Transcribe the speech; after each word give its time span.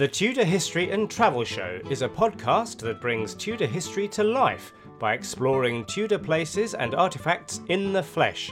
The 0.00 0.08
Tudor 0.08 0.44
History 0.44 0.90
and 0.90 1.10
Travel 1.10 1.44
Show 1.44 1.78
is 1.90 2.00
a 2.00 2.08
podcast 2.08 2.78
that 2.78 3.02
brings 3.02 3.34
Tudor 3.34 3.66
history 3.66 4.08
to 4.08 4.24
life 4.24 4.72
by 4.98 5.12
exploring 5.12 5.84
Tudor 5.84 6.18
places 6.18 6.72
and 6.72 6.94
artifacts 6.94 7.60
in 7.68 7.92
the 7.92 8.02
flesh. 8.02 8.50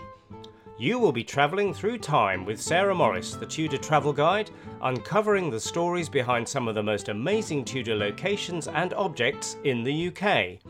You 0.81 1.01
will 1.01 1.11
be 1.11 1.25
travelling 1.25 1.75
through 1.75 1.99
time 1.99 2.45
with 2.45 2.63
Sarah 2.63 2.95
Morris, 2.95 3.35
the 3.35 3.45
Tudor 3.45 3.79
travel 3.79 4.13
guide, 4.13 4.53
uncovering 4.81 5.51
the 5.51 5.59
stories 5.59 6.09
behind 6.09 6.49
some 6.49 6.69
of 6.69 6.77
the 6.77 6.83
most 6.85 7.09
amazing 7.09 7.65
Tudor 7.65 7.97
locations 7.97 8.69
and 8.69 8.95
objects 8.95 9.57
in 9.65 9.83
the 9.83 10.07
UK. 10.07 10.61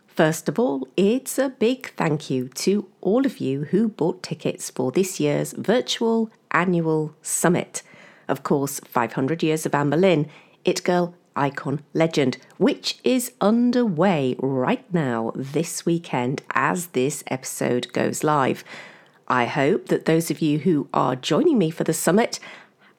First 0.07 0.49
of 0.49 0.57
all, 0.57 0.87
it's 0.97 1.37
a 1.37 1.49
big 1.49 1.93
thank 1.97 2.31
you 2.31 2.47
to 2.47 2.87
all 3.01 3.27
of 3.27 3.37
you 3.37 3.65
who 3.65 3.89
bought 3.89 4.23
tickets 4.23 4.71
for 4.71 4.91
this 4.91 5.19
year's 5.19 5.53
virtual 5.53 6.31
annual 6.49 7.13
summit. 7.21 7.83
Of 8.27 8.41
course, 8.41 8.79
500 8.79 9.43
Years 9.43 9.67
of 9.67 9.75
Anne 9.75 9.91
Boleyn, 9.91 10.27
It 10.65 10.83
Girl, 10.83 11.13
Icon, 11.35 11.83
Legend, 11.93 12.39
which 12.57 12.97
is 13.03 13.33
underway 13.39 14.35
right 14.39 14.91
now 14.91 15.31
this 15.35 15.85
weekend 15.85 16.41
as 16.55 16.87
this 16.87 17.23
episode 17.27 17.93
goes 17.93 18.23
live. 18.23 18.63
I 19.31 19.45
hope 19.45 19.87
that 19.87 20.05
those 20.05 20.29
of 20.29 20.41
you 20.41 20.59
who 20.59 20.89
are 20.93 21.15
joining 21.15 21.57
me 21.57 21.71
for 21.71 21.85
the 21.85 21.93
summit 21.93 22.37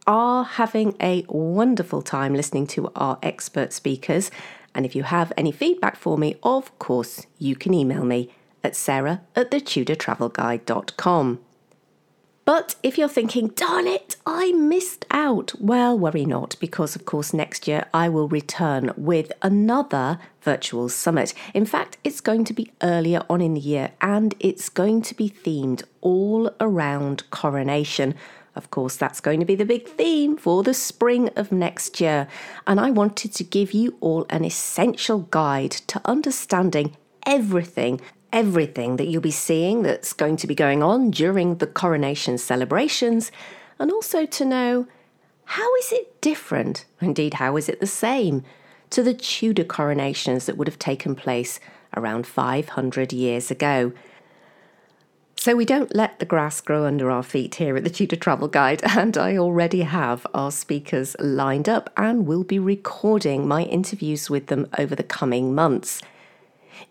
are 0.06 0.44
having 0.44 0.96
a 0.98 1.26
wonderful 1.28 2.00
time 2.00 2.34
listening 2.34 2.66
to 2.68 2.90
our 2.96 3.18
expert 3.22 3.70
speakers 3.70 4.30
and 4.74 4.86
if 4.86 4.96
you 4.96 5.02
have 5.02 5.34
any 5.36 5.52
feedback 5.52 5.94
for 5.94 6.16
me, 6.16 6.36
of 6.42 6.78
course, 6.78 7.26
you 7.38 7.54
can 7.54 7.74
email 7.74 8.06
me 8.06 8.32
at 8.64 8.74
sarah 8.74 9.20
at 9.36 9.50
thetudortravelguide.com. 9.50 11.38
But 12.44 12.74
if 12.82 12.98
you're 12.98 13.08
thinking, 13.08 13.48
darn 13.48 13.86
it, 13.86 14.16
I 14.26 14.50
missed 14.52 15.06
out, 15.12 15.52
well, 15.60 15.96
worry 15.96 16.24
not, 16.24 16.56
because 16.58 16.96
of 16.96 17.04
course 17.04 17.32
next 17.32 17.68
year 17.68 17.86
I 17.94 18.08
will 18.08 18.26
return 18.26 18.92
with 18.96 19.30
another 19.42 20.18
virtual 20.40 20.88
summit. 20.88 21.34
In 21.54 21.64
fact, 21.64 21.98
it's 22.02 22.20
going 22.20 22.44
to 22.46 22.52
be 22.52 22.72
earlier 22.82 23.24
on 23.30 23.40
in 23.40 23.54
the 23.54 23.60
year 23.60 23.92
and 24.00 24.34
it's 24.40 24.68
going 24.68 25.02
to 25.02 25.14
be 25.14 25.30
themed 25.30 25.84
all 26.00 26.50
around 26.58 27.30
coronation. 27.30 28.16
Of 28.56 28.70
course, 28.70 28.96
that's 28.96 29.20
going 29.20 29.38
to 29.38 29.46
be 29.46 29.54
the 29.54 29.64
big 29.64 29.86
theme 29.86 30.36
for 30.36 30.64
the 30.64 30.74
spring 30.74 31.30
of 31.36 31.52
next 31.52 32.00
year. 32.00 32.26
And 32.66 32.80
I 32.80 32.90
wanted 32.90 33.32
to 33.34 33.44
give 33.44 33.72
you 33.72 33.96
all 34.00 34.26
an 34.30 34.44
essential 34.44 35.20
guide 35.20 35.70
to 35.70 36.00
understanding 36.04 36.96
everything, 37.24 38.00
everything 38.32 38.96
that 38.96 39.06
you'll 39.06 39.20
be 39.20 39.30
seeing 39.30 39.82
that's 39.82 40.12
going 40.12 40.36
to 40.36 40.46
be 40.46 40.54
going 40.54 40.82
on 40.82 41.10
during 41.10 41.56
the 41.56 41.66
coronation 41.66 42.38
celebrations, 42.38 43.30
and 43.78 43.90
also 43.90 44.26
to 44.26 44.44
know 44.44 44.86
how 45.44 45.74
is 45.76 45.92
it 45.92 46.20
different, 46.20 46.86
indeed, 47.00 47.34
how 47.34 47.56
is 47.56 47.68
it 47.68 47.80
the 47.80 47.86
same, 47.86 48.42
to 48.90 49.02
the 49.02 49.14
Tudor 49.14 49.64
coronations 49.64 50.46
that 50.46 50.56
would 50.56 50.68
have 50.68 50.78
taken 50.78 51.14
place 51.14 51.60
around 51.96 52.26
500 52.26 53.12
years 53.12 53.50
ago. 53.50 53.92
So 55.36 55.56
we 55.56 55.64
don't 55.64 55.94
let 55.94 56.20
the 56.20 56.24
grass 56.24 56.60
grow 56.60 56.86
under 56.86 57.10
our 57.10 57.22
feet 57.22 57.56
here 57.56 57.76
at 57.76 57.84
the 57.84 57.90
Tudor 57.90 58.16
Travel 58.16 58.48
Guide, 58.48 58.80
and 58.96 59.18
I 59.18 59.36
already 59.36 59.82
have 59.82 60.26
our 60.32 60.52
speakers 60.52 61.16
lined 61.18 61.68
up 61.68 61.90
and 61.96 62.26
will 62.26 62.44
be 62.44 62.58
recording 62.58 63.48
my 63.48 63.64
interviews 63.64 64.30
with 64.30 64.46
them 64.46 64.68
over 64.78 64.94
the 64.94 65.02
coming 65.02 65.54
months. 65.54 66.00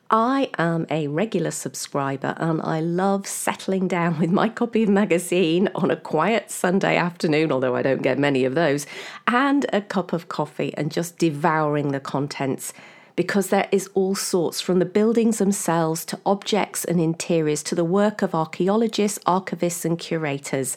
I 0.09 0.49
am 0.59 0.87
a 0.91 1.07
regular 1.09 1.51
subscriber 1.51 2.35
and 2.39 2.63
I 2.63 2.81
love 2.81 3.27
settling 3.27 3.87
down 3.87 4.19
with 4.19 4.31
my 4.31 4.49
copy 4.49 4.85
of 4.85 4.89
magazine 4.89 5.69
on 5.75 5.91
a 5.91 5.97
quiet 5.97 6.51
Sunday 6.51 6.97
afternoon, 6.97 7.53
although 7.53 7.77
I 7.77 7.83
don't 7.83 8.01
get 8.01 8.19
many 8.19 8.47
of 8.47 8.55
those, 8.55 8.87
and 9.29 9.67
a 9.71 9.83
cup 9.83 10.15
of 10.15 10.29
coffee 10.29 10.73
and 10.79 10.91
just 10.91 11.19
devouring 11.19 11.93
the 11.93 12.01
contents 12.01 12.73
because 13.21 13.49
there 13.49 13.69
is 13.71 13.87
all 13.93 14.15
sorts 14.15 14.63
from 14.63 14.79
the 14.79 14.87
buildings 14.87 15.37
themselves 15.37 16.07
to 16.07 16.19
objects 16.25 16.87
and 16.87 16.99
interiors 16.99 17.63
to 17.63 17.75
the 17.75 17.85
work 17.85 18.23
of 18.23 18.35
archaeologists, 18.35 19.19
archivists, 19.27 19.85
and 19.85 19.99
curators. 19.99 20.75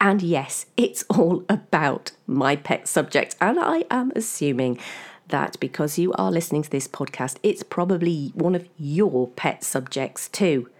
And 0.00 0.22
yes, 0.22 0.66
it's 0.76 1.02
all 1.10 1.44
about 1.48 2.12
my 2.24 2.54
pet 2.54 2.86
subject, 2.86 3.34
and 3.40 3.58
I 3.58 3.84
am 3.90 4.12
assuming 4.14 4.78
that 5.26 5.58
because 5.58 5.98
you 5.98 6.12
are 6.12 6.30
listening 6.30 6.62
to 6.62 6.70
this 6.70 6.86
podcast, 6.86 7.38
it's 7.42 7.64
probably 7.64 8.30
one 8.36 8.54
of 8.54 8.68
your 8.78 9.26
pet 9.26 9.64
subjects 9.64 10.28
too. 10.28 10.70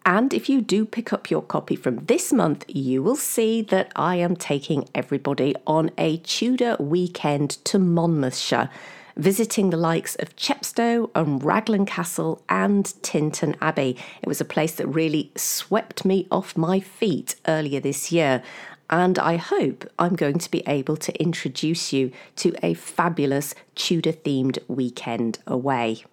And 0.06 0.32
if 0.32 0.49
you 0.49 0.62
do 0.62 0.87
pick 0.87 1.12
up 1.12 1.31
your 1.31 1.43
copy 1.43 1.77
from 1.77 2.06
this 2.06 2.33
month, 2.33 2.65
you 2.69 3.03
will 3.03 3.17
see 3.17 3.61
that 3.62 3.93
I 3.94 4.17
am 4.17 4.35
taking 4.35 4.88
everybody 4.94 5.55
on 5.67 5.91
a 5.99 6.19
Tudor 6.19 6.76
weekend 6.79 7.50
to 7.67 7.79
Monmouthshire 7.79 8.71
visiting 9.17 9.71
the 9.71 9.77
likes 9.77 10.15
of 10.17 10.37
Chepstow 10.37 11.11
and 11.15 11.43
Raglan 11.43 11.87
Castle 11.87 12.43
and 12.49 12.85
Tintern 13.03 13.57
Abbey. 13.61 13.97
It 14.23 14.29
was 14.29 14.41
a 14.41 14.45
place 14.45 14.73
that 14.75 14.87
really 14.87 15.33
swept 15.37 16.05
me 16.05 16.27
off 16.31 16.57
my 16.57 16.81
feet 16.81 17.37
earlier 17.47 17.81
this 17.81 18.12
year. 18.12 18.43
And 18.89 19.19
I 19.19 19.37
hope 19.37 19.89
I'm 19.99 20.17
going 20.17 20.39
to 20.39 20.51
be 20.51 20.65
able 20.67 20.97
to 20.97 21.23
introduce 21.23 21.93
you 21.93 22.11
to 22.37 22.55
a 22.62 22.75
fabulous 22.75 23.55
Tudor 23.77 24.12
themed 24.12 24.59
weekend 24.67 25.39
away. 25.47 26.05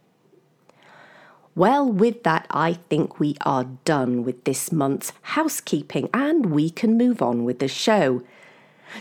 Well, 1.58 1.92
with 1.92 2.22
that, 2.22 2.46
I 2.52 2.74
think 2.74 3.20
we 3.20 3.36
are 3.42 3.64
done 3.64 4.24
with 4.24 4.44
this 4.44 4.72
month's 4.72 5.12
housekeeping 5.24 6.08
and 6.14 6.52
we 6.52 6.70
can 6.70 7.00
move 7.00 7.20
on 7.20 7.46
with 7.46 7.58
the 7.58 7.68
show. 7.68 8.22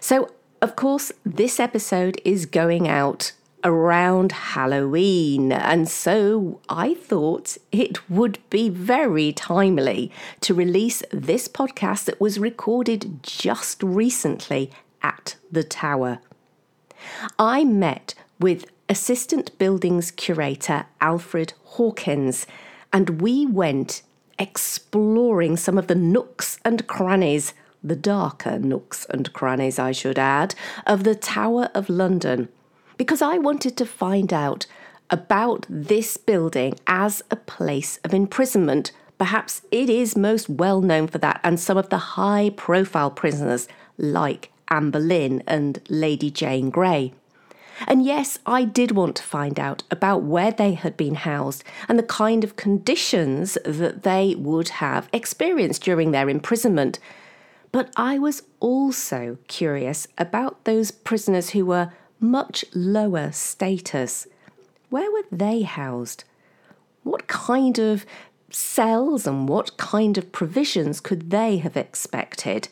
So, 0.00 0.31
of 0.62 0.75
course, 0.75 1.12
this 1.22 1.60
episode 1.60 2.19
is 2.25 2.46
going 2.46 2.88
out 2.88 3.32
around 3.64 4.32
Halloween, 4.32 5.50
and 5.53 5.88
so 5.88 6.61
I 6.69 6.94
thought 6.94 7.56
it 7.73 8.08
would 8.08 8.38
be 8.50 8.69
very 8.69 9.32
timely 9.32 10.12
to 10.43 10.55
release 10.55 11.03
this 11.11 11.49
podcast 11.49 12.05
that 12.05 12.20
was 12.20 12.38
recorded 12.38 13.23
just 13.23 13.82
recently 13.82 14.70
at 15.03 15.37
the 15.50 15.64
Tower. 15.64 16.20
I 17.38 17.64
met 17.64 18.14
with 18.38 18.67
Assistant 18.88 19.56
Buildings 19.58 20.11
Curator 20.11 20.87
Alfred 21.00 21.53
Hawkins, 21.64 22.47
and 22.93 23.20
we 23.20 23.47
went 23.47 24.03
exploring 24.38 25.56
some 25.56 25.79
of 25.79 25.87
the 25.87 25.94
nooks 25.94 26.58
and 26.64 26.87
crannies, 26.87 27.55
the 27.82 27.97
darker 27.97 28.58
nooks 28.58 29.06
and 29.06 29.32
crannies, 29.32 29.79
I 29.79 29.93
should 29.93 30.19
add, 30.19 30.55
of 30.87 31.05
the 31.05 31.14
Tower 31.14 31.70
of 31.75 31.88
London 31.88 32.49
because 32.96 33.22
I 33.22 33.38
wanted 33.38 33.76
to 33.76 33.87
find 33.87 34.32
out 34.32 34.66
about 35.10 35.66
this 35.69 36.16
building 36.16 36.78
as 36.87 37.22
a 37.31 37.37
place 37.37 37.98
of 38.04 38.12
imprisonment. 38.12 38.93
Perhaps 39.19 39.62
it 39.70 39.88
is 39.88 40.16
most 40.16 40.48
well 40.48 40.81
known 40.81 41.06
for 41.06 41.19
that, 41.19 41.40
and 41.43 41.58
some 41.58 41.76
of 41.76 41.88
the 41.88 41.98
high 41.98 42.50
profile 42.56 43.10
prisoners 43.10 43.69
like 43.96 44.50
Anne 44.69 44.90
Boleyn 44.90 45.43
and 45.46 45.81
Lady 45.88 46.31
Jane 46.31 46.70
Grey. 46.70 47.12
And 47.87 48.04
yes, 48.04 48.38
I 48.46 48.64
did 48.64 48.93
want 48.93 49.16
to 49.16 49.22
find 49.22 49.60
out 49.60 49.82
about 49.90 50.22
where 50.22 50.50
they 50.50 50.72
had 50.72 50.96
been 50.96 51.14
housed 51.14 51.62
and 51.88 51.98
the 51.98 52.02
kind 52.02 52.43
of 52.43 52.56
conditions 52.56 53.58
that 53.64 54.02
they 54.02 54.34
would 54.34 54.69
have 54.69 55.08
experienced 55.12 55.82
during 55.82 56.10
their 56.10 56.31
imprisonment. 56.31 56.98
But 57.72 57.93
I 57.96 58.19
was 58.19 58.44
also 58.60 59.37
curious 59.46 60.08
about 60.16 60.64
those 60.64 60.90
prisoners 60.90 61.50
who 61.50 61.66
were 61.66 61.93
much 62.20 62.64
lower 62.74 63.32
status. 63.32 64.26
Where 64.90 65.10
were 65.10 65.24
they 65.30 65.62
housed? 65.62 66.24
What 67.02 67.26
kind 67.26 67.78
of 67.78 68.06
cells 68.50 69.26
and 69.26 69.48
what 69.48 69.76
kind 69.76 70.16
of 70.16 70.32
provisions 70.32 71.00
could 71.00 71.30
they 71.30 71.58
have 71.58 71.76
expected? 71.76 72.68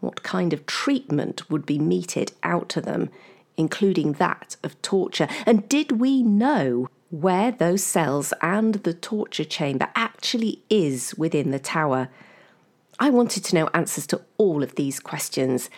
What 0.00 0.22
kind 0.22 0.52
of 0.52 0.66
treatment 0.66 1.50
would 1.50 1.66
be 1.66 1.78
meted 1.78 2.32
out 2.42 2.68
to 2.70 2.80
them, 2.80 3.10
including 3.56 4.14
that 4.14 4.56
of 4.62 4.80
torture? 4.82 5.28
And 5.46 5.68
did 5.68 6.00
we 6.00 6.22
know 6.22 6.88
where 7.10 7.50
those 7.50 7.82
cells 7.82 8.32
and 8.42 8.74
the 8.74 8.94
torture 8.94 9.44
chamber 9.44 9.88
actually 9.94 10.62
is 10.68 11.14
within 11.16 11.50
the 11.50 11.58
tower? 11.58 12.08
I 13.00 13.10
wanted 13.10 13.44
to 13.44 13.54
know 13.54 13.70
answers 13.74 14.06
to 14.08 14.22
all 14.36 14.62
of 14.62 14.74
these 14.74 15.00
questions. 15.00 15.70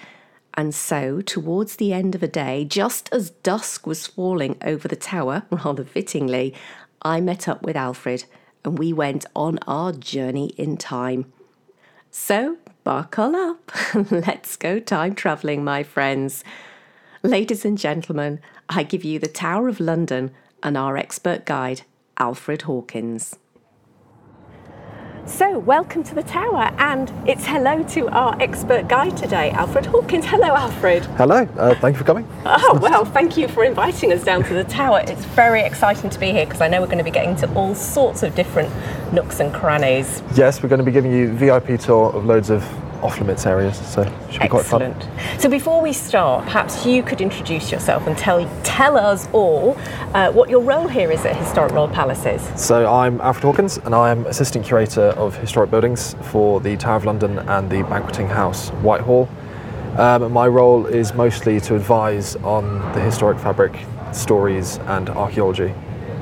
And 0.54 0.74
so, 0.74 1.20
towards 1.20 1.76
the 1.76 1.92
end 1.92 2.14
of 2.14 2.22
a 2.22 2.28
day, 2.28 2.64
just 2.64 3.08
as 3.12 3.30
dusk 3.30 3.86
was 3.86 4.06
falling 4.06 4.56
over 4.62 4.88
the 4.88 4.96
tower, 4.96 5.44
rather 5.50 5.84
fittingly, 5.84 6.54
I 7.02 7.20
met 7.20 7.48
up 7.48 7.62
with 7.62 7.76
Alfred 7.76 8.24
and 8.64 8.78
we 8.78 8.92
went 8.92 9.24
on 9.34 9.58
our 9.66 9.92
journey 9.92 10.48
in 10.56 10.76
time. 10.76 11.32
So, 12.10 12.58
buckle 12.84 13.36
up. 13.36 13.70
Let's 14.10 14.56
go 14.56 14.80
time 14.80 15.14
travelling, 15.14 15.64
my 15.64 15.82
friends. 15.82 16.44
Ladies 17.22 17.64
and 17.64 17.78
gentlemen, 17.78 18.40
I 18.68 18.82
give 18.82 19.04
you 19.04 19.18
the 19.18 19.28
Tower 19.28 19.68
of 19.68 19.80
London 19.80 20.32
and 20.62 20.76
our 20.76 20.96
expert 20.96 21.46
guide, 21.46 21.82
Alfred 22.18 22.62
Hawkins. 22.62 23.36
So, 25.30 25.60
welcome 25.60 26.02
to 26.02 26.14
the 26.14 26.24
tower, 26.24 26.74
and 26.76 27.10
it's 27.26 27.46
hello 27.46 27.84
to 27.90 28.08
our 28.08 28.36
expert 28.42 28.88
guide 28.88 29.16
today, 29.16 29.52
Alfred 29.52 29.86
Hawkins. 29.86 30.26
Hello, 30.26 30.48
Alfred. 30.48 31.04
Hello, 31.16 31.48
uh, 31.56 31.74
thank 31.76 31.94
you 31.94 31.98
for 31.98 32.04
coming. 32.04 32.26
Oh, 32.44 32.78
well, 32.82 33.04
thank 33.04 33.36
you 33.36 33.46
for 33.46 33.64
inviting 33.64 34.12
us 34.12 34.24
down 34.24 34.42
to 34.44 34.54
the 34.54 34.64
tower. 34.64 35.02
It's 35.06 35.24
very 35.24 35.62
exciting 35.62 36.10
to 36.10 36.18
be 36.18 36.32
here 36.32 36.44
because 36.46 36.60
I 36.60 36.66
know 36.68 36.80
we're 36.80 36.88
going 36.88 36.98
to 36.98 37.04
be 37.04 37.12
getting 37.12 37.36
to 37.36 37.54
all 37.54 37.76
sorts 37.76 38.24
of 38.24 38.34
different 38.34 38.70
nooks 39.12 39.38
and 39.38 39.54
crannies. 39.54 40.20
Yes, 40.34 40.62
we're 40.62 40.68
going 40.68 40.80
to 40.80 40.84
be 40.84 40.92
giving 40.92 41.12
you 41.12 41.32
VIP 41.32 41.78
tour 41.80 42.12
of 42.12 42.26
loads 42.26 42.50
of 42.50 42.62
off 43.02 43.18
limits 43.20 43.46
areas, 43.46 43.76
so 43.76 44.02
it 44.02 44.12
should 44.30 44.40
be 44.40 44.44
Excellent. 44.44 44.94
quite 45.00 45.04
fun. 45.04 45.40
So 45.40 45.48
before 45.48 45.80
we 45.80 45.92
start, 45.92 46.44
perhaps 46.44 46.84
you 46.86 47.02
could 47.02 47.20
introduce 47.20 47.70
yourself 47.70 48.06
and 48.06 48.16
tell 48.16 48.48
tell 48.62 48.96
us 48.96 49.28
all 49.32 49.76
uh, 50.14 50.30
what 50.32 50.50
your 50.50 50.60
role 50.60 50.88
here 50.88 51.10
is 51.10 51.24
at 51.24 51.36
Historic 51.36 51.72
Royal 51.72 51.88
Palaces. 51.88 52.42
So 52.60 52.90
I'm 52.90 53.20
Alfred 53.20 53.44
Hawkins, 53.44 53.78
and 53.78 53.94
I'm 53.94 54.26
Assistant 54.26 54.64
Curator 54.64 55.08
of 55.16 55.36
Historic 55.36 55.70
Buildings 55.70 56.14
for 56.22 56.60
the 56.60 56.76
Tower 56.76 56.96
of 56.96 57.04
London 57.04 57.38
and 57.38 57.70
the 57.70 57.82
Banqueting 57.84 58.28
House, 58.28 58.70
Whitehall. 58.82 59.28
Um, 59.96 60.32
my 60.32 60.46
role 60.46 60.86
is 60.86 61.14
mostly 61.14 61.60
to 61.60 61.74
advise 61.74 62.36
on 62.36 62.78
the 62.94 63.00
historic 63.00 63.38
fabric, 63.38 63.76
stories, 64.12 64.78
and 64.86 65.10
archaeology 65.10 65.74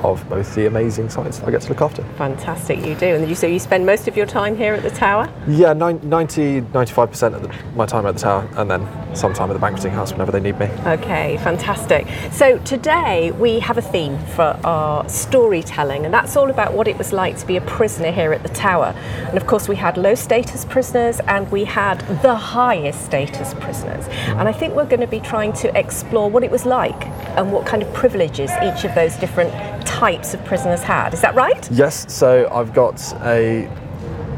of 0.03 0.27
both 0.29 0.55
the 0.55 0.67
amazing 0.67 1.09
sites 1.11 1.41
I 1.41 1.51
get 1.51 1.63
to 1.63 1.69
look 1.69 1.81
after. 1.81 2.03
Fantastic, 2.17 2.85
you 2.85 2.95
do. 2.95 3.07
And 3.07 3.29
you, 3.29 3.35
so 3.35 3.47
you 3.47 3.59
spend 3.59 3.87
most 3.87 4.09
of 4.09 4.17
your 4.17 4.27
time 4.27 4.57
here 4.57 4.75
at 4.75 4.83
the 4.83 4.91
tower? 4.91 5.33
Yeah, 5.47 5.73
90, 5.73 6.63
95% 6.63 7.35
of 7.35 7.43
the, 7.43 7.55
my 7.75 7.87
time 7.87 8.07
at 8.07 8.15
the 8.15 8.21
tower, 8.21 8.49
and 8.57 8.71
then 8.71 8.87
some 9.17 9.33
time 9.33 9.51
at 9.51 9.55
the 9.55 9.59
banqueting 9.59 9.93
house 9.93 10.13
whenever 10.13 10.31
they 10.31 10.41
need 10.41 10.59
me. 10.59 10.67
Okay, 10.87 11.39
fantastic. 11.39 12.07
So 12.33 12.59
today 12.59 13.33
we 13.33 13.59
have 13.61 13.79
a 13.79 13.83
theme 13.83 14.19
for 14.29 14.59
our 14.65 15.09
storytelling, 15.09 16.05
and 16.05 16.13
that's 16.13 16.37
all 16.37 16.51
about 16.51 16.75
what 16.75 16.89
it 16.89 16.99
was 16.99 17.13
like 17.13 17.37
to 17.39 17.47
be 17.47 17.57
a 17.57 17.61
prisoner 17.63 18.11
here 18.11 18.33
at 18.33 18.43
the 18.43 18.49
tower. 18.49 18.95
And 19.29 19.37
of 19.37 19.47
course, 19.47 19.69
we 19.69 19.77
had 19.77 19.97
low 19.97 20.15
status 20.15 20.65
prisoners 20.65 21.21
and 21.27 21.51
we 21.51 21.65
had 21.65 22.01
the 22.23 22.35
highest 22.35 23.05
status 23.05 23.55
prisoners. 23.55 24.07
And 24.09 24.49
I 24.49 24.53
think 24.53 24.75
we're 24.75 24.87
going 24.87 25.01
to 25.01 25.07
be 25.07 25.21
trying 25.21 25.53
to 25.55 25.79
explore 25.79 26.31
what 26.31 26.45
it 26.45 26.51
was 26.51 26.65
like 26.65 27.07
and 27.37 27.53
what 27.53 27.67
kind 27.67 27.83
of 27.83 27.93
privileges 27.95 28.51
each 28.63 28.85
of 28.85 28.95
those 28.95 29.17
different 29.17 29.53
types 29.99 30.33
of 30.35 30.45
prisoners 30.45 30.83
had. 30.83 31.13
Is 31.13 31.21
that 31.23 31.35
right? 31.35 31.69
Yes, 31.73 32.13
so 32.13 32.49
I've 32.53 32.73
got 32.73 33.01
a 33.23 33.69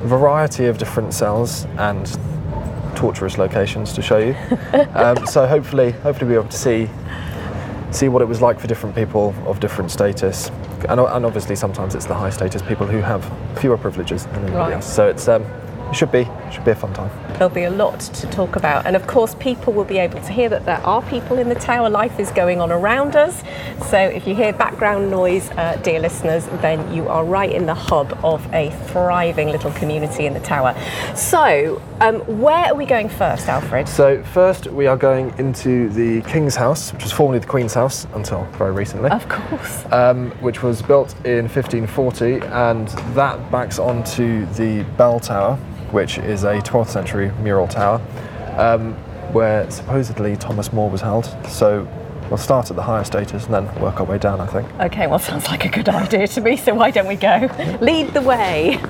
variety 0.05 0.67
of 0.67 0.79
different 0.79 1.12
cells 1.12 1.67
and 1.76 2.07
torturous 2.97 3.37
locations 3.38 3.93
to 3.93 4.02
show 4.02 4.19
you. 4.19 4.35
um, 4.95 5.26
so 5.26 5.47
hopefully, 5.47 5.90
hopefully 5.93 6.31
we'll 6.31 6.40
be 6.43 6.47
able 6.47 6.50
to 6.50 6.59
see 6.59 6.88
see 7.93 8.09
what 8.09 8.23
it 8.23 8.29
was 8.29 8.40
like 8.40 8.61
for 8.61 8.69
different 8.69 8.95
people 8.95 9.35
of 9.47 9.59
different 9.59 9.90
status, 9.90 10.49
and, 10.88 11.00
and 11.00 11.26
obviously 11.26 11.57
sometimes 11.57 11.97
it's 11.97 12.07
the 12.07 12.14
high 12.14 12.31
status 12.31 12.62
people 12.62 12.87
who 12.87 12.99
have 12.99 13.23
fewer 13.59 13.76
privileges 13.76 14.26
than 14.26 14.35
anybody 14.37 14.57
Right. 14.57 14.73
else. 14.75 14.87
So 14.95 15.09
it's 15.09 15.26
um, 15.26 15.43
it 15.90 15.95
should 15.97 16.12
be 16.12 16.23
should 16.52 16.64
be 16.64 16.71
a 16.71 16.75
fun 16.75 16.92
time. 16.92 17.11
There'll 17.35 17.49
be 17.49 17.64
a 17.64 17.71
lot 17.71 18.00
to 18.00 18.26
talk 18.28 18.57
about, 18.57 18.87
and 18.87 18.97
of 18.97 19.07
course, 19.07 19.35
people 19.37 19.73
will 19.73 19.85
be 19.85 19.99
able 19.99 20.21
to 20.21 20.33
hear 20.33 20.49
that 20.49 20.64
there 20.64 20.80
are 20.87 21.02
people 21.02 21.38
in 21.38 21.49
the 21.49 21.54
tower. 21.54 21.88
Life 21.88 22.19
is 22.19 22.30
going 22.30 22.61
on 22.61 22.71
around 22.73 23.16
us. 23.16 23.42
So, 23.88 23.99
if 23.99 24.26
you 24.26 24.35
hear 24.35 24.52
background 24.52 25.11
noise, 25.11 25.50
uh, 25.52 25.78
dear 25.83 26.00
listeners, 26.00 26.47
then 26.61 26.92
you 26.95 27.09
are 27.09 27.25
right 27.25 27.50
in 27.50 27.66
the 27.66 27.75
hub 27.75 28.19
of 28.23 28.47
a 28.52 28.71
thriving 28.88 29.49
little 29.49 29.73
community 29.73 30.26
in 30.26 30.35
the 30.35 30.40
tower. 30.40 30.75
So, 31.14 31.80
um, 32.00 32.21
where 32.40 32.66
are 32.66 32.75
we 32.75 32.87
going 32.87 33.09
first, 33.09 33.49
Alfred? 33.49 33.88
So 33.88 34.23
first 34.25 34.66
we 34.69 34.87
are 34.87 34.97
going 34.97 35.35
into 35.38 35.88
the 35.90 36.23
King's 36.23 36.57
House, 36.57 36.92
which 36.92 37.02
was 37.02 37.12
formerly 37.12 37.38
the 37.40 37.47
Queen's 37.47 37.75
House 37.75 38.07
until 38.14 38.45
very 38.52 38.73
recently. 38.73 39.11
Of 39.11 39.28
course. 39.28 39.85
um, 39.92 40.30
which 40.40 40.62
was 40.62 40.83
built 40.83 41.14
in 41.26 41.49
1540, 41.49 42.40
and 42.47 42.88
that 43.14 43.50
backs 43.50 43.78
onto 43.78 44.47
the 44.54 44.83
Bell 44.97 45.21
Tower, 45.21 45.59
which 45.92 46.18
is 46.18 46.44
a 46.44 46.61
12th 46.61 46.88
century 46.88 47.30
mural 47.42 47.68
tower, 47.68 48.00
um, 48.56 48.94
where 49.32 49.70
supposedly 49.70 50.37
Thomas 50.37 50.73
More 50.73 50.90
was 50.90 51.00
held. 51.00 51.26
So 51.49 51.88
we'll 52.28 52.38
start 52.38 52.70
at 52.70 52.76
the 52.76 52.82
higher 52.82 53.04
status 53.04 53.47
and 53.47 53.54
then 53.54 53.80
work 53.80 54.00
our 54.00 54.06
way 54.06 54.18
down, 54.18 54.40
I 54.40 54.47
think. 54.47 54.68
Okay, 54.80 55.06
well, 55.06 55.18
sounds 55.30 55.49
like 55.49 55.64
a 55.64 55.68
good 55.68 55.88
idea 55.88 56.26
to 56.28 56.40
me. 56.40 56.56
So, 56.56 56.75
why 56.75 56.90
don't 56.90 57.09
we 57.09 57.16
go? 57.16 57.49
Lead 57.80 58.09
the 58.14 58.23
way. 58.23 58.80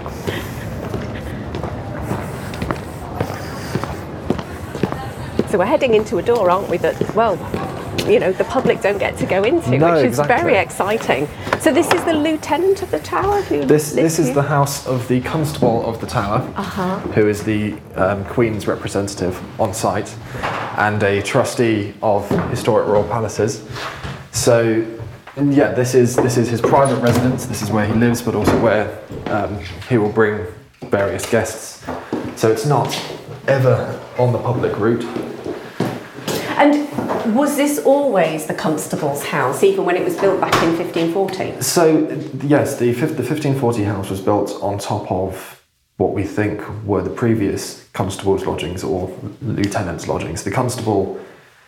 So 5.51 5.59
we're 5.59 5.65
heading 5.65 5.95
into 5.95 6.19
a 6.19 6.23
door, 6.23 6.49
aren't 6.49 6.69
we? 6.69 6.77
That 6.77 7.13
well, 7.17 7.37
you 8.07 8.19
know, 8.21 8.33
the 8.33 8.45
public 8.45 8.81
don't 8.81 8.99
get 8.99 9.17
to 9.19 9.27
go 9.27 9.43
into, 9.43 9.77
No, 9.79 9.95
which 9.95 10.05
is 10.07 10.19
exactly. 10.19 10.37
very 10.37 10.57
exciting. 10.57 11.29
So 11.61 11.73
this 11.73 11.91
is 11.93 12.03
the 12.05 12.13
lieutenant 12.15 12.83
of 12.83 12.91
the 12.91 12.99
tower 13.01 13.41
who 13.43 13.65
This, 13.65 13.95
lives 13.95 14.17
this 14.17 14.19
is 14.19 14.27
here? 14.27 14.35
the 14.37 14.43
house 14.43 14.87
of 14.87 15.07
the 15.09 15.21
constable 15.21 15.85
of 15.87 16.01
the 16.01 16.07
tower, 16.07 16.47
Uh-huh. 16.57 16.99
who 17.15 17.29
is 17.29 17.43
the 17.45 17.75
um, 17.97 18.25
Queen's 18.27 18.67
representative 18.67 19.39
on 19.61 19.73
site 19.75 20.15
and 20.77 21.03
a 21.03 21.21
trustee 21.23 21.95
of 22.03 22.29
historic 22.51 22.87
royal 22.87 23.05
palaces. 23.05 23.63
So, 24.33 24.85
and 25.37 25.55
yeah, 25.55 25.73
this 25.73 25.95
is 25.95 26.17
this 26.17 26.37
is 26.37 26.49
his 26.49 26.61
private 26.61 27.01
residence. 27.01 27.47
This 27.47 27.63
is 27.63 27.71
where 27.71 27.87
he 27.87 27.93
lives, 27.95 28.23
but 28.23 28.35
also 28.35 28.59
where 28.61 28.99
um, 29.27 29.59
he 29.89 29.99
will 29.99 30.13
bring 30.13 30.47
various 30.91 31.29
guests. 31.31 31.85
So 32.37 32.51
it's 32.51 32.67
not 32.67 32.89
ever 33.47 33.99
on 34.19 34.33
the 34.33 34.39
public 34.39 34.79
route. 34.79 35.05
And 36.59 36.90
was 37.35 37.57
this 37.57 37.79
always 37.79 38.47
the 38.47 38.55
constable's 38.55 39.25
house, 39.25 39.63
even 39.63 39.85
when 39.85 39.97
it 39.97 40.05
was 40.05 40.19
built 40.19 40.41
back 40.41 40.55
in 40.63 40.77
1540? 40.77 41.63
So 41.63 42.09
yes, 42.47 42.79
the, 42.79 42.93
the 42.93 43.23
1540 43.23 43.85
house 43.85 44.11
was 44.11 44.21
built 44.21 44.59
on 44.63 44.79
top 44.79 45.11
of 45.11 45.63
what 45.97 46.15
we 46.15 46.25
think 46.25 46.63
were 46.85 47.03
the 47.03 47.11
previous 47.11 47.87
constable's 47.93 48.47
lodgings 48.47 48.83
or 48.83 49.15
lieutenant's 49.43 50.09
lodgings. 50.09 50.45
The 50.45 50.51
constable 50.51 51.21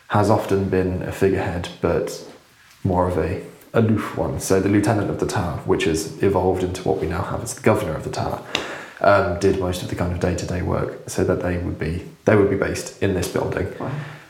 has 0.09 0.31
often 0.31 0.69
been 0.69 1.03
a 1.03 1.13
figurehead, 1.13 1.69
but 1.81 2.27
more 2.85 3.09
of 3.09 3.19
a 3.19 3.43
aloof 3.75 4.17
one. 4.17 4.41
So 4.41 4.61
the 4.61 4.69
lieutenant 4.69 5.11
of 5.11 5.21
the 5.21 5.27
tower, 5.27 5.59
which 5.65 5.85
has 5.85 6.23
evolved 6.23 6.63
into 6.63 6.87
what 6.87 6.99
we 6.99 7.07
now 7.07 7.23
have 7.23 7.43
as 7.43 7.55
the 7.55 7.63
governor 7.63 7.95
of 7.95 8.05
the 8.05 8.11
tower, 8.11 8.43
um, 9.01 9.39
did 9.41 9.59
most 9.59 9.83
of 9.83 9.89
the 9.89 9.97
kind 9.97 10.13
of 10.13 10.21
day-to-day 10.21 10.63
work, 10.63 11.09
so 11.09 11.25
that 11.25 11.43
they 11.43 11.59
would 11.59 11.79
be 11.79 12.09
they 12.25 12.37
would 12.37 12.51
be 12.51 12.57
based 12.57 13.03
in 13.03 13.15
this 13.15 13.29
building. 13.29 13.67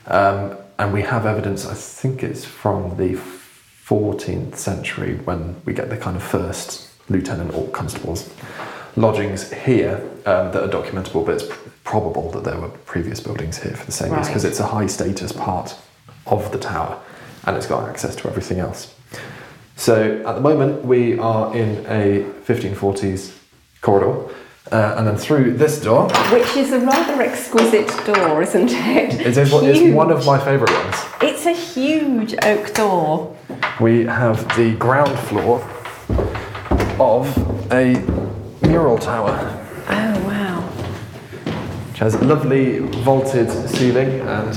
Um, 0.07 0.57
and 0.79 0.93
we 0.93 1.03
have 1.03 1.27
evidence, 1.27 1.67
I 1.67 1.75
think 1.75 2.23
it's 2.23 2.45
from 2.45 2.97
the 2.97 3.19
14th 3.87 4.57
century 4.57 5.17
when 5.25 5.61
we 5.65 5.75
get 5.75 5.91
the 5.91 5.97
kind 5.97 6.17
of 6.17 6.23
first 6.23 6.89
lieutenant 7.09 7.55
or 7.55 7.69
constable's. 7.69 8.33
Lodgings 8.97 9.51
here 9.53 9.97
um, 10.27 10.53
that 10.53 10.63
are 10.63 10.69
documentable, 10.69 11.25
but 11.25 11.37
it's 11.37 11.47
pr- 11.47 11.71
probable 11.85 12.31
that 12.33 12.45
there 12.45 12.59
were 12.61 12.69
previous 12.69 13.21
buildings 13.21 13.59
here 13.63 13.75
for 13.75 13.87
the 13.87 13.93
same 13.93 14.15
use 14.15 14.29
because 14.29 14.45
it's 14.45 14.61
a 14.61 14.67
high 14.67 14.87
status 14.87 15.33
part 15.33 15.75
of 16.27 16.53
the 16.53 16.59
tower 16.59 17.01
and 17.45 17.57
it's 17.57 17.67
got 17.67 17.89
access 17.89 18.15
to 18.17 18.29
everything 18.29 18.59
else. 18.59 18.95
So 19.77 20.23
at 20.27 20.35
the 20.35 20.41
moment, 20.41 20.85
we 20.85 21.19
are 21.19 21.55
in 21.57 21.85
a 21.87 22.23
1540s 22.47 23.37
corridor, 23.81 24.33
uh, 24.71 24.95
and 24.97 25.07
then 25.07 25.17
through 25.17 25.55
this 25.55 25.81
door, 25.81 26.09
Which 26.31 26.57
is 26.57 26.73
a 26.73 26.79
rather 26.81 27.21
exquisite 27.23 27.89
door, 28.07 28.43
isn't 28.43 28.71
it? 28.71 29.15
it 29.21 29.27
is 29.37 29.53
it's 29.53 29.95
one 29.95 30.11
of 30.11 30.25
my 30.25 30.39
favourite 30.39 30.73
ones. 30.73 30.97
It's 31.21 31.47
a 31.47 31.53
huge 31.53 32.35
oak 32.43 32.73
door. 32.75 33.37
We 33.81 34.05
have 34.05 34.39
the 34.57 34.75
ground 34.77 35.19
floor 35.29 35.61
of 37.01 37.27
a 37.73 37.95
mural 38.67 38.99
tower, 38.99 39.37
Oh 39.89 40.25
wow! 40.27 40.61
which 41.89 41.99
has 41.99 42.15
a 42.15 42.25
lovely 42.25 42.79
vaulted 43.03 43.51
ceiling 43.69 44.21
and 44.21 44.57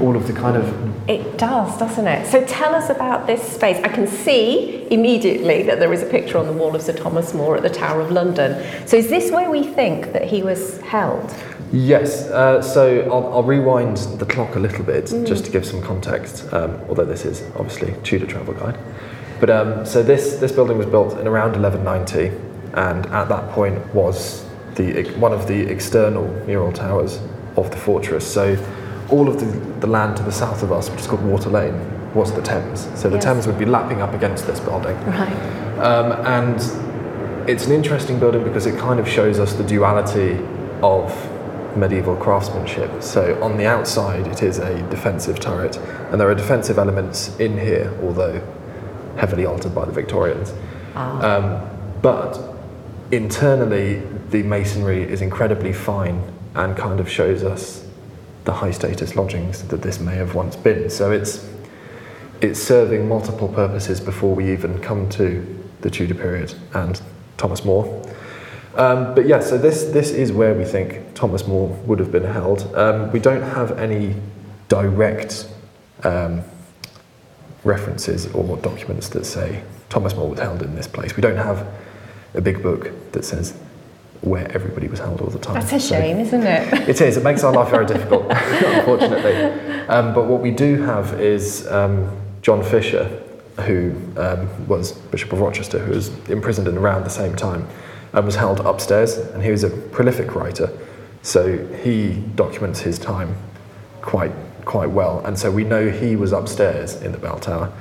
all 0.00 0.16
of 0.16 0.26
the 0.26 0.32
kind 0.32 0.56
of 0.56 1.08
It 1.08 1.38
does, 1.38 1.78
doesn't 1.78 2.06
it? 2.06 2.26
So 2.26 2.44
tell 2.44 2.74
us 2.74 2.90
about 2.90 3.26
this 3.26 3.42
space. 3.42 3.82
I 3.84 3.88
can 3.88 4.06
see 4.06 4.86
immediately 4.90 5.62
that 5.64 5.78
there 5.78 5.92
is 5.92 6.02
a 6.02 6.06
picture 6.06 6.38
on 6.38 6.46
the 6.46 6.52
wall 6.52 6.74
of 6.74 6.82
Sir 6.82 6.92
Thomas 6.92 7.34
More 7.34 7.56
at 7.56 7.62
the 7.62 7.70
Tower 7.70 8.00
of 8.00 8.10
London. 8.10 8.64
So 8.86 8.96
is 8.96 9.08
this 9.08 9.30
where 9.30 9.50
we 9.50 9.62
think 9.62 10.12
that 10.12 10.24
he 10.24 10.42
was 10.42 10.80
held? 10.80 11.34
Yes, 11.72 12.28
uh, 12.28 12.62
so 12.62 13.02
I'll, 13.02 13.32
I'll 13.34 13.42
rewind 13.42 13.96
the 14.18 14.26
clock 14.26 14.54
a 14.54 14.60
little 14.60 14.84
bit 14.84 15.06
just 15.26 15.44
to 15.46 15.50
give 15.50 15.66
some 15.66 15.82
context, 15.82 16.52
um, 16.52 16.80
although 16.88 17.04
this 17.04 17.24
is 17.24 17.42
obviously 17.56 17.94
Tudor 18.04 18.26
travel 18.26 18.54
guide. 18.54 18.78
But 19.40 19.50
um, 19.50 19.84
so 19.84 20.02
this, 20.02 20.36
this 20.36 20.52
building 20.52 20.78
was 20.78 20.86
built 20.86 21.18
in 21.18 21.26
around 21.26 21.60
1190 21.60 22.46
and 22.74 23.06
at 23.06 23.28
that 23.28 23.50
point 23.52 23.94
was 23.94 24.46
the, 24.76 25.04
one 25.18 25.32
of 25.32 25.48
the 25.48 25.60
external 25.68 26.28
mural 26.46 26.72
towers 26.72 27.18
of 27.56 27.70
the 27.70 27.76
fortress. 27.76 28.30
So 28.30 28.54
all 29.10 29.28
of 29.28 29.38
the, 29.40 29.46
the 29.80 29.86
land 29.86 30.16
to 30.16 30.22
the 30.22 30.32
south 30.32 30.62
of 30.62 30.72
us, 30.72 30.90
which 30.90 31.00
is 31.00 31.06
called 31.06 31.24
Water 31.24 31.50
Lane, 31.50 32.14
was 32.14 32.32
the 32.32 32.42
Thames. 32.42 32.88
So 32.98 33.08
the 33.08 33.16
Yes. 33.16 33.24
Thames 33.24 33.46
would 33.46 33.58
be 33.58 33.66
lapping 33.66 34.00
up 34.00 34.14
against 34.14 34.46
this 34.46 34.58
building. 34.60 34.96
Right. 35.06 35.32
Um, 35.78 36.12
and 36.26 37.48
it's 37.48 37.66
an 37.66 37.72
interesting 37.72 38.18
building 38.18 38.42
because 38.42 38.66
it 38.66 38.78
kind 38.78 38.98
of 38.98 39.08
shows 39.08 39.38
us 39.38 39.52
the 39.52 39.64
duality 39.64 40.38
of 40.82 41.12
medieval 41.76 42.16
craftsmanship. 42.16 43.02
So 43.02 43.40
on 43.42 43.56
the 43.56 43.66
outside, 43.66 44.26
it 44.26 44.42
is 44.42 44.58
a 44.58 44.82
defensive 44.88 45.38
turret, 45.38 45.76
and 46.10 46.20
there 46.20 46.28
are 46.28 46.34
defensive 46.34 46.78
elements 46.78 47.38
in 47.38 47.58
here, 47.58 47.92
although 48.02 48.42
heavily 49.18 49.46
altered 49.46 49.74
by 49.74 49.84
the 49.84 49.92
Victorians. 49.92 50.52
Um, 50.94 51.60
but 52.00 52.38
internally, 53.10 54.02
the 54.30 54.42
masonry 54.42 55.02
is 55.02 55.20
incredibly 55.20 55.72
fine 55.72 56.22
and 56.54 56.76
kind 56.76 56.98
of 56.98 57.08
shows 57.10 57.44
us 57.44 57.85
the 58.46 58.52
high 58.52 58.70
status 58.70 59.14
lodgings 59.16 59.64
that 59.64 59.82
this 59.82 60.00
may 60.00 60.14
have 60.14 60.34
once 60.34 60.56
been. 60.56 60.88
So 60.88 61.12
it's 61.12 61.46
it's 62.40 62.62
serving 62.62 63.08
multiple 63.08 63.48
purposes 63.48 64.00
before 64.00 64.34
we 64.34 64.52
even 64.52 64.78
come 64.80 65.08
to 65.10 65.64
the 65.80 65.90
Tudor 65.90 66.14
period 66.14 66.54
and 66.74 67.00
Thomas 67.36 67.64
More. 67.64 67.84
Um, 68.74 69.14
but 69.14 69.26
yeah, 69.26 69.40
so 69.40 69.58
this 69.58 69.84
this 69.84 70.10
is 70.10 70.32
where 70.32 70.54
we 70.54 70.64
think 70.64 71.14
Thomas 71.14 71.46
More 71.46 71.68
would 71.86 71.98
have 71.98 72.12
been 72.12 72.24
held. 72.24 72.74
Um, 72.74 73.10
we 73.10 73.18
don't 73.18 73.42
have 73.42 73.78
any 73.78 74.14
direct 74.68 75.48
um, 76.04 76.42
references 77.64 78.26
or 78.32 78.56
documents 78.58 79.08
that 79.10 79.24
say 79.24 79.62
Thomas 79.88 80.14
More 80.14 80.30
was 80.30 80.38
held 80.38 80.62
in 80.62 80.74
this 80.76 80.86
place. 80.86 81.16
We 81.16 81.20
don't 81.20 81.36
have 81.36 81.66
a 82.34 82.40
big 82.40 82.62
book 82.62 82.92
that 83.12 83.24
says 83.24 83.58
where 84.22 84.50
everybody 84.52 84.88
was 84.88 84.98
held 84.98 85.20
all 85.20 85.28
the 85.30 85.38
time. 85.38 85.54
That's 85.54 85.72
a 85.72 85.80
So- 85.80 85.94
shame, 85.94 86.18
isn't 86.18 86.42
it? 86.42 86.72
it 86.88 87.00
is. 87.00 87.16
It 87.16 87.24
makes 87.24 87.44
our 87.44 87.52
life 87.52 87.70
very 87.70 87.86
difficult, 87.86 88.26
unfortunately. 88.30 89.34
Um, 89.88 90.14
but 90.14 90.26
what 90.26 90.40
we 90.40 90.50
do 90.50 90.82
have 90.82 91.20
is 91.20 91.66
um, 91.68 92.10
John 92.42 92.62
Fisher, 92.62 93.04
who 93.62 93.94
um, 94.16 94.66
was 94.66 94.92
Bishop 94.92 95.32
of 95.32 95.40
Rochester, 95.40 95.78
who 95.78 95.92
was 95.94 96.08
imprisoned 96.28 96.68
in 96.68 96.76
around 96.76 97.04
the 97.04 97.10
same 97.10 97.34
time 97.34 97.66
and 98.12 98.24
was 98.24 98.36
held 98.36 98.60
upstairs. 98.60 99.16
And 99.18 99.42
he 99.42 99.50
was 99.50 99.64
a 99.64 99.70
prolific 99.70 100.34
writer, 100.34 100.70
so 101.22 101.56
he 101.82 102.14
documents 102.34 102.80
his 102.80 102.98
time 102.98 103.34
quite 104.02 104.32
quite 104.64 104.90
well. 104.90 105.24
And 105.24 105.38
so 105.38 105.50
we 105.50 105.62
know 105.64 105.88
he 105.88 106.16
was 106.16 106.32
upstairs 106.32 107.00
in 107.00 107.12
the 107.12 107.18
bell 107.18 107.38
tower. 107.38 107.72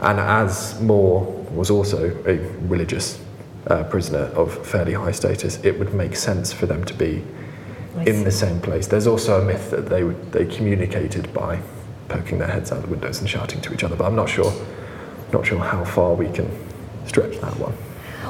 And 0.00 0.18
as 0.18 0.78
More 0.80 1.22
was 1.52 1.70
also 1.70 2.08
a 2.26 2.36
religious 2.66 3.20
uh, 3.66 3.84
prisoner 3.84 4.30
of 4.34 4.66
fairly 4.66 4.92
high 4.92 5.12
status, 5.12 5.58
it 5.64 5.78
would 5.78 5.94
make 5.94 6.16
sense 6.16 6.52
for 6.52 6.66
them 6.66 6.84
to 6.84 6.94
be 6.94 7.24
in 8.06 8.24
the 8.24 8.30
same 8.30 8.60
place. 8.60 8.86
There's 8.86 9.06
also 9.06 9.40
a 9.40 9.44
myth 9.44 9.70
that 9.70 9.88
they 9.88 10.04
would 10.04 10.32
they 10.32 10.44
communicated 10.46 11.32
by 11.32 11.60
poking 12.08 12.38
their 12.38 12.48
heads 12.48 12.72
out 12.72 12.82
the 12.82 12.88
windows 12.88 13.20
and 13.20 13.28
shouting 13.28 13.60
to 13.62 13.72
each 13.72 13.84
other, 13.84 13.96
but 13.96 14.04
I'm 14.04 14.16
not 14.16 14.28
sure 14.28 14.52
not 15.32 15.46
sure 15.46 15.58
how 15.58 15.84
far 15.84 16.14
we 16.14 16.28
can 16.30 16.50
stretch 17.06 17.38
that 17.40 17.58
one. 17.58 17.74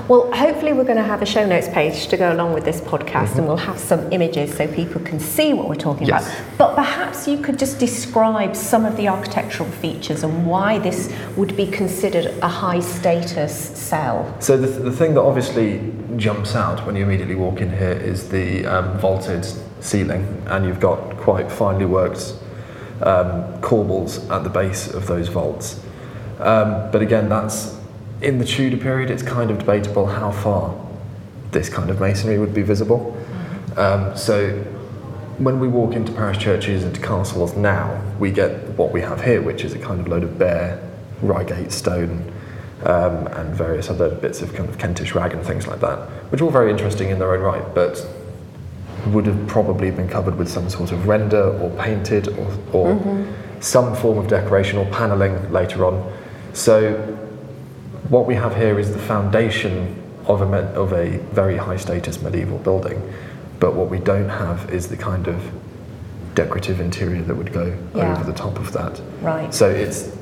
Well, 0.07 0.31
hopefully, 0.33 0.75
we're 0.75 0.85
going 0.85 0.99
to 0.99 1.03
have 1.03 1.23
a 1.23 1.27
show 1.27 1.47
notes 1.47 1.67
page 1.69 2.09
to 2.09 2.19
go 2.19 2.31
along 2.31 2.53
with 2.53 2.65
this 2.67 2.79
podcast, 2.83 3.39
and 3.39 3.47
we'll 3.47 3.57
have 3.57 3.79
some 3.79 4.13
images 4.13 4.55
so 4.55 4.69
people 4.69 5.01
can 5.01 5.19
see 5.19 5.55
what 5.55 5.67
we're 5.67 5.77
talking 5.77 6.07
Yes. 6.07 6.27
about. 6.27 6.59
But 6.59 6.75
perhaps 6.75 7.27
you 7.27 7.39
could 7.39 7.59
just 7.59 7.79
describe 7.79 8.55
some 8.55 8.85
of 8.85 8.99
the 8.99 9.09
architectural 9.09 9.71
features 9.71 10.23
and 10.23 10.47
why 10.47 10.79
this 10.79 11.11
would 11.37 11.57
be 11.57 11.67
considered 11.67 12.27
a 12.43 12.49
high 12.49 12.81
status 12.81 13.55
cell. 13.57 14.37
So 14.41 14.59
the, 14.59 14.67
the 14.67 14.93
thing 14.93 15.15
that 15.15 15.23
obviously 15.23 15.81
jumps 16.17 16.55
out 16.55 16.85
when 16.85 16.97
you 16.97 17.03
immediately 17.05 17.35
walk 17.35 17.63
in 17.63 17.71
here 17.71 17.93
is 17.93 18.29
the 18.29 18.67
um, 18.67 18.99
vaulted 18.99 19.47
ceiling, 19.81 20.43
and 20.49 20.67
you've 20.67 20.81
got 20.81 21.17
quite 21.17 21.51
finely 21.51 21.87
worked 21.87 22.35
um, 23.01 23.43
corbels 23.63 24.29
at 24.31 24.45
the 24.45 24.51
base 24.51 24.93
of 24.93 25.07
those 25.07 25.29
vaults. 25.29 25.81
Um, 26.41 26.91
but 26.91 27.01
again, 27.01 27.31
that's 27.31 27.75
in 28.21 28.39
the 28.39 28.45
Tudor 28.45 28.77
period. 28.77 29.11
It's 29.11 29.23
kind 29.23 29.51
of 29.51 29.59
debatable 29.59 30.07
how 30.07 30.31
far 30.31 30.75
this 31.51 31.69
kind 31.69 31.91
of 31.91 32.01
masonry 32.01 32.39
would 32.39 32.55
be 32.55 32.63
visible. 32.63 33.17
Um, 33.77 34.17
so 34.17 34.51
when 35.39 35.59
we 35.59 35.69
walk 35.69 35.95
into 35.95 36.13
parish 36.13 36.39
churches 36.39 36.85
and 36.85 37.03
castles 37.03 37.57
now, 37.57 38.01
we 38.19 38.31
get 38.31 38.69
what 38.79 38.93
we 38.93 39.01
have 39.01 39.23
here, 39.23 39.43
which 39.43 39.65
is 39.65 39.75
a 39.75 39.79
kind 39.79 40.01
of 40.01 40.09
load 40.09 40.23
of 40.23 40.39
bare 40.39 40.81
Reigate 41.23 41.73
stone 41.73 42.31
um, 42.85 43.27
and 43.29 43.55
various 43.55 43.89
other 43.89 44.11
bits 44.11 44.43
of 44.43 44.53
kind 44.53 44.69
of 44.69 44.79
Kentish 44.79 45.15
rag 45.15 45.33
and 45.33 45.45
things 45.45 45.67
like 45.67 45.81
that, 45.81 45.99
which 46.31 46.41
are 46.41 46.45
all 46.45 46.51
very 46.51 46.71
interesting 46.71 47.09
in 47.11 47.19
their 47.19 47.35
own 47.35 47.41
right, 47.41 47.75
but 47.75 48.07
would 49.07 49.27
have 49.27 49.47
probably 49.47 49.91
been 49.91 50.09
covered 50.09 50.37
with 50.37 50.49
some 50.49 50.69
sort 50.69 50.93
of 50.93 51.07
render 51.07 51.59
or 51.61 51.71
painted 51.83 52.29
or, 52.29 52.59
or 52.73 53.27
some 53.61 53.95
form 53.97 54.19
of 54.19 54.29
decoration 54.29 54.79
or 54.79 54.87
panelling 54.87 55.51
later 55.53 55.85
on. 55.85 56.13
So 56.53 57.14
what 58.09 58.27
we 58.27 58.35
have 58.35 58.57
here 58.57 58.79
is 58.79 58.93
the 58.93 58.99
foundation 58.99 60.01
of 60.27 60.41
a, 60.43 60.47
me- 60.47 60.75
of 60.75 60.93
a 60.93 61.19
very 61.35 61.57
high 61.57 61.77
status 61.77 62.21
medieval 62.23 62.59
building, 62.59 63.01
but 63.61 63.75
what 63.75 63.89
we 63.91 63.99
don't 63.99 64.29
have 64.29 64.71
is 64.71 64.89
the 64.89 64.97
kind 64.97 65.27
of 65.29 65.43
decorative 66.35 66.81
interior 66.81 67.23
that 67.23 67.35
would 67.35 67.53
go 67.53 67.77
Yeah. 67.95 68.13
over 68.13 68.25
the 68.25 68.37
top 68.37 68.59
of 68.59 68.73
that. 68.73 69.01
Right. 69.21 69.53
So 69.55 69.69
it's 69.71 70.17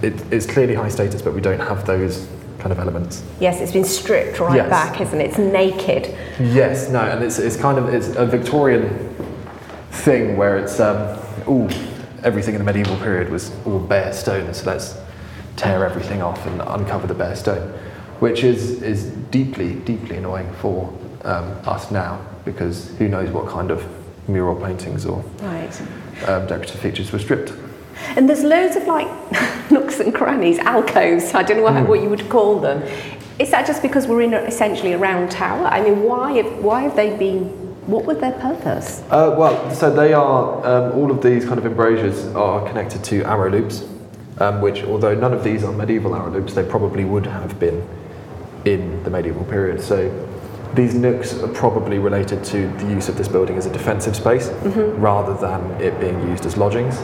it, 0.00 0.14
it's 0.32 0.46
clearly 0.46 0.74
high 0.74 0.88
status, 0.90 1.20
but 1.22 1.34
we 1.34 1.40
don't 1.40 1.58
have 1.58 1.84
those 1.84 2.28
kind 2.60 2.70
of 2.72 2.78
elements. 2.78 3.22
Yes, 3.40 3.60
it's 3.60 3.72
been 3.72 3.84
stripped 3.84 4.38
right 4.38 4.54
Yes. 4.56 4.70
back, 4.70 5.00
isn't 5.00 5.20
it? 5.20 5.30
It's 5.30 5.38
naked. 5.38 6.14
Yes, 6.40 6.88
no, 6.88 7.00
and 7.00 7.22
it's, 7.24 7.38
it's 7.40 7.56
kind 7.56 7.78
of 7.78 7.88
it's 7.92 8.08
a 8.16 8.24
Victorian 8.24 8.88
thing 9.90 10.36
where 10.36 10.56
it's 10.56 10.78
um, 10.80 11.18
ooh, 11.48 11.68
everything 12.22 12.54
in 12.54 12.58
the 12.58 12.64
medieval 12.64 12.96
period 12.98 13.28
was 13.30 13.50
all 13.66 13.80
bare 13.80 14.12
stone, 14.12 14.54
so 14.54 14.66
let's 14.70 14.96
tear 15.58 15.84
everything 15.84 16.22
off 16.22 16.46
and 16.46 16.62
uncover 16.62 17.06
the 17.06 17.14
bare 17.14 17.36
stone, 17.36 17.68
which 18.20 18.44
is 18.44 18.80
is 18.82 19.04
deeply 19.30 19.74
deeply 19.74 20.16
annoying 20.16 20.50
for 20.60 20.92
um, 21.24 21.44
us 21.66 21.90
now 21.90 22.20
because 22.44 22.96
who 22.98 23.08
knows 23.08 23.28
what 23.30 23.46
kind 23.48 23.70
of 23.70 23.84
mural 24.28 24.54
paintings 24.56 25.04
or 25.04 25.18
Right. 25.42 25.80
um, 26.28 26.46
decorative 26.46 26.80
features 26.80 27.12
were 27.12 27.18
stripped. 27.18 27.52
And 28.16 28.28
there's 28.28 28.44
loads 28.44 28.76
of 28.76 28.86
like 28.86 29.08
nooks 29.70 30.00
and 30.00 30.14
crannies, 30.14 30.58
alcoves, 30.60 31.34
I 31.34 31.42
don't 31.42 31.58
know 31.58 31.64
what, 31.64 31.88
what 31.88 32.00
you 32.02 32.08
would 32.08 32.28
call 32.30 32.60
them. 32.60 32.82
Is 33.38 33.50
that 33.50 33.66
just 33.66 33.82
because 33.82 34.06
we're 34.06 34.22
in 34.22 34.34
a, 34.34 34.38
essentially 34.38 34.92
a 34.92 34.98
round 34.98 35.30
tower? 35.30 35.66
I 35.66 35.80
mean, 35.82 36.02
why 36.04 36.32
have, 36.32 36.64
why 36.64 36.82
have 36.82 36.94
they 36.96 37.16
been, 37.16 37.44
what 37.86 38.04
was 38.04 38.18
their 38.18 38.32
purpose? 38.32 39.02
Uh, 39.10 39.34
well, 39.38 39.74
so 39.74 39.90
they 39.94 40.12
are, 40.12 40.64
um, 40.66 40.92
all 40.98 41.10
of 41.10 41.22
these 41.22 41.44
kind 41.44 41.58
of 41.58 41.66
embrasures 41.66 42.26
are 42.34 42.66
connected 42.68 43.02
to 43.04 43.22
arrow 43.24 43.50
loops, 43.50 43.84
um, 44.40 44.60
which, 44.60 44.82
although 44.84 45.14
none 45.14 45.32
of 45.32 45.42
these 45.44 45.64
are 45.64 45.72
medieval 45.72 46.14
arrow 46.14 46.30
loops, 46.30 46.54
they 46.54 46.64
probably 46.64 47.04
would 47.04 47.26
have 47.26 47.58
been 47.58 47.86
in 48.64 49.02
the 49.04 49.10
medieval 49.10 49.44
period. 49.44 49.80
So 49.80 50.10
these 50.74 50.94
nooks 50.94 51.34
are 51.42 51.48
probably 51.48 51.98
related 51.98 52.44
to 52.44 52.68
the 52.78 52.84
use 52.90 53.08
of 53.08 53.16
this 53.16 53.28
building 53.28 53.56
as 53.56 53.66
a 53.66 53.72
defensive 53.72 54.14
space 54.16 54.48
rather 54.98 55.34
than 55.34 55.62
it 55.80 55.98
being 56.00 56.20
used 56.28 56.44
as 56.46 56.56
lodgings. 56.56 56.98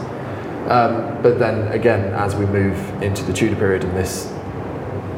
Um, 0.69 1.21
but 1.21 1.37
then 1.39 1.67
again, 1.71 2.13
as 2.13 2.35
we 2.35 2.45
move 2.45 2.77
into 3.01 3.23
the 3.23 3.33
Tudor 3.33 3.55
period 3.55 3.83
and 3.83 3.95
this 3.95 4.31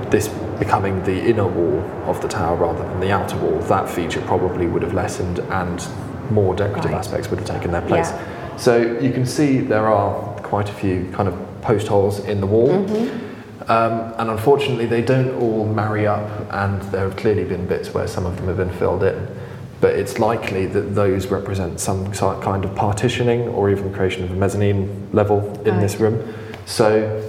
this 0.10 0.30
becoming 0.60 1.04
the 1.04 1.22
inner 1.30 1.46
wall 1.48 1.80
of 2.10 2.22
the 2.22 2.28
tower 2.30 2.56
rather 2.56 2.82
than 2.88 3.00
the 3.02 3.12
outer 3.12 3.36
wall, 3.38 3.60
that 3.64 3.90
feature 3.90 4.22
probably 4.22 4.66
would 4.66 4.82
have 4.82 4.94
lessened 4.94 5.40
and 5.40 5.86
more 6.32 6.56
decorative 6.56 6.92
Right. 6.92 7.00
aspects 7.00 7.30
would 7.30 7.40
have 7.40 7.48
taken 7.48 7.72
their 7.72 7.82
place. 7.82 8.10
Yeah. 8.10 8.56
So 8.58 8.77
you 9.01 9.12
can 9.12 9.25
see 9.25 9.60
there 9.60 9.88
are 9.88 10.37
quite 10.48 10.70
a 10.70 10.74
few 10.74 11.10
kind 11.12 11.27
of 11.27 11.36
post 11.62 11.88
holes 11.88 12.20
in 12.20 12.40
the 12.40 12.48
wall. 12.48 12.70
Mm-hmm. 12.70 13.27
Um, 13.70 14.14
and 14.18 14.29
unfortunately, 14.29 14.86
they 14.86 15.01
don't 15.01 15.36
all 15.42 15.66
marry 15.66 16.07
up, 16.07 16.29
and 16.51 16.81
there 16.83 17.03
have 17.03 17.18
clearly 17.18 17.44
been 17.44 17.68
bits 17.68 17.94
where 17.94 18.07
some 18.07 18.25
of 18.25 18.38
them 18.38 18.48
have 18.48 18.57
been 18.57 18.72
filled 18.72 19.03
in. 19.03 19.27
But 19.81 19.96
it's 19.96 20.20
likely 20.20 20.66
that 20.68 20.96
those 20.96 21.27
represent 21.27 21.79
some 21.79 22.12
kind 22.14 22.66
of 22.66 22.75
partitioning 22.75 23.42
or 23.50 23.70
even 23.70 23.94
creation 23.94 24.24
of 24.24 24.31
a 24.31 24.36
mezzanine 24.36 25.10
level 25.12 25.40
in 25.68 25.79
this 25.79 25.98
room. 25.98 26.33
So 26.66 27.22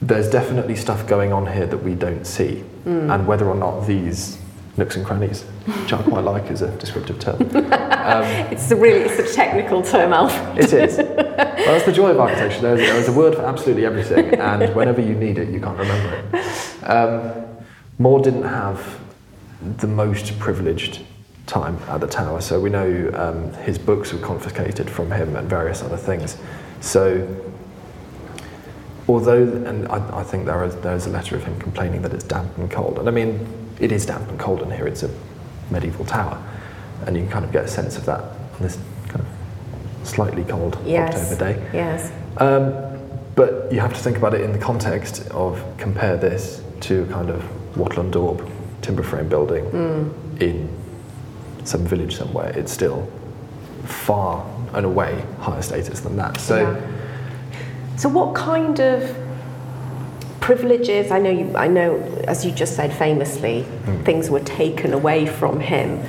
there's 0.00 0.30
definitely 0.30 0.76
stuff 0.76 1.06
going 1.06 1.32
on 1.32 1.46
here 1.52 1.66
that 1.66 1.78
we 1.78 1.94
don't 1.94 2.24
see. 2.24 2.62
Mm. 2.84 3.12
And 3.14 3.26
whether 3.26 3.46
or 3.48 3.56
not 3.56 3.86
these 3.86 4.38
nooks 4.76 4.96
and 4.96 5.04
crannies, 5.04 5.42
which 5.42 5.92
I 5.92 6.02
quite 6.02 6.24
like 6.24 6.50
as 6.50 6.62
a 6.62 6.70
descriptive 6.76 7.18
term, 7.18 7.40
um, 7.54 8.24
It's 8.52 8.70
a 8.70 8.76
really, 8.76 9.00
it's 9.00 9.18
a 9.18 9.34
technical 9.34 9.82
term, 9.82 10.12
Alf. 10.12 10.34
it 10.56 10.72
is. 10.72 10.98
Well, 11.66 11.74
that's 11.74 11.84
the 11.84 11.92
joy 11.92 12.10
of 12.10 12.20
architecture. 12.20 12.60
There's, 12.60 12.78
there's 12.78 13.08
a 13.08 13.12
word 13.12 13.34
for 13.34 13.42
absolutely 13.44 13.84
everything, 13.84 14.34
and 14.34 14.72
whenever 14.76 15.00
you 15.00 15.16
need 15.16 15.36
it, 15.36 15.48
you 15.48 15.58
can't 15.58 15.76
remember 15.76 16.24
it. 16.32 16.84
Um, 16.84 17.44
More 17.98 18.22
didn't 18.22 18.44
have 18.44 19.00
the 19.78 19.88
most 19.88 20.38
privileged 20.38 21.00
time 21.46 21.76
at 21.88 21.98
the 21.98 22.06
tower, 22.06 22.40
so 22.40 22.60
we 22.60 22.70
know 22.70 23.10
um, 23.14 23.52
his 23.64 23.78
books 23.78 24.12
were 24.12 24.20
confiscated 24.20 24.88
from 24.88 25.10
him 25.10 25.34
and 25.34 25.50
various 25.50 25.82
other 25.82 25.96
things. 25.96 26.36
So, 26.80 27.26
although, 29.08 29.42
and 29.42 29.88
I, 29.88 30.20
I 30.20 30.22
think 30.22 30.46
there 30.46 30.62
is, 30.62 30.76
there 30.76 30.94
is 30.94 31.06
a 31.06 31.10
letter 31.10 31.34
of 31.34 31.42
him 31.42 31.58
complaining 31.58 32.00
that 32.02 32.12
it's 32.14 32.22
damp 32.22 32.56
and 32.58 32.70
cold, 32.70 33.00
and 33.00 33.08
I 33.08 33.10
mean, 33.10 33.44
it 33.80 33.90
is 33.90 34.06
damp 34.06 34.28
and 34.28 34.38
cold 34.38 34.62
in 34.62 34.70
here, 34.70 34.86
it's 34.86 35.02
a 35.02 35.10
medieval 35.72 36.04
tower, 36.04 36.40
and 37.06 37.16
you 37.16 37.22
can 37.24 37.32
kind 37.32 37.44
of 37.44 37.50
get 37.50 37.64
a 37.64 37.68
sense 37.68 37.96
of 37.96 38.06
that 38.06 38.20
on 38.20 38.60
this 38.60 38.78
slightly 40.06 40.44
cold 40.44 40.78
Yes. 40.86 41.14
October 41.32 41.54
day. 41.54 41.62
Yes. 41.72 42.12
Um, 42.38 42.72
but 43.34 43.70
you 43.70 43.80
have 43.80 43.92
to 43.92 44.00
think 44.00 44.16
about 44.16 44.34
it 44.34 44.40
in 44.40 44.52
the 44.52 44.58
context 44.58 45.28
of 45.30 45.62
compare 45.78 46.16
this 46.16 46.62
to 46.82 47.04
kind 47.06 47.28
of 47.30 47.42
wattle 47.76 48.00
and 48.02 48.12
daub 48.12 48.48
timber 48.82 49.02
frame 49.02 49.28
building 49.28 49.64
Mm. 49.66 50.40
in 50.40 50.68
some 51.64 51.84
village 51.84 52.16
somewhere. 52.16 52.50
It's 52.56 52.72
still 52.72 53.08
far 53.84 54.44
and 54.74 54.86
away 54.86 55.22
higher 55.40 55.62
status 55.62 56.00
than 56.00 56.16
that. 56.16 56.38
So 56.40 56.56
Yeah. 56.60 56.76
So, 57.96 58.08
what 58.10 58.34
kind 58.34 58.78
of 58.78 59.02
privileges? 60.40 61.10
I 61.10 61.18
know, 61.18 61.30
you, 61.30 61.56
I 61.56 61.66
know, 61.66 61.96
as 62.28 62.44
you 62.44 62.52
just 62.52 62.76
said, 62.76 62.92
famously, 62.92 63.64
things 64.04 64.28
were 64.30 64.40
taken 64.40 64.92
away 64.92 65.26
from 65.26 65.60
him. 65.60 66.00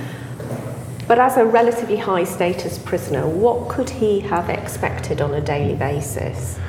But 1.07 1.19
as 1.19 1.37
a 1.37 1.45
relatively 1.45 1.95
high 1.95 2.25
status 2.25 2.77
prisoner, 2.77 3.25
what 3.25 3.69
could 3.69 3.89
he 3.89 4.19
have 4.19 4.49
expected 4.49 5.21
on 5.21 5.33
a 5.33 5.39
daily 5.39 5.75
basis? 5.75 6.59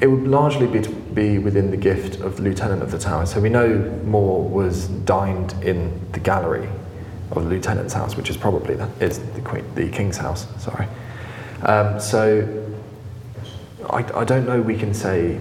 It 0.00 0.08
would 0.08 0.26
largely 0.26 0.66
be, 0.66 0.80
be 1.14 1.38
within 1.38 1.70
the 1.70 1.76
gift 1.76 2.20
of 2.20 2.36
the 2.36 2.42
lieutenant 2.42 2.82
of 2.82 2.90
the 2.90 2.98
tower. 2.98 3.24
So 3.24 3.40
we 3.40 3.48
know 3.48 3.78
More 4.04 4.42
was 4.42 4.88
dined 4.88 5.54
in 5.62 6.00
the 6.10 6.18
gallery 6.18 6.68
of 7.30 7.44
the 7.44 7.50
lieutenant's 7.50 7.94
house, 7.94 8.16
which 8.16 8.30
is 8.30 8.36
probably 8.36 8.74
the, 8.74 8.86
the, 8.98 9.40
queen, 9.42 9.64
the 9.76 9.88
king's 9.88 10.16
house. 10.16 10.48
Sorry. 10.60 10.88
Um, 11.62 12.00
so 12.00 12.66
I, 13.88 13.98
I 13.98 14.24
don't 14.24 14.44
know. 14.44 14.60
We 14.60 14.76
can 14.76 14.92
say 14.92 15.38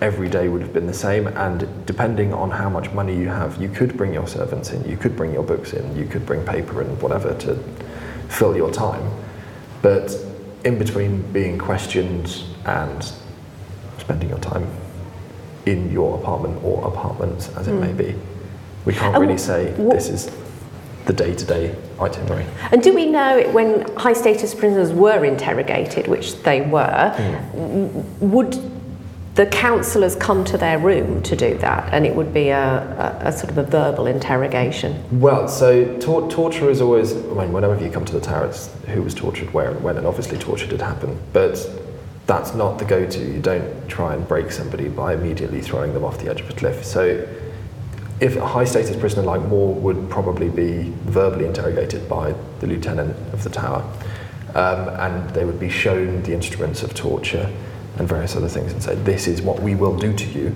every 0.00 0.28
day 0.28 0.48
would 0.48 0.62
have 0.62 0.72
been 0.72 0.86
the 0.86 0.94
same, 0.94 1.26
and 1.26 1.68
depending 1.84 2.32
on 2.32 2.52
how 2.52 2.68
much 2.68 2.92
money 2.92 3.16
you 3.16 3.26
have, 3.26 3.60
you 3.60 3.68
could 3.68 3.96
bring 3.96 4.14
your 4.14 4.28
servants 4.28 4.70
in, 4.70 4.88
you 4.88 4.96
could 4.96 5.16
bring 5.16 5.32
your 5.32 5.42
books 5.42 5.72
in, 5.72 5.96
you 5.96 6.06
could 6.06 6.24
bring 6.24 6.44
paper 6.46 6.80
and 6.80 7.02
whatever 7.02 7.34
to 7.34 7.58
fill 8.28 8.56
your 8.56 8.70
time. 8.70 9.10
But 9.82 10.14
in 10.64 10.78
between 10.78 11.22
being 11.32 11.58
questioned 11.58 12.42
and 12.64 13.12
spending 13.98 14.28
your 14.28 14.38
time 14.38 14.66
in 15.66 15.90
your 15.90 16.18
apartment 16.18 16.62
or 16.64 16.86
apartments, 16.86 17.48
as 17.56 17.68
it 17.68 17.74
may 17.74 17.90
hmm. 17.90 17.96
be, 17.96 18.14
we 18.84 18.94
can't 18.94 19.14
And 19.14 19.22
really 19.22 19.38
say 19.38 19.72
this 19.72 20.08
is 20.08 20.30
the 21.04 21.12
day-to-day 21.12 21.74
itinerary. 22.00 22.44
And 22.70 22.82
do 22.82 22.94
we 22.94 23.06
know 23.06 23.48
when 23.50 23.82
high 23.96 24.12
status 24.12 24.54
prisoners 24.54 24.92
were 24.92 25.24
interrogated, 25.24 26.06
which 26.06 26.42
they 26.42 26.60
were, 26.60 27.12
hmm. 27.16 27.58
w- 27.58 28.04
would 28.20 28.77
the 29.38 29.46
counsellors 29.46 30.16
come 30.16 30.44
to 30.44 30.58
their 30.58 30.80
room 30.80 31.22
to 31.22 31.36
do 31.36 31.56
that? 31.58 31.88
And 31.94 32.04
it 32.04 32.16
would 32.16 32.34
be 32.34 32.48
a, 32.48 33.20
a, 33.22 33.28
a 33.28 33.32
sort 33.32 33.50
of 33.50 33.58
a 33.58 33.62
verbal 33.62 34.08
interrogation? 34.08 35.20
Well, 35.20 35.46
so 35.46 35.96
tor- 36.00 36.28
torture 36.28 36.68
is 36.68 36.80
always, 36.80 37.14
mean, 37.14 37.52
whenever 37.52 37.80
you 37.80 37.88
come 37.88 38.04
to 38.04 38.12
the 38.12 38.20
tower, 38.20 38.46
it's 38.46 38.74
who 38.86 39.00
was 39.00 39.14
tortured, 39.14 39.54
where, 39.54 39.70
and 39.70 39.80
when, 39.84 39.96
and 39.96 40.08
obviously 40.08 40.38
torture 40.38 40.66
did 40.66 40.80
happen. 40.80 41.16
But 41.32 41.70
that's 42.26 42.52
not 42.52 42.80
the 42.80 42.84
go 42.84 43.08
to. 43.08 43.18
You 43.20 43.38
don't 43.38 43.88
try 43.88 44.14
and 44.14 44.26
break 44.26 44.50
somebody 44.50 44.88
by 44.88 45.14
immediately 45.14 45.60
throwing 45.60 45.94
them 45.94 46.04
off 46.04 46.18
the 46.18 46.28
edge 46.28 46.40
of 46.40 46.50
a 46.50 46.54
cliff. 46.54 46.84
So 46.84 47.24
if 48.18 48.34
a 48.34 48.44
high 48.44 48.64
status 48.64 48.96
prisoner 48.96 49.22
like 49.22 49.42
More 49.42 49.72
would 49.72 50.10
probably 50.10 50.48
be 50.48 50.92
verbally 51.04 51.46
interrogated 51.46 52.08
by 52.08 52.34
the 52.58 52.66
lieutenant 52.66 53.16
of 53.32 53.44
the 53.44 53.50
tower, 53.50 53.88
um, 54.56 54.88
and 54.98 55.30
they 55.30 55.44
would 55.44 55.60
be 55.60 55.68
shown 55.70 56.24
the 56.24 56.32
instruments 56.32 56.82
of 56.82 56.92
torture 56.92 57.48
and 57.98 58.08
various 58.08 58.36
other 58.36 58.48
things 58.48 58.72
and 58.72 58.82
say, 58.82 58.94
This 58.96 59.26
is 59.26 59.42
what 59.42 59.60
we 59.60 59.74
will 59.74 59.96
do 59.96 60.12
to 60.12 60.26
you 60.26 60.54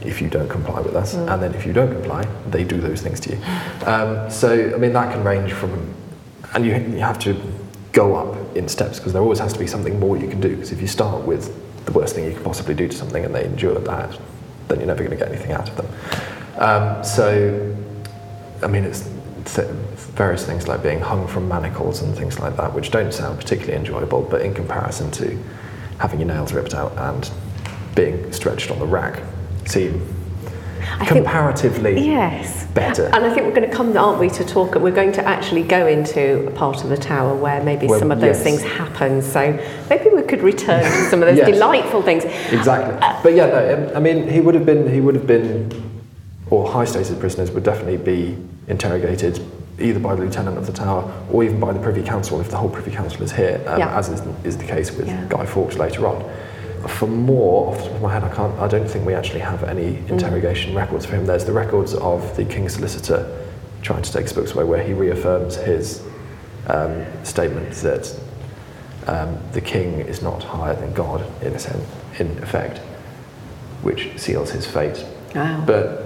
if 0.00 0.22
you 0.22 0.28
don't 0.28 0.48
comply 0.48 0.80
with 0.80 0.94
us. 0.94 1.14
And 1.14 1.42
then 1.42 1.54
if 1.54 1.66
you 1.66 1.72
don't 1.72 1.92
comply, 1.92 2.24
they 2.48 2.64
do 2.64 2.80
those 2.80 3.02
things 3.02 3.20
to 3.20 3.30
you. 3.30 3.38
Um, 3.86 4.30
so, 4.30 4.74
I 4.74 4.76
mean, 4.76 4.92
that 4.92 5.12
can 5.14 5.24
range 5.24 5.52
from, 5.52 5.94
and 6.52 6.66
you, 6.66 6.72
you 6.74 6.98
have 6.98 7.18
to 7.20 7.40
go 7.92 8.16
up 8.16 8.54
in 8.54 8.68
steps 8.68 8.98
because 8.98 9.14
there 9.14 9.22
always 9.22 9.38
has 9.38 9.54
to 9.54 9.58
be 9.58 9.66
something 9.66 9.98
more 9.98 10.18
you 10.18 10.28
can 10.28 10.42
do. 10.42 10.50
Because 10.50 10.72
if 10.72 10.80
you 10.82 10.86
start 10.86 11.24
with 11.24 11.54
the 11.86 11.92
worst 11.92 12.14
thing 12.14 12.26
you 12.26 12.32
can 12.32 12.44
possibly 12.44 12.74
do 12.74 12.86
to 12.86 12.94
something 12.94 13.24
and 13.24 13.34
they 13.34 13.44
endure 13.44 13.78
that, 13.78 14.18
then 14.66 14.78
you're 14.78 14.86
never 14.86 15.02
going 15.02 15.10
to 15.10 15.16
get 15.16 15.28
anything 15.28 15.52
out 15.52 15.70
of 15.70 15.76
them. 15.76 15.86
Um, 16.58 17.04
so, 17.04 17.76
I 18.62 18.66
mean, 18.66 18.84
it's, 18.84 19.08
it's 19.38 19.56
various 19.56 20.44
things 20.44 20.68
like 20.68 20.82
being 20.82 21.00
hung 21.00 21.26
from 21.26 21.48
manacles 21.48 22.02
and 22.02 22.14
things 22.14 22.38
like 22.38 22.56
that, 22.56 22.74
which 22.74 22.90
don't 22.90 23.14
sound 23.14 23.38
particularly 23.38 23.78
enjoyable, 23.78 24.22
but 24.22 24.42
in 24.42 24.52
comparison 24.52 25.10
to 25.12 25.42
having 25.98 26.20
your 26.20 26.28
nails 26.28 26.52
ripped 26.52 26.74
out 26.74 26.92
and 26.96 27.30
being 27.94 28.32
stretched 28.32 28.70
on 28.70 28.78
the 28.78 28.86
rack, 28.86 29.20
seem 29.66 30.00
I 31.00 31.04
think- 31.04 31.08
comparatively 31.24 32.00
Yes. 32.06 32.66
better. 32.72 33.06
And 33.12 33.24
I 33.24 33.34
think 33.34 33.46
we're 33.46 33.54
going 33.54 33.68
to 33.68 33.74
come, 33.76 33.96
aren't 33.96 34.18
we, 34.20 34.30
to 34.30 34.44
talk? 34.44 34.74
We're 34.76 34.90
going 34.92 35.12
to 35.12 35.26
actually 35.26 35.62
go 35.64 35.86
into 35.86 36.46
a 36.46 36.50
part 36.52 36.82
of 36.84 36.90
the 36.90 36.96
tower 36.96 37.34
where 37.34 37.62
maybe 37.62 37.86
Well, 37.86 37.98
some 37.98 38.10
of 38.12 38.20
those 38.20 38.36
yes. 38.36 38.42
things 38.42 38.62
happen. 38.62 39.20
So 39.22 39.58
maybe 39.90 40.10
we 40.10 40.22
could 40.22 40.42
return 40.42 40.82
to 40.84 41.04
some 41.10 41.20
of 41.22 41.28
those 41.28 41.38
Yes. 41.44 41.48
delightful 41.50 42.02
things. 42.02 42.24
Exactly. 42.52 42.96
But 43.22 43.34
yeah, 43.34 43.46
no, 43.46 43.88
um, 43.90 43.96
I 43.96 44.00
mean, 44.00 44.28
he 44.28 44.40
would 44.40 44.54
have 44.54 44.64
been, 44.64 44.90
he 44.92 45.00
would 45.00 45.14
have 45.16 45.26
been, 45.26 45.70
or 46.50 46.70
high 46.70 46.84
status 46.84 47.16
prisoners 47.18 47.50
would 47.50 47.64
definitely 47.64 47.96
be 47.98 48.36
interrogated 48.68 49.40
either 49.80 50.00
by 50.00 50.14
the 50.14 50.22
lieutenant 50.22 50.58
of 50.58 50.66
the 50.66 50.72
tower 50.72 51.10
or 51.30 51.44
even 51.44 51.60
by 51.60 51.72
the 51.72 51.78
Privy 51.80 52.02
Council 52.02 52.40
if 52.40 52.50
the 52.50 52.56
whole 52.56 52.68
Privy 52.70 52.90
Council 52.90 53.22
is 53.22 53.32
here, 53.32 53.62
um, 53.66 53.78
Yeah. 53.78 53.96
as 53.98 54.08
is, 54.08 54.22
is 54.44 54.56
the 54.58 54.64
case 54.64 54.90
with 54.92 55.06
Yeah. 55.06 55.24
Guy 55.28 55.46
Fawkes 55.46 55.76
later 55.78 56.06
on. 56.06 56.24
For 56.86 57.06
More, 57.06 57.70
off 57.70 57.78
the 57.78 57.84
top 57.84 57.92
of 57.94 58.02
my 58.02 58.12
head, 58.12 58.24
I 58.24 58.28
can't. 58.28 58.58
I 58.60 58.68
don't 58.68 58.88
think 58.88 59.04
we 59.04 59.12
actually 59.14 59.40
have 59.40 59.64
any 59.64 59.94
Mm. 59.96 60.10
interrogation 60.10 60.74
records 60.74 61.04
for 61.06 61.16
him. 61.16 61.26
There's 61.26 61.44
the 61.44 61.52
records 61.52 61.94
of 61.94 62.36
the 62.36 62.44
King's 62.44 62.74
Solicitor 62.74 63.26
trying 63.82 64.02
to 64.02 64.12
take 64.12 64.22
his 64.22 64.32
books 64.32 64.52
away, 64.54 64.64
where 64.64 64.82
he 64.82 64.92
reaffirms 64.92 65.56
his 65.56 66.00
um, 66.68 67.04
statement 67.24 67.70
that 67.82 68.12
um, 69.06 69.38
the 69.52 69.60
king 69.60 70.00
is 70.00 70.20
not 70.22 70.42
higher 70.44 70.74
than 70.74 70.92
God 70.92 71.24
in 71.42 71.54
a 71.54 71.58
sense, 71.58 71.82
in 72.18 72.26
effect, 72.42 72.78
which 73.82 74.10
seals 74.16 74.50
his 74.50 74.66
fate. 74.66 75.04
Wow. 75.34 75.62
But 75.66 76.04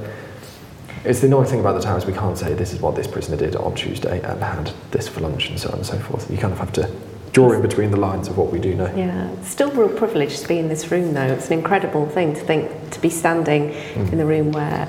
it's 1.05 1.21
the 1.21 1.27
annoying 1.27 1.47
thing 1.49 1.61
about 1.61 1.75
the 1.75 1.81
tower 1.81 1.99
is 1.99 2.07
we 2.07 2.13
can't 2.13 2.39
say 2.39 2.55
this 2.55 2.73
is 2.73 2.81
what 2.81 2.95
this 2.95 3.07
prisoner 3.07 3.37
did 3.37 3.57
on 3.57 3.75
Tuesday 3.75 4.21
and 4.23 4.43
had 4.43 4.73
this 4.91 5.09
for 5.09 5.21
lunch 5.21 5.49
and 5.49 5.59
so 5.59 5.69
on 5.71 5.77
and 5.77 5.87
so 5.87 5.99
forth. 5.99 6.31
You 6.31 6.39
kind 6.39 6.53
of 6.53 6.59
have 6.59 6.73
to 6.75 6.91
draw 7.33 7.53
in 7.53 7.63
between 7.63 7.91
the 7.91 7.97
lines 7.97 8.29
of 8.29 8.37
what 8.37 8.53
we 8.53 8.59
do 8.59 8.75
know. 8.75 8.93
Yeah, 8.95 9.31
it's 9.33 9.49
still 9.49 9.71
real 9.73 9.89
privilege 9.89 10.41
to 10.41 10.49
be 10.49 10.59
in 10.59 10.69
this 10.69 10.91
room, 10.91 11.15
though. 11.15 11.23
It's 11.23 11.47
an 11.49 11.55
incredible 11.55 12.07
thing 12.09 12.35
to 12.35 12.41
think 12.41 12.91
to 12.91 13.01
be 13.01 13.09
standing 13.11 13.71
Mm. 13.71 14.13
in 14.13 14.19
the 14.19 14.27
room 14.27 14.53
where 14.53 14.87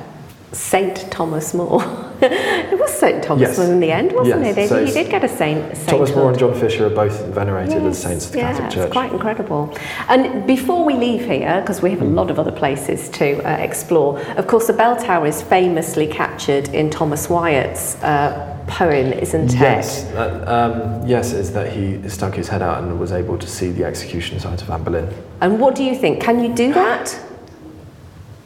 Saint 0.54 1.12
Thomas 1.12 1.54
More. 1.54 1.82
it 2.22 2.80
was 2.80 2.92
Saint 2.94 3.24
Thomas 3.24 3.42
Yes. 3.42 3.58
More 3.58 3.68
in 3.68 3.80
the 3.80 3.92
end, 3.92 4.12
wasn't 4.14 4.46
Yes, 4.46 4.58
it? 4.58 4.70
so 4.70 4.86
he 4.86 4.92
did 4.92 5.10
get 5.10 5.24
a 5.24 5.28
saint. 5.28 5.60
a 5.74 5.86
Thomas 5.86 6.16
More 6.16 6.30
and. 6.30 6.40
John 6.40 6.54
Fisher 6.54 6.86
are 6.86 6.90
both 6.90 7.26
venerated 7.26 7.84
as 7.84 8.02
saints 8.02 8.28
of 8.28 8.34
the 8.34 8.38
yeah, 8.38 8.52
Catholic 8.52 8.72
Church. 8.72 8.86
it's 8.86 8.94
quite 8.94 9.12
incredible. 9.12 9.76
And 10.10 10.46
before 10.46 10.86
we 10.86 10.94
leave 10.94 11.26
here, 11.26 11.60
because 11.62 11.82
we 11.82 11.90
have 11.90 12.02
a 12.02 12.06
lot 12.06 12.30
of 12.30 12.40
other 12.40 12.52
places 12.52 13.10
to 13.10 13.42
uh, 13.44 13.58
explore, 13.58 14.20
of 14.38 14.48
course, 14.48 14.68
the 14.68 14.74
bell 14.74 14.96
tower 14.96 15.26
is 15.26 15.42
famously 15.42 16.08
captured 16.08 16.70
in 16.70 16.90
Thomas 16.90 17.30
Wyatt's 17.30 17.96
uh, 18.04 18.64
poem, 18.68 19.12
isn't 19.12 19.54
it? 19.56 19.60
Yes, 19.60 20.06
uh, 20.14 21.00
um, 21.02 21.08
yes, 21.08 21.34
is 21.34 21.52
that 21.54 21.74
he 21.74 22.08
stuck 22.08 22.36
his 22.36 22.48
head 22.48 22.62
out 22.62 22.84
and 22.84 23.00
was 23.00 23.12
able 23.12 23.38
to 23.40 23.48
see 23.48 23.72
the 23.72 23.84
execution 23.86 24.40
site 24.40 24.62
of 24.62 24.70
Anne 24.70 24.84
Boleyn. 24.84 25.14
And 25.42 25.60
what 25.60 25.76
do 25.76 25.84
you 25.84 25.96
think? 25.96 26.22
Can 26.22 26.44
you 26.44 26.54
do 26.54 26.74
that? 26.74 27.20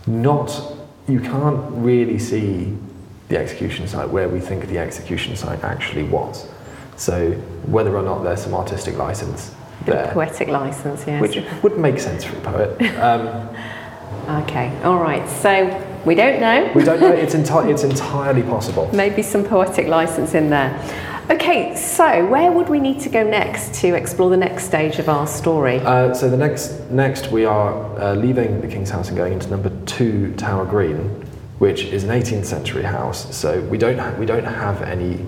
Not, 0.07 0.76
you 1.07 1.19
can't 1.19 1.59
really 1.71 2.19
see 2.19 2.75
the 3.29 3.37
execution 3.37 3.87
site 3.87 4.09
where 4.09 4.29
we 4.29 4.39
think 4.39 4.67
the 4.67 4.77
execution 4.77 5.35
site 5.35 5.63
actually 5.63 6.03
was. 6.03 6.47
So 6.95 7.31
whether 7.65 7.95
or 7.95 8.01
not 8.03 8.23
there's 8.23 8.41
some 8.41 8.53
artistic 8.53 8.97
license 8.97 9.53
there, 9.85 10.11
Poetic 10.13 10.47
license, 10.49 11.05
yes. 11.07 11.21
which 11.21 11.37
would 11.63 11.77
make 11.77 11.99
sense 11.99 12.23
for 12.23 12.35
a 12.37 12.41
poet. 12.41 12.81
Um, 12.99 13.49
Okay, 14.43 14.77
all 14.83 14.97
right. 14.99 15.27
So 15.29 15.67
we 16.05 16.13
don't 16.13 16.41
know. 16.41 16.69
we 16.75 16.83
don't 16.83 16.99
know. 16.99 17.13
It's, 17.13 17.33
enti- 17.33 17.71
it's 17.71 17.83
entirely 17.85 18.43
possible. 18.43 18.89
Maybe 18.93 19.21
some 19.23 19.45
poetic 19.45 19.87
license 19.87 20.33
in 20.33 20.49
there. 20.49 20.77
Okay, 21.29 21.75
so 21.75 22.25
where 22.27 22.53
would 22.53 22.69
we 22.69 22.79
need 22.79 23.01
to 23.01 23.09
go 23.09 23.21
next 23.21 23.73
to 23.81 23.95
explore 23.95 24.29
the 24.29 24.37
next 24.37 24.63
stage 24.63 24.97
of 24.97 25.09
our 25.09 25.27
story? 25.27 25.79
Uh, 25.81 26.13
so 26.13 26.29
the 26.29 26.37
next, 26.37 26.89
next 26.89 27.31
we 27.31 27.43
are 27.43 27.73
uh, 27.99 28.15
leaving 28.15 28.61
the 28.61 28.67
King's 28.67 28.89
House 28.89 29.09
and 29.09 29.17
going 29.17 29.33
into 29.33 29.49
number 29.49 29.69
two 29.85 30.33
Tower 30.35 30.65
Green, 30.65 30.99
which 31.59 31.81
is 31.83 32.05
an 32.05 32.11
18th 32.11 32.45
century 32.45 32.83
house. 32.83 33.35
So 33.35 33.59
we 33.63 33.77
don't 33.77 33.97
ha- 33.97 34.15
we 34.17 34.25
don't 34.25 34.45
have 34.45 34.81
any 34.83 35.25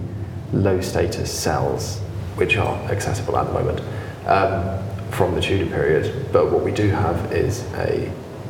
low 0.54 0.80
status 0.80 1.38
cells 1.38 2.00
which 2.36 2.56
are 2.56 2.78
accessible 2.90 3.36
at 3.38 3.48
the 3.48 3.54
moment 3.54 3.82
um, 4.26 4.80
from 5.12 5.36
the 5.36 5.42
Tudor 5.42 5.66
period. 5.70 6.28
But 6.32 6.50
what 6.50 6.64
we 6.64 6.72
do 6.72 6.88
have 6.92 7.34
is 7.34 7.66
a 7.74 8.10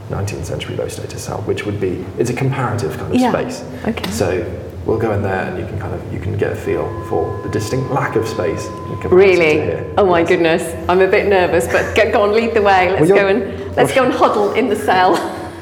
19th 0.09 0.45
century 0.45 0.75
low 0.75 0.87
status 0.87 1.23
cell, 1.23 1.41
which 1.41 1.65
would 1.65 1.79
be 1.81 2.05
it's 2.19 2.29
a 2.29 2.35
comparative 2.35 2.95
kind 2.97 3.11
of 3.15 3.19
Yeah, 3.19 3.31
space. 3.31 3.63
okay. 3.87 4.11
So 4.11 4.61
we'll 4.89 4.97
go 4.99 5.11
in 5.13 5.21
there 5.21 5.45
and 5.45 5.59
you 5.59 5.65
can 5.65 5.79
kind 5.79 5.93
of 5.93 6.13
you 6.13 6.19
can 6.19 6.35
get 6.37 6.51
a 6.51 6.55
feel 6.55 6.87
for 7.07 7.39
the 7.43 7.49
distinct 7.49 7.91
lack 7.91 8.15
of 8.15 8.27
space. 8.27 8.65
in 8.65 8.73
comparison 8.73 9.09
to 9.09 9.15
Really? 9.15 9.51
here. 9.61 9.93
Oh 9.97 10.05
my 10.05 10.19
Yes. 10.19 10.29
goodness, 10.29 10.89
I'm 10.89 11.01
a 11.01 11.07
bit 11.07 11.27
nervous, 11.27 11.67
but 11.67 11.95
go, 11.95 12.11
go 12.11 12.21
on, 12.23 12.33
lead 12.33 12.53
the 12.53 12.61
way. 12.61 12.89
Let's 12.91 13.09
Well, 13.11 13.19
go 13.21 13.27
and 13.27 13.75
let's 13.75 13.93
go 13.93 14.03
and 14.05 14.13
huddle 14.13 14.53
in 14.53 14.67
the 14.67 14.75
cell. 14.75 15.13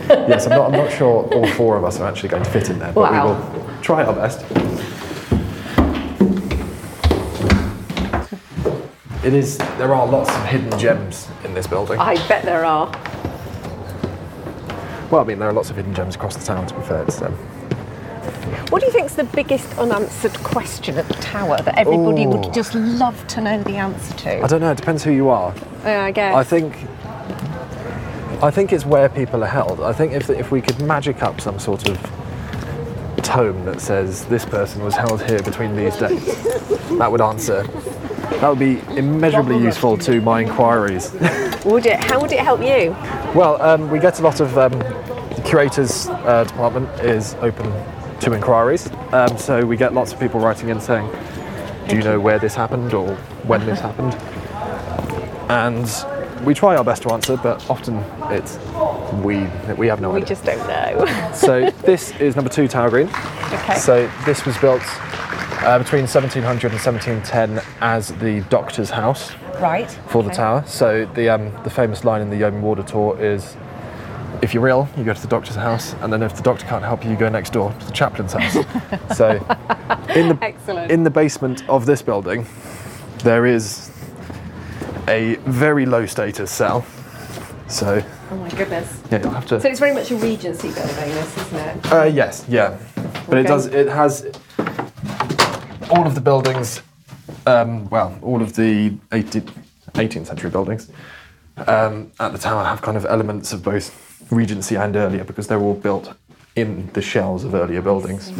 yes, 0.07 0.45
I'm 0.45 0.51
not, 0.51 0.67
I'm 0.73 0.79
not 0.79 0.91
sure 0.91 1.23
all 1.33 1.47
four 1.47 1.75
of 1.77 1.83
us 1.83 1.99
are 1.99 2.07
actually 2.09 2.29
going 2.29 2.43
to 2.43 2.49
fit 2.49 2.69
in 2.69 2.79
there, 2.79 2.93
but 2.93 3.11
Wow. 3.11 3.27
we 3.27 3.59
will 3.59 3.81
try 3.81 4.03
our 4.05 4.13
best. 4.13 4.45
It 9.25 9.33
is, 9.33 9.57
there 9.77 9.93
are 9.93 10.07
lots 10.07 10.29
of 10.29 10.45
hidden 10.45 10.79
gems 10.79 11.27
in 11.43 11.53
this 11.53 11.67
building. 11.67 11.99
I 11.99 12.15
bet 12.29 12.45
there 12.45 12.63
are. 12.63 12.87
Well, 15.11 15.21
I 15.21 15.25
mean, 15.25 15.39
there 15.39 15.49
are 15.49 15.53
lots 15.53 15.69
of 15.69 15.75
hidden 15.75 15.93
gems 15.93 16.15
across 16.15 16.35
the 16.37 16.45
town, 16.45 16.65
to 16.67 16.73
be 16.75 16.81
fair. 16.83 17.03
What 18.69 18.81
do 18.81 18.85
you 18.85 18.91
think 18.91 19.05
is 19.05 19.15
the 19.15 19.23
biggest 19.23 19.77
unanswered 19.77 20.33
question 20.43 20.97
at 20.97 21.07
the 21.07 21.13
tower 21.13 21.55
that 21.61 21.77
everybody 21.77 22.25
Ooh. 22.25 22.31
would 22.31 22.53
just 22.53 22.75
love 22.75 23.25
to 23.27 23.39
know 23.39 23.63
the 23.63 23.77
answer 23.77 24.13
to? 24.17 24.41
I 24.43 24.47
don't 24.47 24.59
know, 24.59 24.71
it 24.71 24.77
depends 24.77 25.05
who 25.05 25.11
you 25.11 25.29
are. 25.29 25.55
Yeah, 25.85 26.03
I 26.03 26.11
guess. 26.11 26.35
I 26.35 26.43
think, 26.43 26.75
I 28.43 28.51
think 28.51 28.73
it's 28.73 28.85
where 28.85 29.07
people 29.07 29.41
are 29.45 29.47
held. 29.47 29.79
I 29.79 29.93
think 29.93 30.11
if, 30.11 30.29
if 30.29 30.51
we 30.51 30.61
could 30.61 30.81
magic 30.81 31.23
up 31.23 31.39
some 31.39 31.59
sort 31.59 31.87
of 31.87 31.97
tome 33.23 33.63
that 33.63 33.79
says 33.79 34.25
this 34.25 34.43
person 34.43 34.83
was 34.83 34.95
held 34.95 35.23
here 35.23 35.41
between 35.41 35.73
these 35.73 35.95
dates, 35.95 36.25
that 36.97 37.09
would 37.09 37.21
answer. 37.21 37.63
That 38.41 38.49
would 38.49 38.59
be 38.59 38.81
immeasurably 38.97 39.59
useful 39.59 39.97
to 39.99 40.19
my 40.19 40.41
inquiries. 40.41 41.13
Would 41.65 41.85
it? 41.85 42.03
How 42.03 42.21
would 42.21 42.31
it 42.31 42.39
help 42.39 42.61
you? 42.61 42.91
Well, 43.33 43.59
um, 43.61 43.89
we 43.89 43.99
get 43.99 44.19
a 44.19 44.21
lot 44.21 44.39
of 44.39 44.57
um, 44.57 44.71
the 44.71 45.41
curators 45.43 46.07
uh, 46.07 46.43
department 46.43 46.87
is 46.99 47.35
open 47.35 47.71
to 48.29 48.35
inquiries, 48.35 48.89
um, 49.13 49.37
so 49.37 49.65
we 49.65 49.77
get 49.77 49.93
lots 49.93 50.11
of 50.13 50.19
people 50.19 50.39
writing 50.39 50.69
in 50.69 50.79
saying, 50.79 51.09
"Do 51.87 51.95
you 51.95 52.03
know 52.03 52.19
where 52.19 52.39
this 52.39 52.55
happened 52.55 52.93
or 52.93 53.15
when 53.45 53.65
this 53.65 53.79
happened?" 53.79 54.13
And 55.49 55.87
we 56.45 56.53
try 56.53 56.75
our 56.75 56.83
best 56.83 57.03
to 57.03 57.09
answer, 57.11 57.37
but 57.37 57.67
often 57.69 57.97
it's 58.29 58.57
we 59.23 59.47
we 59.77 59.87
have 59.87 60.01
no 60.01 60.09
We 60.11 60.17
idea. 60.17 60.27
just 60.27 60.43
don't 60.45 60.67
know. 60.67 61.05
So 61.33 61.69
this 61.83 62.11
is 62.19 62.35
number 62.35 62.49
two 62.49 62.67
Tower 62.67 62.89
Green. 62.89 63.07
okay. 63.07 63.75
So 63.75 64.09
this 64.25 64.45
was 64.45 64.57
built 64.57 64.81
uh, 65.63 65.79
between 65.79 66.03
1700 66.03 66.71
and 66.71 66.81
1710 66.81 67.61
as 67.81 68.09
the 68.19 68.41
doctor's 68.49 68.89
house 68.89 69.31
right. 69.59 69.89
for 70.07 70.23
the 70.23 70.31
tower. 70.31 70.63
So 70.67 71.05
the 71.13 71.29
um, 71.29 71.51
the 71.63 71.69
famous 71.69 72.03
line 72.03 72.21
in 72.21 72.29
the 72.29 72.37
Yeoman 72.37 72.61
Warder 72.61 72.83
tour 72.83 73.17
is, 73.19 73.55
"If 74.41 74.53
you're 74.53 74.67
ill, 74.67 74.87
you 74.97 75.03
go 75.03 75.13
to 75.13 75.21
the 75.21 75.27
doctor's 75.27 75.55
house, 75.55 75.93
and 76.01 76.11
then 76.11 76.21
if 76.23 76.35
the 76.35 76.43
doctor 76.43 76.65
can't 76.65 76.83
help 76.83 77.03
you, 77.03 77.11
you 77.11 77.17
go 77.17 77.29
next 77.29 77.53
door 77.53 77.73
to 77.79 77.85
the 77.85 77.91
chaplain's 77.91 78.33
house." 78.33 78.53
so 79.17 79.29
in 80.15 80.29
the 80.29 80.37
Excellent. 80.41 80.91
in 80.91 81.03
the 81.03 81.09
basement 81.09 81.67
of 81.69 81.85
this 81.85 82.01
building, 82.01 82.45
there 83.23 83.45
is 83.45 83.91
a 85.07 85.35
very 85.45 85.85
low 85.85 86.05
status 86.05 86.51
cell. 86.51 86.85
So 87.67 88.01
oh 88.31 88.35
my 88.37 88.49
goodness. 88.49 89.01
yeah, 89.11 89.19
you'll 89.21 89.31
have 89.31 89.45
to. 89.47 89.59
So 89.59 89.67
it's 89.69 89.79
very 89.79 89.93
much 89.93 90.11
a 90.11 90.15
Regency 90.15 90.69
building, 90.71 90.95
this, 90.95 91.37
isn't 91.37 91.57
it? 91.59 91.91
Uh, 91.91 92.03
yes, 92.03 92.45
yeah, 92.47 92.77
but 93.27 93.37
it 93.37 93.41
Okay. 93.41 93.47
does. 93.47 93.65
It 93.67 93.87
has 93.89 94.25
all 95.89 96.05
of 96.05 96.15
the 96.15 96.21
buildings. 96.21 96.81
Um, 97.45 97.89
well, 97.89 98.17
all 98.21 98.41
of 98.41 98.55
the 98.55 98.91
18th, 99.11 99.49
18th 99.93 100.27
century 100.27 100.49
buildings 100.49 100.89
um, 101.65 102.11
at 102.19 102.31
the 102.31 102.37
tower 102.37 102.63
have 102.63 102.81
kind 102.81 102.97
of 102.97 103.05
elements 103.05 103.53
of 103.53 103.63
both 103.63 104.03
Regency 104.31 104.75
and 104.75 104.95
earlier 104.95 105.23
because 105.23 105.47
they're 105.47 105.59
all 105.61 105.73
built 105.73 106.13
in 106.55 106.89
the 106.93 107.01
shells 107.01 107.43
of 107.43 107.53
earlier 107.55 107.81
buildings. 107.81 108.31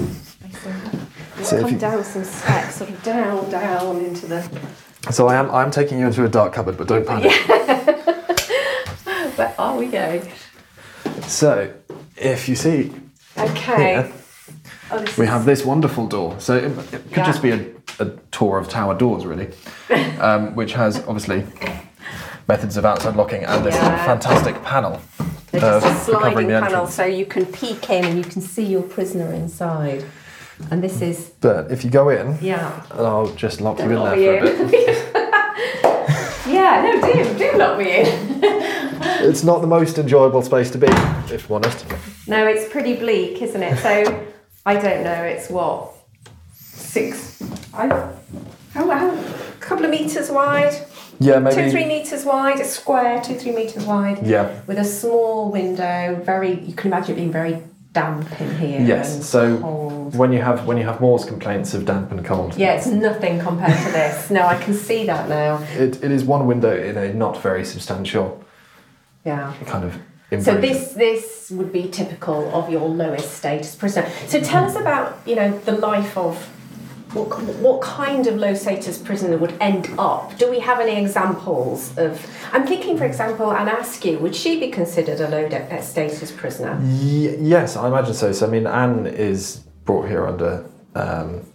Let's 1.38 1.50
So 1.50 1.62
come 1.62 1.72
you- 1.72 1.78
down 1.80 2.04
some 2.04 2.24
steps, 2.24 2.76
sort 2.76 2.90
of 2.90 3.02
down, 3.04 3.50
down 3.50 3.98
into 4.04 4.26
the. 4.28 4.42
So 5.12 5.28
I 5.28 5.36
am 5.36 5.50
I'm 5.52 5.72
taking 5.72 6.00
you 6.00 6.08
into 6.08 6.26
a 6.26 6.30
dark 6.30 6.52
cupboard, 6.54 6.78
but 6.78 6.88
don't 6.88 7.08
panic. 7.08 7.32
Where 9.38 9.54
are 9.58 9.78
we 9.78 9.88
going? 9.88 10.30
So 11.28 11.72
if 12.18 12.50
you 12.50 12.56
see 12.56 12.92
Okay. 13.38 13.94
here, 13.94 14.12
Oh, 14.90 15.00
we 15.18 15.24
is- 15.26 15.30
have 15.30 15.46
this 15.46 15.64
wonderful 15.66 16.08
door. 16.08 16.36
So 16.40 16.56
it, 16.56 16.64
it 16.94 17.04
could 17.10 17.18
Yeah. 17.18 17.26
just 17.26 17.42
be 17.42 17.52
a, 17.52 17.66
a 18.00 18.06
tour 18.32 18.58
of 18.58 18.68
tower 18.70 18.96
doors, 18.98 19.26
really, 19.26 19.50
um, 20.20 20.56
which 20.56 20.74
has 20.74 20.98
obviously 21.08 21.46
methods 22.48 22.78
of 22.78 22.86
outside 22.86 23.16
locking 23.16 23.44
and 23.44 23.66
this 23.66 23.76
Yeah. 23.76 24.06
fantastic 24.06 24.62
panel 24.64 25.02
It's 25.54 25.64
uh, 25.64 25.82
a 25.84 25.96
sliding 26.06 26.50
panel, 26.50 26.88
so 26.88 27.06
you 27.06 27.26
can 27.26 27.46
peek 27.46 27.90
in 27.90 28.06
and 28.06 28.18
you 28.18 28.24
can 28.24 28.42
see 28.42 28.64
your 28.66 28.84
prisoner 28.84 29.32
inside. 29.34 30.04
And 30.72 30.84
this 30.84 31.02
is 31.02 31.32
But 31.42 31.72
if 31.72 31.84
you 31.86 31.90
go 31.90 32.10
in, 32.10 32.38
yeah. 32.42 32.82
and 32.92 33.08
I'll 33.08 33.34
just 33.36 33.62
lock 33.62 33.80
you 33.80 33.86
in 33.86 34.00
Lock 34.00 34.16
there 34.16 34.46
for 34.46 34.64
a 34.64 34.68
bit. 34.68 35.14
yeah, 36.48 36.82
no, 36.84 37.14
do 37.14 37.38
do 37.38 37.58
lock 37.58 37.78
me 37.78 38.02
in. 38.02 38.44
It's 39.20 39.44
not 39.44 39.62
the 39.62 39.68
most 39.68 39.98
enjoyable 39.98 40.42
space 40.44 40.70
to 40.72 40.78
be, 40.78 40.88
if 41.34 41.50
I'm 41.50 41.56
honest. 41.56 41.86
No, 42.28 42.46
it's 42.48 42.70
pretty 42.72 42.96
bleak, 42.96 43.42
isn't 43.42 43.62
it? 43.64 43.78
So 43.80 44.26
I 44.66 44.74
don't 44.76 45.04
know. 45.04 45.24
It's 45.24 45.50
what 45.50 45.94
six? 46.54 47.42
I 47.74 47.88
how, 48.74 48.90
how 48.90 49.10
a 49.12 49.54
couple 49.60 49.86
of 49.86 49.92
meters 49.92 50.30
wide, 50.30 50.74
Yeah, 51.20 51.40
maybe. 51.40 51.56
two 51.56 51.72
three 51.72 51.86
meters 51.86 52.26
wide, 52.26 52.60
a 52.60 52.66
square, 52.66 53.22
two 53.22 53.36
three 53.36 53.52
meters 53.52 53.86
wide, 53.86 54.26
Yeah. 54.26 54.50
with 54.68 54.78
a 54.78 54.84
small 54.86 55.50
window. 55.52 56.20
Very, 56.24 56.60
you 56.62 56.74
can 56.74 56.92
imagine 56.92 57.14
it 57.14 57.18
being 57.18 57.32
very 57.32 57.58
damp 57.94 58.30
in 58.40 58.56
here. 58.58 58.82
Yes. 58.82 59.26
So 59.28 59.58
cold. 59.60 60.16
when 60.16 60.32
you 60.32 60.42
have 60.42 60.68
when 60.68 60.78
you 60.78 60.84
have 60.84 61.02
More's 61.02 61.26
complaints 61.26 61.74
of 61.74 61.86
damp 61.86 62.12
and 62.12 62.24
cold, 62.24 62.56
Yeah, 62.56 62.74
it's 62.74 62.86
nothing 62.88 63.40
compared 63.40 63.78
to 63.86 63.92
this. 63.92 64.30
No, 64.30 64.42
I 64.46 64.58
can 64.58 64.74
see 64.76 65.06
that 65.08 65.28
now. 65.30 65.60
it, 65.78 66.04
it 66.04 66.12
is 66.12 66.24
one 66.24 66.46
window 66.46 66.76
in 66.76 66.98
a 66.98 67.12
not 67.14 67.42
very 67.42 67.66
substantial 67.66 68.44
Yeah. 69.26 69.54
kind 69.66 69.84
of. 69.84 69.98
So 70.44 70.58
this 70.58 70.92
this 70.94 71.50
would 71.52 71.72
be 71.72 71.88
typical 71.88 72.54
of 72.54 72.70
your 72.70 72.88
lowest 72.90 73.34
status 73.38 73.76
prisoner. 73.76 74.06
So 74.28 74.42
tell 74.42 74.66
us 74.66 74.76
about 74.76 75.18
you 75.26 75.36
know 75.36 75.58
the 75.66 75.72
life 75.72 76.18
of 76.18 76.50
what 77.14 77.28
what 77.60 77.82
kind 77.82 78.28
of 78.28 78.36
low 78.36 78.54
status 78.54 78.98
prisoner 78.98 79.38
would 79.38 79.54
end 79.62 79.90
up. 79.98 80.38
Do 80.38 80.50
we 80.50 80.60
have 80.60 80.80
any 80.80 81.02
examples 81.02 81.98
of? 81.98 82.26
I'm 82.52 82.68
thinking, 82.68 82.98
for 82.98 83.06
example, 83.06 83.52
Anne 83.52 83.70
Askew. 83.70 84.20
Would 84.20 84.36
she 84.36 84.60
be 84.60 84.70
considered 84.70 85.22
a 85.22 85.30
low 85.30 85.48
status 85.82 86.32
prisoner? 86.32 86.78
Y- 86.82 87.38
yes, 87.40 87.78
I 87.78 87.88
imagine 87.88 88.14
so. 88.14 88.32
So 88.32 88.48
I 88.48 88.50
mean, 88.50 88.68
Anne 88.68 89.08
is 89.08 89.64
brought 89.86 90.08
here 90.08 90.28
under 90.28 90.70
um, 90.96 91.46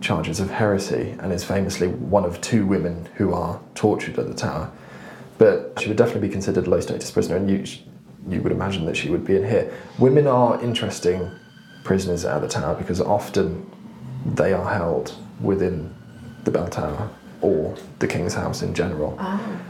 charges 0.00 0.38
of 0.38 0.50
heresy 0.50 1.16
and 1.18 1.32
is 1.32 1.42
famously 1.42 1.88
one 1.88 2.24
of 2.24 2.40
two 2.40 2.64
women 2.66 3.08
who 3.16 3.32
are 3.32 3.60
tortured 3.74 4.18
at 4.18 4.28
the 4.28 4.34
Tower. 4.34 4.70
But 5.36 5.76
she 5.80 5.88
would 5.88 5.96
definitely 5.96 6.28
be 6.28 6.32
considered 6.32 6.68
a 6.68 6.70
low 6.70 6.80
status 6.80 7.10
prisoner, 7.10 7.36
and 7.36 7.50
you 7.50 7.64
you 8.28 8.40
would 8.40 8.52
imagine 8.52 8.86
that 8.86 8.96
she 8.96 9.10
would 9.10 9.24
be 9.24 9.36
in 9.36 9.44
here. 9.44 9.72
Women 9.98 10.26
are 10.26 10.62
interesting 10.62 11.30
prisoners 11.82 12.24
at 12.24 12.40
the 12.40 12.48
Tower 12.48 12.74
because 12.74 13.00
often 13.00 13.70
they 14.24 14.52
are 14.52 14.68
held 14.68 15.14
within 15.40 15.94
the 16.44 16.50
Bell 16.50 16.68
Tower 16.68 17.10
or 17.40 17.74
the 17.98 18.06
King's 18.06 18.34
House 18.34 18.62
in 18.62 18.74
general 18.74 19.18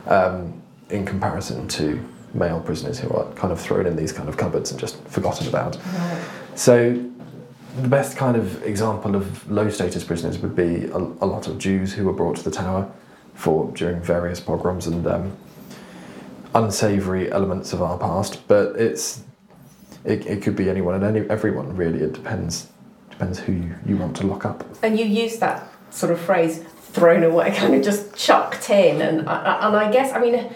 um, 0.06 0.62
in 0.90 1.04
comparison 1.04 1.66
to 1.68 2.04
male 2.34 2.60
prisoners 2.60 2.98
who 2.98 3.10
are 3.10 3.30
kind 3.32 3.52
of 3.52 3.60
thrown 3.60 3.86
in 3.86 3.96
these 3.96 4.12
kind 4.12 4.28
of 4.28 4.36
cupboards 4.36 4.70
and 4.70 4.80
just 4.80 5.02
forgotten 5.08 5.48
about. 5.48 5.78
So, 6.54 7.10
the 7.76 7.88
best 7.88 8.16
kind 8.16 8.36
of 8.36 8.62
example 8.62 9.16
of 9.16 9.50
low 9.50 9.68
status 9.68 10.04
prisoners 10.04 10.38
would 10.38 10.54
be 10.54 10.84
a, 10.84 10.96
a 10.96 11.26
lot 11.26 11.48
of 11.48 11.58
Jews 11.58 11.92
who 11.92 12.04
were 12.04 12.12
brought 12.12 12.36
to 12.36 12.44
the 12.44 12.50
tower 12.50 12.90
for 13.34 13.72
during 13.72 14.00
various 14.00 14.38
pogroms 14.38 14.86
and 14.86 15.04
um, 15.08 15.36
unsavory 16.54 17.32
elements 17.32 17.72
of 17.72 17.82
our 17.82 17.98
past. 17.98 18.46
But 18.46 18.76
it's 18.76 19.24
it, 20.04 20.24
it 20.26 20.42
could 20.42 20.54
be 20.54 20.70
anyone 20.70 20.94
and 20.94 21.04
any, 21.04 21.28
everyone 21.28 21.74
really. 21.74 22.00
It 22.00 22.12
depends 22.12 22.68
depends 23.14 23.38
who 23.38 23.52
you, 23.52 23.74
you 23.86 23.96
want 23.96 24.16
to 24.16 24.26
lock 24.26 24.44
up. 24.44 24.64
And 24.82 24.98
you 24.98 25.04
use 25.06 25.38
that 25.38 25.68
sort 25.90 26.12
of 26.12 26.20
phrase 26.20 26.58
"thrown 26.92 27.22
away," 27.22 27.50
kind 27.56 27.74
of 27.74 27.82
just 27.82 28.14
chucked 28.16 28.70
in, 28.70 29.00
and 29.00 29.28
I- 29.28 29.66
and 29.66 29.76
I 29.76 29.90
guess 29.90 30.12
I 30.12 30.20
mean. 30.20 30.50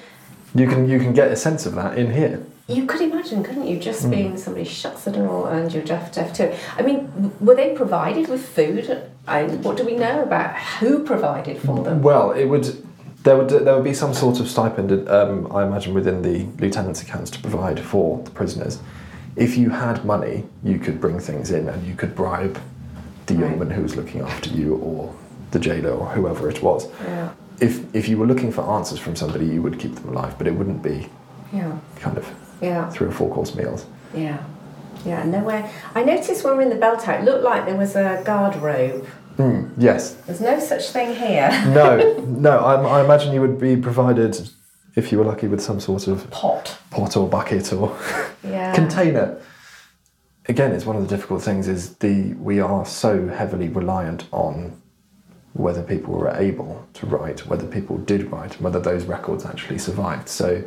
You 0.55 0.67
can 0.67 0.89
you 0.89 0.99
can 0.99 1.13
get 1.13 1.31
a 1.31 1.37
sense 1.37 1.67
of 1.67 1.75
that 1.75 1.99
in 1.99 2.11
here. 2.13 2.43
You 2.69 2.85
could 2.87 3.01
imagine, 3.01 3.43
couldn't 3.43 3.67
you, 3.67 3.79
just 3.79 4.03
Hmm. 4.05 4.11
being 4.11 4.37
somebody 4.39 4.65
shuts 4.65 5.05
the 5.05 5.11
door 5.11 5.51
and 5.51 5.73
you're 5.73 5.83
deaf, 5.85 6.13
deaf 6.15 6.35
too. 6.35 6.53
I 6.79 6.83
mean, 6.83 7.33
were 7.41 7.55
they 7.55 7.75
provided 7.75 8.29
with 8.29 8.45
food? 8.47 9.03
And 9.27 9.63
what 9.65 9.77
do 9.77 9.85
we 9.85 9.95
know 9.97 10.23
about 10.23 10.55
who 10.81 11.03
provided 11.05 11.59
for 11.59 11.83
them? 11.85 12.03
Well, 12.03 12.33
it 12.33 12.47
would. 12.47 12.67
There 13.25 13.37
would 13.37 13.49
there 13.51 13.75
would 13.75 13.85
be 13.85 13.95
some 13.95 14.15
sort 14.15 14.41
of 14.41 14.49
stipend, 14.49 14.91
um, 15.09 15.51
I 15.53 15.65
imagine, 15.67 15.93
within 15.95 16.23
the 16.23 16.47
lieutenant's 16.63 17.03
accounts 17.03 17.31
to 17.33 17.39
provide 17.41 17.79
for 17.81 18.23
the 18.25 18.31
prisoners. 18.31 18.79
If 19.39 19.57
you 19.57 19.71
had 19.71 20.05
money, 20.05 20.45
you 20.65 20.79
could 20.79 21.01
bring 21.01 21.19
things 21.21 21.51
in 21.51 21.69
and 21.69 21.87
you 21.87 21.95
could 21.95 22.15
bribe 22.15 22.59
the 23.27 23.35
Right. 23.35 23.51
yeoman 23.51 23.71
who 23.71 23.83
was 23.83 23.95
looking 23.97 24.21
after 24.21 24.51
you, 24.51 24.75
or 24.77 25.13
the 25.53 25.59
jailer, 25.59 25.91
or 25.93 26.07
whoever 26.07 26.49
it 26.51 26.63
was. 26.63 26.89
Yeah, 27.07 27.29
If 27.61 27.95
if 27.95 28.09
you 28.09 28.17
were 28.19 28.27
looking 28.27 28.51
for 28.53 28.63
answers 28.63 28.99
from 28.99 29.15
somebody, 29.17 29.47
you 29.47 29.63
would 29.63 29.79
keep 29.79 29.95
them 29.95 30.09
alive, 30.09 30.35
but 30.39 30.47
it 30.47 30.55
wouldn't 30.55 30.83
be 30.83 31.09
yeah, 31.53 31.73
kind 32.01 32.19
of 32.19 32.27
yeah, 32.61 32.91
three 32.91 33.07
or 33.09 33.13
four 33.13 33.31
course 33.35 33.55
meals. 33.55 33.87
yeah. 34.15 34.39
Yeah, 35.07 35.23
nowhere. 35.25 35.71
I 35.95 36.03
noticed 36.03 36.43
when 36.43 36.55
we 36.55 36.57
were 36.57 36.63
in 36.63 36.71
the 36.71 36.75
bell 36.85 36.97
tower, 36.97 37.21
it 37.21 37.25
looked 37.25 37.45
like 37.45 37.67
there 37.67 37.77
was 37.77 37.95
a 37.95 38.21
garderobe. 38.27 39.07
Mm, 39.39 39.71
yes. 39.79 40.15
There's 40.27 40.41
no 40.41 40.59
such 40.59 40.91
thing 40.91 41.15
here. 41.15 41.49
No. 41.69 41.89
no. 42.27 42.59
I, 42.59 42.75
I 42.99 43.05
imagine 43.05 43.33
you 43.33 43.41
would 43.41 43.61
be 43.61 43.77
provided, 43.77 44.51
if 44.99 45.13
you 45.13 45.19
were 45.19 45.25
lucky, 45.25 45.47
with 45.47 45.61
some 45.61 45.79
sort 45.81 46.09
of 46.09 46.29
Pot. 46.31 46.77
pot 46.91 47.17
or 47.17 47.29
bucket 47.29 47.73
or 47.73 47.97
Yeah. 48.43 48.75
container. 48.75 49.41
Again, 50.47 50.73
it's 50.73 50.85
one 50.87 50.97
of 50.97 51.03
the 51.07 51.09
difficult 51.15 51.43
things 51.43 51.69
is 51.69 51.95
the 51.97 52.35
we 52.35 52.59
are 52.61 52.85
so 52.85 53.29
heavily 53.29 53.69
reliant 53.69 54.25
on 54.33 54.81
whether 55.53 55.83
people 55.83 56.15
were 56.15 56.31
able 56.31 56.87
to 56.95 57.07
write, 57.07 57.47
whether 57.47 57.67
people 57.67 57.99
did 57.99 58.31
write, 58.33 58.55
and 58.57 58.63
whether 58.65 58.81
those 58.81 59.05
records 59.05 59.45
actually 59.45 59.79
survived. 59.79 60.29
So 60.29 60.63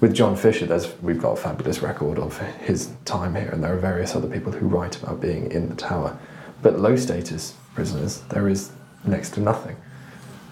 with 0.00 0.14
John 0.14 0.34
Fisher, 0.36 0.66
there's 0.66 0.88
we've 1.02 1.20
got 1.20 1.32
a 1.32 1.36
fabulous 1.36 1.82
record 1.82 2.18
of 2.18 2.38
his 2.38 2.90
time 3.04 3.34
here, 3.34 3.50
and 3.52 3.62
there 3.62 3.74
are 3.74 3.78
various 3.78 4.16
other 4.16 4.28
people 4.28 4.50
who 4.52 4.66
write 4.66 5.00
about 5.02 5.20
being 5.20 5.50
in 5.52 5.68
the 5.68 5.76
tower. 5.76 6.18
But 6.62 6.78
low 6.80 6.96
status 6.96 7.54
prisoners, 7.74 8.20
there 8.30 8.48
is 8.48 8.70
next 9.04 9.30
to 9.34 9.40
nothing. 9.40 9.76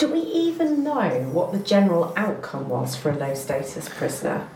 Do 0.00 0.08
we 0.08 0.20
even 0.20 0.82
know 0.82 1.28
what 1.30 1.52
the 1.52 1.58
general 1.58 2.14
outcome 2.16 2.70
was 2.70 2.96
for 2.96 3.10
a 3.10 3.16
low 3.18 3.34
status 3.34 3.86
prisoner? 3.86 4.48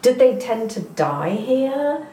Did 0.00 0.20
they 0.20 0.38
tend 0.38 0.70
to 0.70 0.80
die 0.80 1.30
here? 1.30 2.06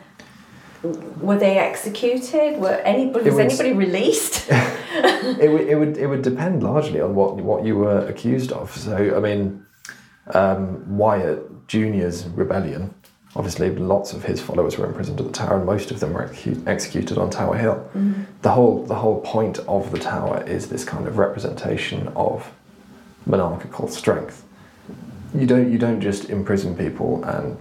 Were 0.81 1.37
they 1.37 1.59
executed? 1.59 2.57
Were 2.59 2.81
anybody 2.83 3.25
was, 3.25 3.35
was- 3.35 3.59
anybody 3.59 3.73
released? 3.73 4.47
it, 4.49 5.51
would, 5.51 5.61
it 5.67 5.75
would 5.75 5.97
it 5.97 6.07
would 6.07 6.23
depend 6.23 6.63
largely 6.63 6.99
on 6.99 7.13
what 7.13 7.35
what 7.35 7.63
you 7.63 7.75
were 7.77 8.07
accused 8.07 8.51
of. 8.51 8.75
So 8.75 9.15
I 9.15 9.19
mean, 9.19 9.63
um, 10.33 10.97
Wyatt 10.97 11.67
Junior's 11.67 12.25
rebellion. 12.25 12.91
Obviously, 13.35 13.69
lots 13.75 14.13
of 14.13 14.23
his 14.23 14.41
followers 14.41 14.79
were 14.79 14.87
imprisoned 14.87 15.19
at 15.19 15.27
the 15.27 15.31
Tower, 15.31 15.57
and 15.57 15.65
most 15.65 15.91
of 15.91 15.99
them 15.99 16.13
were 16.13 16.27
execu- 16.27 16.67
executed 16.67 17.19
on 17.19 17.29
Tower 17.29 17.55
Hill. 17.55 17.87
The 18.41 18.49
whole 18.51 18.83
the 18.83 18.95
whole 18.95 19.21
point 19.21 19.59
of 19.67 19.91
the 19.91 19.99
Tower 19.99 20.43
is 20.47 20.69
this 20.69 20.83
kind 20.83 21.07
of 21.07 21.19
representation 21.19 22.07
of 22.15 22.51
monarchical 23.25 23.87
strength. 23.87 24.43
You 25.33 25.47
don't 25.47 25.71
you 25.71 25.77
don't 25.77 26.01
just 26.01 26.29
imprison 26.29 26.75
people 26.75 27.23
and 27.23 27.57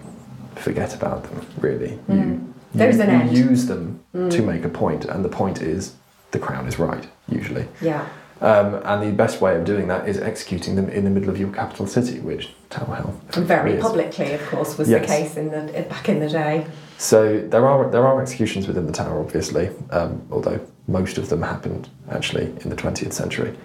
forget 0.56 0.94
about 0.94 1.24
them. 1.24 1.46
Really, 1.58 1.98
you 2.08 2.54
There's 2.74 2.96
you, 2.96 3.02
an 3.02 3.34
you 3.34 3.44
use 3.44 3.66
them 3.66 4.02
to 4.12 4.42
make 4.42 4.64
a 4.64 4.68
point, 4.68 5.04
and 5.06 5.24
the 5.24 5.28
point 5.28 5.62
is 5.62 5.94
the 6.32 6.38
crown 6.38 6.66
is 6.68 6.78
right. 6.78 7.06
Usually, 7.28 7.66
yeah. 7.80 8.06
um, 8.42 8.74
and 8.84 9.02
the 9.02 9.12
best 9.12 9.40
way 9.40 9.56
of 9.56 9.64
doing 9.64 9.88
that 9.88 10.06
is 10.08 10.18
executing 10.18 10.76
them 10.76 10.88
in 10.90 11.04
the 11.04 11.10
middle 11.10 11.30
of 11.30 11.38
your 11.38 11.50
capital 11.50 11.86
city, 11.86 12.20
which 12.20 12.50
Tower 12.68 12.96
Hill 12.96 13.20
Very 13.44 13.74
is. 13.74 13.82
publicly, 13.82 14.32
of 14.34 14.46
course, 14.48 14.76
was 14.76 14.90
Yes. 14.90 15.00
the 15.02 15.06
case 15.06 15.36
in 15.38 15.50
the 15.50 15.82
back 15.88 16.08
in 16.10 16.20
the 16.20 16.28
day. 16.28 16.66
So 16.98 17.38
there 17.40 17.66
are 17.66 17.90
there 17.90 18.06
are 18.06 18.20
executions 18.20 18.66
within 18.66 18.86
the 18.86 18.92
tower, 18.92 19.18
obviously, 19.20 19.70
um, 19.90 20.20
although 20.30 20.60
most 20.88 21.16
of 21.16 21.30
them 21.30 21.40
happened 21.42 21.88
actually 22.10 22.46
in 22.62 22.68
the 22.68 22.76
20th 22.76 23.12
century. 23.14 23.56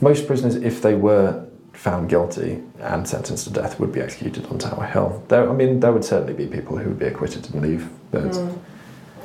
Most 0.00 0.26
prisoners, 0.26 0.56
if 0.56 0.80
they 0.82 0.94
were 0.94 1.44
found 1.72 2.08
guilty 2.08 2.62
and 2.80 3.06
sentenced 3.06 3.44
to 3.44 3.52
death, 3.52 3.78
would 3.80 3.92
be 3.92 4.00
executed 4.00 4.46
on 4.46 4.58
Tower 4.58 4.84
Hill. 4.84 5.22
There, 5.28 5.48
I 5.48 5.52
mean, 5.52 5.80
there 5.80 5.92
would 5.92 6.04
certainly 6.04 6.32
be 6.34 6.46
people 6.46 6.76
who 6.78 6.88
would 6.90 6.98
be 6.98 7.06
acquitted 7.06 7.52
and 7.52 7.62
leave, 7.62 7.88
but 8.10 8.32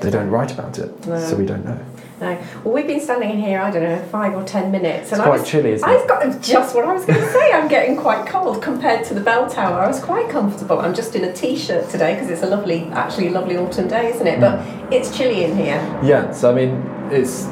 they 0.02 0.10
don't 0.10 0.30
write 0.30 0.52
about 0.52 0.78
it, 0.80 0.92
so 1.04 1.36
we 1.38 1.46
don't 1.46 1.66
know. 1.66 1.80
No. 2.22 2.38
Well, 2.64 2.74
we've 2.74 2.88
been 2.88 3.02
standing 3.02 3.30
in 3.30 3.40
here, 3.42 3.60
I 3.60 3.70
don't 3.72 3.84
know, 3.84 4.02
five 4.10 4.34
or 4.36 4.44
ten 4.44 4.72
minutes. 4.72 5.12
And 5.12 5.20
It's 5.20 5.20
I 5.20 5.24
quite 5.26 5.40
was, 5.42 5.50
chilly, 5.50 5.72
isn't 5.74 5.88
I've 5.90 6.02
it? 6.02 6.08
got 6.08 6.42
just 6.42 6.74
what 6.74 6.86
I 6.86 6.94
was 6.94 7.04
going 7.06 7.20
to 7.20 7.30
say. 7.34 7.52
I'm 7.52 7.68
getting 7.68 7.98
quite 7.98 8.26
cold 8.26 8.62
compared 8.62 9.04
to 9.08 9.14
the 9.14 9.20
bell 9.20 9.50
tower. 9.50 9.82
I 9.82 9.88
was 9.88 10.00
quite 10.00 10.30
comfortable. 10.30 10.80
I'm 10.80 10.94
just 10.94 11.14
in 11.16 11.26
a 11.26 11.34
t-shirt 11.34 11.90
today 11.90 12.14
because 12.14 12.30
it's 12.30 12.42
a 12.42 12.46
lovely, 12.48 12.84
actually 12.94 13.28
a 13.28 13.32
lovely 13.32 13.58
autumn 13.58 13.90
day, 13.90 14.12
isn't 14.14 14.26
it? 14.28 14.40
But 14.40 14.60
Mm. 14.60 14.94
it's 14.94 15.16
chilly 15.18 15.44
in 15.44 15.58
here. 15.58 15.82
Yeah, 16.04 16.32
so 16.32 16.50
I 16.52 16.54
mean, 16.56 16.82
it's 17.12 17.48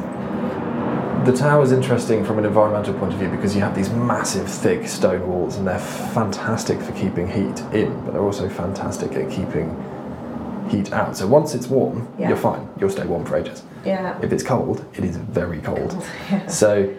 the 1.25 1.35
tower 1.35 1.63
is 1.63 1.71
interesting 1.71 2.23
from 2.25 2.37
an 2.39 2.45
environmental 2.45 2.93
point 2.95 3.13
of 3.13 3.19
view 3.19 3.29
because 3.29 3.55
you 3.55 3.61
have 3.61 3.75
these 3.75 3.89
massive, 3.91 4.47
thick 4.49 4.87
stone 4.87 5.27
walls, 5.27 5.57
and 5.57 5.67
they're 5.67 5.79
fantastic 5.79 6.79
for 6.81 6.91
keeping 6.93 7.27
heat 7.27 7.59
in, 7.73 7.93
but 8.05 8.11
they're 8.13 8.21
also 8.23 8.49
fantastic 8.49 9.13
at 9.13 9.29
keeping 9.29 9.69
heat 10.69 10.91
out. 10.93 11.15
So 11.17 11.27
once 11.27 11.53
it's 11.55 11.67
warm, 11.67 12.07
Yeah. 12.17 12.29
you're 12.29 12.37
fine. 12.37 12.67
You'll 12.79 12.89
stay 12.89 13.05
warm 13.05 13.25
for 13.25 13.35
ages. 13.37 13.63
Yeah. 13.85 14.17
If 14.21 14.31
it's 14.31 14.43
cold, 14.43 14.85
it 14.95 15.03
is 15.03 15.17
very 15.17 15.59
cold. 15.59 15.95
Yeah. 16.31 16.47
So, 16.47 16.93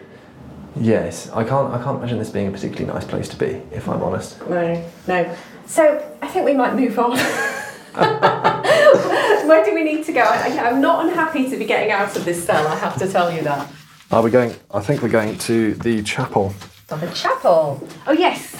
yes, 0.77 1.31
I 1.31 1.45
can't. 1.45 1.73
I 1.73 1.83
can't 1.83 1.99
imagine 1.99 2.19
this 2.19 2.31
being 2.31 2.49
a 2.49 2.51
particularly 2.51 2.93
nice 2.93 3.05
place 3.05 3.29
to 3.31 3.37
be, 3.37 3.63
if 3.73 3.89
I'm 3.89 4.03
honest. 4.03 4.39
No, 4.49 4.85
no. 5.09 5.37
So 5.67 6.17
I 6.21 6.29
think 6.29 6.45
we 6.45 6.53
might 6.55 6.75
move 6.75 6.99
on. 6.99 7.19
Where 7.95 9.65
do 9.65 9.75
we 9.75 9.83
need 9.85 10.05
to 10.07 10.13
go? 10.13 10.21
I, 10.21 10.59
I'm 10.69 10.81
not 10.81 11.07
unhappy 11.07 11.49
to 11.51 11.57
be 11.57 11.65
getting 11.65 11.91
out 11.91 12.15
of 12.17 12.25
this 12.25 12.45
cell. 12.45 12.67
I 12.67 12.77
have 12.77 12.99
to 12.99 13.09
tell 13.11 13.31
you 13.33 13.43
that. 13.43 13.71
Are 14.15 14.23
we 14.23 14.31
going? 14.31 14.55
I 14.71 14.79
think 14.79 15.03
we're 15.03 15.09
going 15.09 15.37
to 15.39 15.75
the 15.75 16.01
chapel. 16.05 16.55
Of 16.89 17.03
a 17.03 17.13
chapel. 17.13 17.85
Oh 18.07 18.13
yes, 18.13 18.55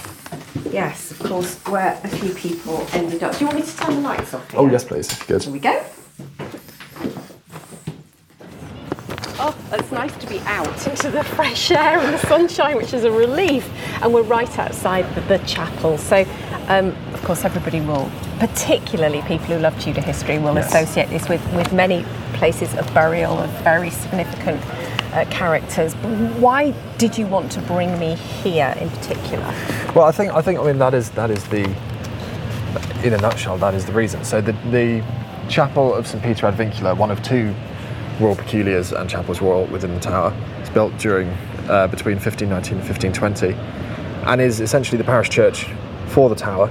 yes, 0.73 1.13
of 1.13 1.21
course. 1.21 1.61
Where 1.67 1.93
a 2.03 2.09
few 2.09 2.35
people 2.35 2.85
ended 2.93 3.23
up. 3.23 3.35
Do 3.35 3.39
you 3.39 3.47
want 3.47 3.61
me 3.61 3.65
to 3.65 3.77
turn 3.77 3.95
the 3.95 4.01
lights 4.01 4.35
off? 4.35 4.51
Here? 4.51 4.59
Oh 4.59 4.67
yes, 4.69 4.83
please. 4.83 5.17
Good. 5.23 5.45
Here 5.45 5.53
we 5.53 5.61
go. 5.61 5.81
Oh, 9.39 9.57
it's 9.71 9.93
nice 9.93 10.17
to 10.17 10.27
be 10.27 10.41
out 10.41 10.89
into 10.89 11.09
the 11.13 11.23
fresh 11.23 11.71
air 11.71 12.01
and 12.01 12.13
the 12.13 12.27
sunshine, 12.27 12.77
which 12.77 12.93
is 12.93 13.05
a 13.05 13.13
relief. 13.13 13.71
And 14.03 14.13
we're 14.13 14.23
right 14.23 14.59
outside 14.59 15.05
the, 15.15 15.21
the 15.21 15.39
chapel. 15.47 15.99
So, 15.99 16.27
um, 16.67 16.89
of 17.13 17.23
course, 17.23 17.45
everybody 17.45 17.81
will, 17.81 18.11
particularly 18.41 19.23
people 19.23 19.47
who 19.47 19.59
love 19.61 19.79
Tudor 19.81 20.01
history, 20.01 20.39
will 20.39 20.57
Yes. 20.57 20.75
associate 20.75 21.11
this 21.11 21.29
with, 21.29 21.41
with 21.55 21.73
many 21.73 22.05
places 22.33 22.75
of 22.75 22.93
burial 22.93 23.39
of 23.39 23.51
very 23.63 23.91
significant 23.91 24.61
uh, 25.15 25.25
characters. 25.31 25.95
Why 25.95 26.73
did 26.99 27.17
you 27.17 27.27
want 27.27 27.51
to 27.53 27.61
bring 27.63 27.99
me 27.99 28.15
here 28.17 28.75
in 28.81 28.91
particular? 28.91 29.45
Well, 29.95 30.05
I 30.05 30.13
think 30.13 30.33
I 30.33 30.43
think 30.43 30.59
I 30.59 30.65
mean 30.65 30.79
that 30.79 30.95
is 30.95 31.11
that 31.11 31.31
is 31.31 31.45
the 31.49 31.65
in 33.05 33.13
a 33.15 33.19
nutshell 33.19 33.57
that 33.59 33.75
is 33.75 33.87
the 33.87 33.93
reason. 33.93 34.25
So 34.25 34.41
the 34.41 34.53
the 34.71 35.05
chapel 35.49 35.95
of 35.95 36.07
St 36.07 36.23
Peter 36.23 36.47
ad 36.47 36.55
Vincula, 36.55 36.97
one 36.97 37.11
of 37.11 37.23
two 37.23 37.55
royal 38.21 38.37
peculiars 38.37 38.93
and 38.93 39.09
chapels 39.09 39.41
royal 39.41 39.67
within 39.67 39.95
the 39.95 40.01
tower, 40.01 40.33
is 40.63 40.71
built 40.71 40.97
during 40.99 41.29
uh, 41.69 41.87
between 41.89 42.17
1519 42.17 42.79
and 42.79 42.89
1520, 42.89 43.55
and 44.29 44.41
is 44.41 44.61
essentially 44.61 44.99
the 44.99 45.05
parish 45.05 45.29
church 45.31 45.67
for 46.07 46.29
the 46.29 46.35
tower 46.35 46.69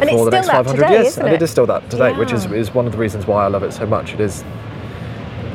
And 0.00 0.04
it's 0.04 0.12
for 0.12 0.30
the 0.30 0.30
still 0.30 0.30
next 0.30 0.46
that 0.48 0.64
500 0.66 0.82
today, 0.82 1.02
years, 1.02 1.18
and 1.18 1.28
it? 1.28 1.34
it 1.34 1.42
is 1.42 1.50
still 1.50 1.66
that 1.66 1.88
today, 1.90 2.12
which 2.16 2.32
is 2.32 2.46
is 2.52 2.72
one 2.74 2.86
of 2.86 2.92
the 2.92 2.98
reasons 2.98 3.26
why 3.26 3.44
I 3.44 3.48
love 3.48 3.62
it 3.62 3.72
so 3.72 3.86
much. 3.86 4.12
It 4.14 4.20
is. 4.20 4.44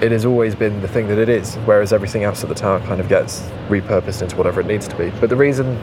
It 0.02 0.12
has 0.12 0.26
always 0.26 0.56
been 0.56 0.82
the 0.82 0.88
thing 0.88 1.08
that 1.10 1.20
it 1.20 1.30
is, 1.30 1.56
whereas 1.66 1.94
everything 1.94 2.24
else 2.24 2.42
at 2.44 2.50
the 2.50 2.56
tower 2.56 2.80
kind 2.82 3.00
of 3.00 3.08
gets 3.08 3.42
repurposed 3.70 4.22
into 4.24 4.36
whatever 4.36 4.60
it 4.60 4.66
needs 4.66 4.88
to 4.88 4.96
be. 4.98 5.12
But 5.20 5.30
the 5.30 5.36
reason 5.36 5.78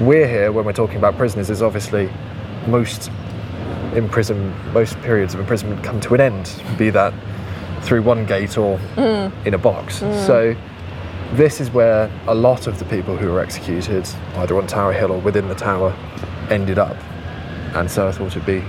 we're 0.00 0.28
here 0.28 0.52
when 0.52 0.64
we're 0.64 0.72
talking 0.72 0.96
about 0.96 1.16
prisoners 1.16 1.50
is 1.50 1.60
obviously 1.60 2.08
most 2.68 3.10
imprison 3.94 4.54
most 4.72 5.00
periods 5.00 5.32
of 5.34 5.40
imprisonment 5.40 5.82
come 5.82 6.00
to 6.02 6.14
an 6.14 6.20
end, 6.20 6.62
be 6.78 6.90
that 6.90 7.12
through 7.82 8.02
one 8.02 8.26
gate 8.26 8.56
or 8.58 8.78
Mm. 8.96 9.32
in 9.46 9.54
a 9.54 9.58
box. 9.58 9.96
So 9.96 10.54
this 11.32 11.60
is 11.60 11.70
where 11.72 12.10
a 12.28 12.34
lot 12.34 12.66
of 12.68 12.78
the 12.78 12.84
people 12.84 13.16
who 13.16 13.32
were 13.32 13.40
executed, 13.40 14.08
either 14.36 14.56
on 14.56 14.66
Tower 14.68 14.92
Hill 14.92 15.10
or 15.10 15.18
within 15.18 15.48
the 15.48 15.54
tower, 15.54 15.92
ended 16.50 16.78
up. 16.78 16.96
And 17.74 17.90
so 17.90 18.06
I 18.06 18.12
thought 18.12 18.28
it'd 18.28 18.46
be 18.46 18.62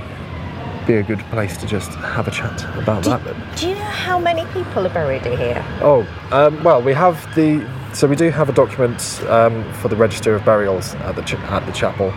be 0.88 0.96
a 0.96 1.04
good 1.04 1.20
place 1.30 1.58
to 1.58 1.68
just 1.68 1.90
have 1.96 2.28
a 2.28 2.32
chat 2.32 2.64
about 2.78 3.04
that 3.04 3.24
bit. 3.24 3.36
Do 3.58 3.68
you 3.70 3.76
know 3.76 3.82
how 3.82 4.18
many 4.18 4.46
people 4.54 4.86
are 4.88 4.94
buried 4.94 5.26
here? 5.26 5.64
Oh, 5.82 6.08
um, 6.32 6.64
well, 6.64 6.82
we 6.82 6.94
have 6.94 7.24
the. 7.36 7.68
So 7.94 8.08
we 8.08 8.16
do 8.16 8.30
have 8.30 8.50
a 8.50 8.54
document 8.54 9.22
um, 9.28 9.64
for 9.76 9.88
the 9.90 9.96
Register 9.96 10.36
of 10.36 10.46
Burials 10.46 10.96
at 10.96 11.16
the 11.16 11.22
ch- 11.24 11.34
at 11.36 11.66
the 11.66 11.72
chapel, 11.72 12.12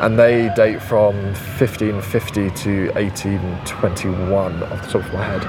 and 0.00 0.18
they 0.18 0.50
date 0.56 0.80
from 0.82 1.14
1550 1.58 2.50
to 2.50 2.92
1821 2.94 4.62
off 4.62 4.82
the 4.82 4.98
top 4.98 5.06
of 5.06 5.12
my 5.14 5.24
head. 5.24 5.44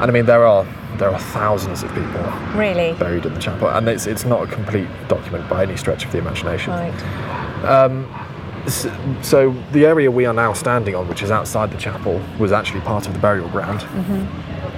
And 0.00 0.10
I 0.10 0.12
mean, 0.12 0.26
there 0.26 0.44
are 0.46 0.64
there 0.96 1.10
are 1.10 1.18
thousands 1.18 1.82
of 1.82 1.88
people 1.94 2.22
Really? 2.54 2.92
buried 2.94 3.24
in 3.26 3.34
the 3.34 3.40
chapel, 3.40 3.68
and 3.68 3.88
it's 3.88 4.06
it's 4.06 4.24
not 4.24 4.42
a 4.42 4.46
complete 4.46 4.88
document 5.08 5.48
by 5.48 5.62
any 5.62 5.76
stretch 5.76 6.04
of 6.04 6.12
the 6.12 6.18
imagination. 6.18 6.72
Right. 6.72 6.94
S- 6.94 8.29
So 8.68 9.54
the 9.72 9.86
area 9.86 10.10
we 10.10 10.26
are 10.26 10.34
now 10.34 10.52
standing 10.52 10.94
on, 10.94 11.08
which 11.08 11.22
is 11.22 11.30
outside 11.30 11.70
the 11.70 11.78
chapel, 11.78 12.20
was 12.38 12.52
actually 12.52 12.80
part 12.82 13.06
of 13.06 13.12
the 13.14 13.18
burial 13.18 13.48
ground. 13.48 13.82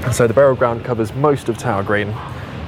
And 0.05 0.15
so 0.15 0.27
the 0.27 0.35
burial 0.35 0.57
ground 0.57 0.85
covers 0.85 1.13
most 1.15 1.49
of 1.49 1.59
Tower 1.59 1.83
Green, 1.83 2.09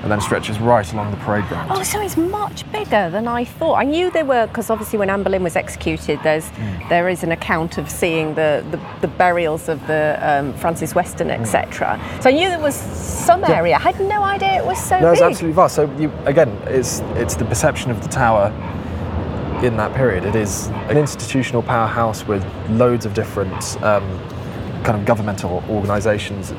and 0.02 0.12
then 0.12 0.20
stretches 0.20 0.60
right 0.60 0.92
along 0.92 1.10
the 1.12 1.16
parade 1.18 1.48
ground. 1.48 1.70
Oh, 1.72 1.82
so 1.82 1.98
it's 1.98 2.18
much 2.18 2.70
bigger 2.70 3.08
than 3.08 3.26
I 3.26 3.44
thought. 3.46 3.76
I 3.76 3.84
knew 3.84 4.10
there 4.10 4.26
were 4.26 4.46
because 4.46 4.68
obviously 4.68 4.98
when 4.98 5.08
Anne 5.08 5.22
Boleyn 5.22 5.42
was 5.42 5.56
executed, 5.56 6.20
there's 6.22 6.44
Mm. 6.50 6.88
there 6.90 7.08
is 7.08 7.22
an 7.22 7.32
account 7.32 7.78
of 7.78 7.88
seeing 7.88 8.34
the 8.34 8.62
the, 8.70 8.78
the 9.00 9.08
burials 9.08 9.66
of 9.70 9.78
the 9.86 10.18
um, 10.20 10.52
Francis 10.54 10.94
Weston, 10.94 11.28
Mm. 11.28 11.40
etc. 11.40 11.98
So 12.20 12.28
I 12.28 12.32
knew 12.34 12.50
there 12.50 12.58
was 12.60 12.74
some 12.74 13.44
area. 13.44 13.76
I 13.76 13.78
had 13.78 13.98
no 13.98 14.22
idea 14.22 14.58
it 14.58 14.66
was 14.66 14.78
so 14.78 15.00
No, 15.00 15.06
big. 15.06 15.12
it's 15.14 15.22
absolutely 15.22 15.54
vast. 15.56 15.74
So 15.74 15.90
you, 15.98 16.12
again, 16.26 16.50
it's 16.66 17.00
it's 17.16 17.34
the 17.36 17.46
perception 17.46 17.90
of 17.90 18.02
the 18.02 18.08
tower 18.10 18.52
in 19.64 19.78
that 19.78 19.94
period. 19.94 20.24
It 20.24 20.36
is 20.36 20.66
an 20.88 20.98
institutional 20.98 21.62
powerhouse 21.62 22.26
with 22.26 22.44
loads 22.68 23.06
of 23.06 23.14
different 23.14 23.82
um, 23.82 24.02
kind 24.84 24.98
of 24.98 25.06
governmental 25.06 25.64
organisations 25.70 26.52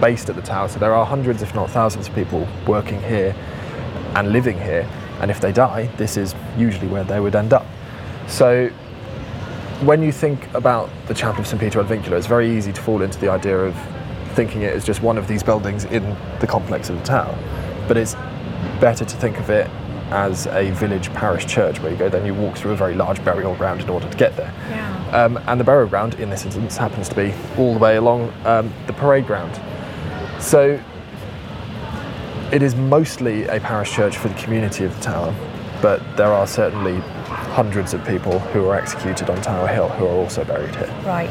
based 0.00 0.28
at 0.28 0.36
the 0.36 0.42
tower. 0.42 0.68
So 0.68 0.78
there 0.78 0.94
are 0.94 1.06
hundreds, 1.06 1.40
if 1.40 1.54
not 1.54 1.70
thousands, 1.70 2.08
of 2.08 2.14
people 2.14 2.46
working 2.66 3.00
here 3.02 3.34
and 4.14 4.32
living 4.32 4.58
here. 4.58 4.86
And 5.20 5.30
if 5.30 5.40
they 5.40 5.50
die, 5.50 5.86
this 5.96 6.18
is 6.18 6.34
usually 6.58 6.88
where 6.88 7.04
they 7.04 7.20
would 7.20 7.34
end 7.34 7.54
up. 7.54 7.66
So 8.26 8.68
when 9.80 10.02
you 10.02 10.12
think 10.12 10.52
about 10.52 10.90
the 11.06 11.14
Chapel 11.14 11.40
of 11.40 11.46
St 11.46 11.58
Peter 11.58 11.80
ad 11.80 11.86
Vincula, 11.86 12.18
it's 12.18 12.26
very 12.26 12.54
easy 12.54 12.72
to 12.72 12.82
fall 12.82 13.00
into 13.00 13.18
the 13.18 13.30
idea 13.30 13.56
of 13.56 13.74
thinking 14.34 14.62
it 14.62 14.74
as 14.74 14.84
just 14.84 15.02
one 15.02 15.16
of 15.16 15.26
these 15.26 15.42
buildings 15.42 15.84
in 15.86 16.16
the 16.40 16.46
complex 16.46 16.90
of 16.90 16.98
the 16.98 17.04
tower. 17.04 17.36
But 17.88 17.96
it's 17.96 18.14
better 18.78 19.06
to 19.06 19.16
think 19.16 19.38
of 19.38 19.48
it 19.48 19.70
as 20.12 20.46
a 20.48 20.70
village 20.72 21.12
parish 21.14 21.46
church 21.46 21.80
where 21.80 21.90
you 21.90 21.96
go, 21.96 22.08
then 22.08 22.26
you 22.26 22.34
walk 22.34 22.56
through 22.56 22.72
a 22.72 22.76
very 22.76 22.94
large 22.94 23.24
burial 23.24 23.54
ground 23.56 23.80
in 23.80 23.88
order 23.88 24.08
to 24.08 24.16
get 24.16 24.36
there. 24.36 24.52
Yeah. 24.68 25.24
Um, 25.24 25.38
and 25.46 25.58
the 25.58 25.64
burial 25.64 25.88
ground, 25.88 26.14
in 26.14 26.30
this 26.30 26.44
instance, 26.44 26.76
happens 26.76 27.08
to 27.08 27.14
be 27.14 27.34
all 27.56 27.72
the 27.72 27.78
way 27.78 27.96
along 27.96 28.32
um, 28.44 28.72
the 28.86 28.92
parade 28.92 29.26
ground. 29.26 29.58
So 30.40 30.78
it 32.52 32.62
is 32.62 32.74
mostly 32.74 33.44
a 33.44 33.58
parish 33.60 33.92
church 33.92 34.18
for 34.18 34.28
the 34.28 34.34
community 34.34 34.84
of 34.84 34.94
the 34.94 35.02
tower, 35.02 35.34
but 35.80 36.00
there 36.16 36.32
are 36.32 36.46
certainly 36.46 36.96
hundreds 37.52 37.94
of 37.94 38.06
people 38.06 38.38
who 38.38 38.62
were 38.62 38.74
executed 38.74 39.30
on 39.30 39.40
Tower 39.40 39.68
Hill 39.68 39.88
who 39.88 40.06
are 40.06 40.14
also 40.14 40.44
buried 40.44 40.74
here. 40.76 40.94
Right. 41.04 41.28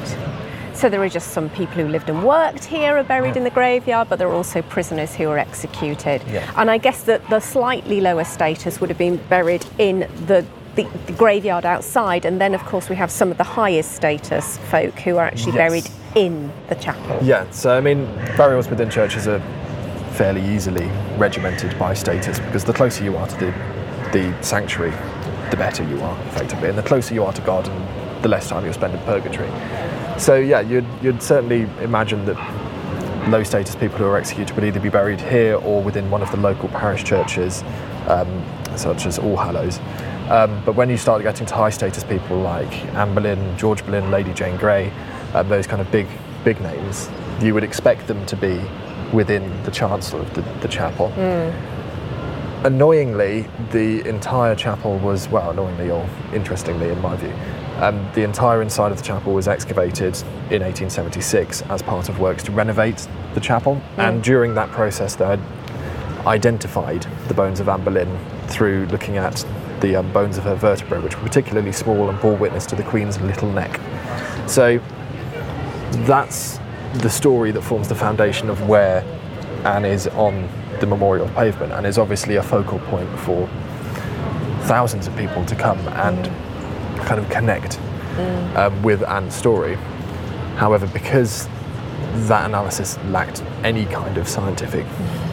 So 0.81 0.89
there 0.89 1.03
are 1.03 1.09
just 1.09 1.27
some 1.27 1.47
people 1.51 1.75
who 1.75 1.87
lived 1.87 2.09
and 2.09 2.25
worked 2.25 2.65
here 2.65 2.97
are 2.97 3.03
buried 3.03 3.37
in 3.37 3.43
the 3.43 3.51
graveyard, 3.51 4.09
but 4.09 4.17
there 4.17 4.27
are 4.27 4.33
also 4.33 4.63
prisoners 4.63 5.13
who 5.13 5.27
were 5.27 5.37
executed. 5.37 6.23
Yeah. 6.27 6.51
And 6.57 6.71
I 6.71 6.79
guess 6.79 7.03
that 7.03 7.29
the 7.29 7.39
slightly 7.39 8.01
lower 8.01 8.23
status 8.23 8.81
would 8.81 8.89
have 8.89 8.97
been 8.97 9.17
buried 9.29 9.63
in 9.77 9.99
the, 10.25 10.43
the, 10.73 10.89
the 11.05 11.11
graveyard 11.13 11.67
outside, 11.67 12.25
and 12.25 12.41
then 12.41 12.55
of 12.55 12.61
course 12.65 12.89
we 12.89 12.95
have 12.95 13.11
some 13.11 13.29
of 13.29 13.37
the 13.37 13.43
highest 13.43 13.91
status 13.91 14.57
folk 14.57 14.97
who 15.01 15.17
are 15.17 15.25
actually 15.27 15.53
Yes. 15.53 15.69
buried 15.69 15.89
in 16.15 16.51
the 16.67 16.73
chapel. 16.73 17.19
Yeah, 17.21 17.47
so 17.51 17.77
I 17.77 17.81
mean, 17.81 18.05
burials 18.35 18.67
within 18.67 18.89
churches 18.89 19.27
are 19.27 19.39
fairly 20.13 20.43
easily 20.43 20.87
regimented 21.19 21.77
by 21.77 21.93
status 21.93 22.39
because 22.39 22.63
the 22.65 22.73
closer 22.73 23.03
you 23.03 23.15
are 23.17 23.27
to 23.27 23.35
the, 23.37 23.51
the 24.13 24.35
sanctuary, 24.43 24.89
the 25.51 25.57
better 25.57 25.83
you 25.83 26.01
are, 26.01 26.19
effectively, 26.29 26.69
and 26.69 26.77
the 26.77 26.81
closer 26.81 27.13
you 27.13 27.23
are 27.23 27.33
to 27.33 27.41
God, 27.43 27.67
and 27.67 28.23
the 28.23 28.29
less 28.29 28.49
time 28.49 28.63
you'll 28.63 28.73
spend 28.73 28.95
in 28.95 28.99
purgatory. 29.01 29.51
So 30.21 30.35
yeah, 30.35 30.59
you'd, 30.59 30.85
you'd 31.01 31.23
certainly 31.23 31.61
imagine 31.83 32.25
that 32.25 32.37
low 33.27 33.41
status 33.41 33.75
people 33.75 33.97
who 33.97 34.05
are 34.05 34.17
executed 34.17 34.55
would 34.55 34.63
either 34.63 34.79
be 34.79 34.89
buried 34.89 35.19
here 35.19 35.55
or 35.55 35.81
within 35.81 36.11
one 36.11 36.21
of 36.21 36.29
the 36.29 36.37
local 36.37 36.69
parish 36.69 37.03
churches, 37.03 37.63
um, 38.05 38.45
such 38.75 39.07
as 39.07 39.17
All 39.17 39.35
Hallows. 39.35 39.79
Um, 40.29 40.61
but 40.63 40.75
when 40.75 40.91
you 40.91 40.97
start 40.97 41.23
getting 41.23 41.47
to 41.47 41.55
high 41.55 41.71
status 41.71 42.03
people 42.03 42.37
like 42.37 42.71
Anne 42.93 43.15
Boleyn, 43.15 43.57
George 43.57 43.83
Boleyn, 43.83 44.11
Lady 44.11 44.31
Jane 44.31 44.57
Grey, 44.57 44.93
um, 45.33 45.49
those 45.49 45.65
kind 45.65 45.81
of 45.81 45.91
big, 45.91 46.05
big 46.43 46.61
names, 46.61 47.09
you 47.41 47.55
would 47.55 47.63
expect 47.63 48.05
them 48.05 48.23
to 48.27 48.35
be 48.35 48.61
within 49.11 49.63
the 49.63 49.71
chancel 49.71 50.21
of 50.21 50.31
the, 50.35 50.41
the 50.61 50.67
chapel. 50.67 51.07
Annoyingly, 52.63 53.47
the 53.71 54.07
entire 54.07 54.53
chapel 54.53 54.99
was, 54.99 55.27
well, 55.29 55.49
annoyingly 55.49 55.89
or 55.89 56.07
interestingly 56.31 56.89
in 56.89 57.01
my 57.01 57.15
view, 57.15 57.33
Um, 57.81 58.07
the 58.13 58.23
entire 58.23 58.61
inside 58.61 58.91
of 58.91 58.99
the 58.99 59.03
chapel 59.03 59.33
was 59.33 59.47
excavated 59.47 60.15
in 60.51 60.61
1876 60.61 61.63
as 61.63 61.81
part 61.81 62.09
of 62.09 62.19
works 62.19 62.43
to 62.43 62.51
renovate 62.51 63.07
the 63.33 63.39
chapel, 63.39 63.81
and 63.97 64.23
during 64.23 64.53
that 64.53 64.69
process, 64.69 65.15
they 65.15 65.25
had 65.25 65.39
identified 66.27 67.07
the 67.27 67.33
bones 67.33 67.59
of 67.59 67.67
Anne 67.67 67.83
Boleyn 67.83 68.19
through 68.47 68.85
looking 68.91 69.17
at 69.17 69.43
the 69.79 69.95
um, 69.95 70.13
bones 70.13 70.37
of 70.37 70.43
her 70.43 70.53
vertebrae, 70.53 70.99
which 70.99 71.17
were 71.17 71.23
particularly 71.23 71.71
small 71.71 72.07
and 72.07 72.21
bore 72.21 72.37
witness 72.37 72.67
to 72.67 72.75
the 72.75 72.83
Queen's 72.83 73.19
little 73.21 73.51
neck. 73.51 73.81
So 74.47 74.79
that's 76.05 76.59
the 76.93 77.09
story 77.09 77.49
that 77.51 77.63
forms 77.63 77.87
the 77.87 77.95
foundation 77.95 78.51
of 78.51 78.67
where 78.67 79.01
Anne 79.65 79.85
is 79.85 80.05
on 80.09 80.47
the 80.79 80.85
memorial 80.85 81.29
pavement, 81.29 81.73
and 81.73 81.87
is 81.87 81.97
obviously 81.97 82.35
a 82.35 82.43
focal 82.43 82.77
point 82.77 83.09
for 83.21 83.47
thousands 84.67 85.07
of 85.07 85.17
people 85.17 85.43
to 85.45 85.55
come 85.55 85.79
and 85.87 86.31
kind 87.11 87.19
of 87.25 87.29
connect 87.29 87.77
um, 88.55 88.81
with 88.83 89.03
Anne's 89.03 89.35
story. 89.35 89.75
However, 90.55 90.87
because 90.87 91.49
that 92.29 92.45
analysis 92.45 92.97
lacked 93.09 93.43
any 93.65 93.85
kind 93.85 94.17
of 94.17 94.29
scientific 94.29 94.85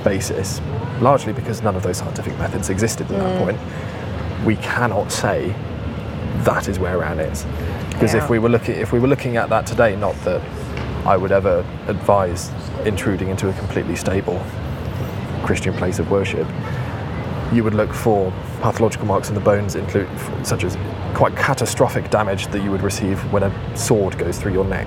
basis, 0.02 0.60
largely 1.00 1.32
because 1.32 1.62
none 1.62 1.76
of 1.76 1.84
those 1.84 1.98
scientific 1.98 2.36
methods 2.38 2.68
existed 2.68 3.06
at 3.12 3.18
that 3.18 3.38
point, 3.38 4.44
we 4.44 4.56
cannot 4.56 5.12
say 5.12 5.54
that 6.38 6.68
is 6.68 6.80
where 6.80 7.04
Anne 7.04 7.20
is. 7.20 7.46
Because 7.90 8.12
Yeah. 8.14 8.24
if 8.24 8.30
we 8.30 8.40
were 8.40 8.48
looking, 8.48 8.74
if 8.74 8.92
we 8.92 8.98
were 8.98 9.08
looking 9.08 9.36
at 9.36 9.48
that 9.50 9.64
today, 9.64 9.94
not 9.94 10.16
that 10.24 10.40
I 11.06 11.16
would 11.16 11.30
ever 11.30 11.64
advise 11.86 12.50
intruding 12.84 13.28
into 13.28 13.48
a 13.48 13.52
completely 13.52 13.94
stable 13.94 14.40
Christian 15.44 15.74
place 15.74 16.00
of 16.00 16.10
worship, 16.10 16.46
you 17.52 17.62
would 17.62 17.74
look 17.74 17.92
for 17.92 18.32
pathological 18.62 19.06
marks 19.06 19.28
in 19.28 19.34
the 19.36 19.40
bones, 19.40 19.74
include, 19.76 20.08
such 20.42 20.64
as 20.64 20.76
quite 21.14 21.36
catastrophic 21.36 22.10
damage 22.10 22.46
that 22.48 22.62
you 22.62 22.70
would 22.70 22.82
receive 22.82 23.20
when 23.32 23.42
a 23.42 23.76
sword 23.76 24.16
goes 24.18 24.38
through 24.38 24.52
your 24.52 24.64
neck. 24.64 24.86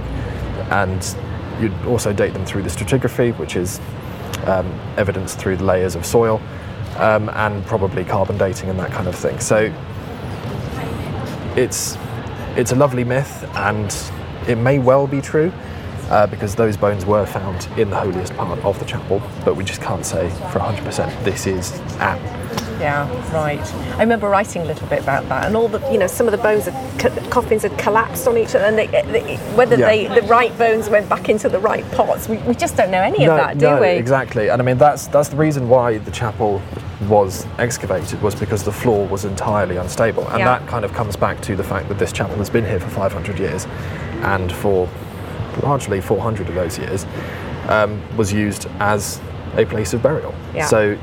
And 0.72 1.16
you'd 1.60 1.74
also 1.86 2.14
date 2.14 2.34
them 2.34 2.46
through 2.46 2.64
the 2.64 2.70
stratigraphy, 2.70 3.38
which 3.38 3.56
is 3.56 3.80
um, 4.46 4.68
evidenced 4.98 5.38
through 5.38 5.58
the 5.58 5.64
layers 5.64 5.96
of 5.96 6.06
soil, 6.06 6.42
um, 6.98 7.30
and 7.30 7.66
probably 7.66 8.04
carbon 8.04 8.38
dating 8.38 8.70
and 8.70 8.80
that 8.80 8.92
kind 8.92 9.08
of 9.08 9.16
thing. 9.16 9.40
So 9.40 9.74
it's, 11.56 11.98
it's 12.56 12.72
a 12.72 12.76
lovely 12.76 13.04
myth, 13.04 13.44
and 13.56 13.96
it 14.48 14.56
may 14.56 14.80
well 14.80 15.08
be 15.08 15.22
true. 15.22 15.52
Uh, 16.10 16.28
because 16.28 16.56
those 16.56 16.76
bones 16.76 17.06
were 17.06 17.26
found 17.26 17.70
in 17.80 17.90
the 17.90 17.98
holiest 17.98 18.34
part 18.34 18.60
of 18.60 18.78
the 18.80 18.86
chapel, 18.86 19.22
but 19.46 19.56
we 19.56 19.64
just 19.64 19.80
can't 19.80 20.06
say 20.06 20.30
for 20.52 20.60
100% 20.60 21.24
this 21.24 21.48
is 21.48 21.80
Anne. 22.02 22.41
Yeah, 22.82 23.08
right. 23.32 23.60
I 23.98 24.00
remember 24.02 24.28
writing 24.28 24.64
a 24.64 24.66
little 24.66 24.88
bit 24.88 25.02
about 25.04 25.30
that, 25.30 25.46
and 25.46 25.56
all 25.56 25.68
the, 25.68 25.80
you 25.92 26.00
know, 26.00 26.08
some 26.08 26.28
of 26.28 26.32
the 26.32 26.40
bones, 26.40 26.66
had, 26.66 27.00
co- 27.00 27.30
coffins 27.30 27.62
had 27.62 27.78
collapsed 27.78 28.28
on 28.28 28.38
each 28.38 28.56
other, 28.56 28.66
and 28.66 28.76
they, 28.78 28.88
they, 28.88 29.38
whether 29.56 29.76
Yeah. 29.78 29.86
they, 29.88 30.08
the 30.20 30.24
right 30.28 30.56
bones 30.58 30.90
went 30.90 31.08
back 31.08 31.30
into 31.30 31.48
the 31.48 31.60
right 31.60 31.90
pots, 31.92 32.28
we, 32.28 32.38
we 32.40 32.56
just 32.56 32.76
don't 32.76 32.90
know 32.90 33.02
any 33.02 33.20
no, 33.26 33.32
of 33.34 33.38
that, 33.38 33.58
do 33.60 33.68
no, 33.68 33.82
we? 33.82 33.90
exactly. 33.90 34.50
And 34.50 34.60
I 34.60 34.66
mean, 34.66 34.80
that's 34.80 35.06
that's 35.08 35.30
the 35.30 35.36
reason 35.38 35.70
why 35.70 36.00
the 36.00 36.12
chapel 36.12 36.60
was 37.08 37.46
excavated 37.60 38.20
was 38.22 38.34
because 38.36 38.64
the 38.64 38.72
floor 38.72 39.08
was 39.08 39.26
entirely 39.26 39.78
unstable, 39.78 40.28
and 40.30 40.40
Yeah. 40.40 40.58
that 40.60 40.68
kind 40.68 40.84
of 40.84 40.92
comes 40.94 41.16
back 41.16 41.40
to 41.42 41.56
the 41.56 41.64
fact 41.64 41.88
that 41.90 42.00
this 42.00 42.12
chapel 42.12 42.36
has 42.38 42.50
been 42.50 42.66
here 42.66 42.80
for 42.80 42.90
500 42.90 43.38
years, 43.38 43.68
and 44.24 44.52
for 44.52 44.90
largely 45.62 46.02
400 46.02 46.50
of 46.50 46.56
those 46.56 46.80
years 46.80 47.06
um, 47.68 48.02
was 48.18 48.34
used 48.34 48.68
as 48.80 49.22
a 49.58 49.66
place 49.66 49.94
of 49.94 50.02
burial. 50.02 50.34
Yeah. 50.56 50.66
So 50.66 50.98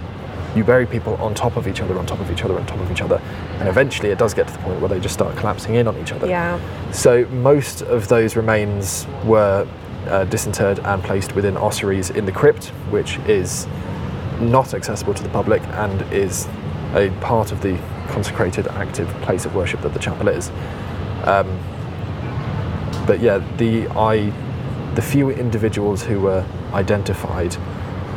you 0.56 0.64
bury 0.64 0.86
people 0.86 1.14
on 1.16 1.34
top 1.34 1.56
of 1.56 1.68
each 1.68 1.80
other, 1.80 1.98
on 1.98 2.06
top 2.06 2.20
of 2.20 2.30
each 2.30 2.42
other, 2.42 2.58
on 2.58 2.66
top 2.66 2.80
of 2.80 2.90
each 2.90 3.02
other, 3.02 3.20
and 3.58 3.68
eventually 3.68 4.10
it 4.10 4.18
does 4.18 4.34
get 4.34 4.46
to 4.46 4.52
the 4.52 4.58
point 4.60 4.80
where 4.80 4.88
they 4.88 5.00
just 5.00 5.14
start 5.14 5.36
collapsing 5.36 5.74
in 5.74 5.86
on 5.86 5.96
each 5.98 6.12
other. 6.12 6.26
Yeah. 6.26 6.58
So 6.90 7.26
most 7.26 7.82
of 7.82 8.08
those 8.08 8.36
remains 8.36 9.06
were 9.24 9.68
uh, 10.06 10.24
disinterred 10.24 10.78
and 10.80 11.02
placed 11.02 11.34
within 11.34 11.56
ossuaries 11.56 12.10
in 12.10 12.24
the 12.24 12.32
crypt, 12.32 12.68
which 12.90 13.18
is 13.20 13.66
not 14.40 14.74
accessible 14.74 15.14
to 15.14 15.22
the 15.22 15.28
public 15.28 15.62
and 15.62 16.00
is 16.12 16.46
a 16.94 17.10
part 17.20 17.52
of 17.52 17.60
the 17.60 17.78
consecrated, 18.08 18.66
active 18.68 19.08
place 19.22 19.44
of 19.44 19.54
worship 19.54 19.82
that 19.82 19.92
the 19.92 19.98
chapel 19.98 20.28
is. 20.28 20.50
Um, 21.24 21.46
but 23.06 23.20
yeah, 23.20 23.38
the 23.56 23.88
I, 23.88 24.30
the 24.94 25.02
few 25.02 25.30
individuals 25.30 26.02
who 26.02 26.20
were 26.20 26.46
identified 26.72 27.56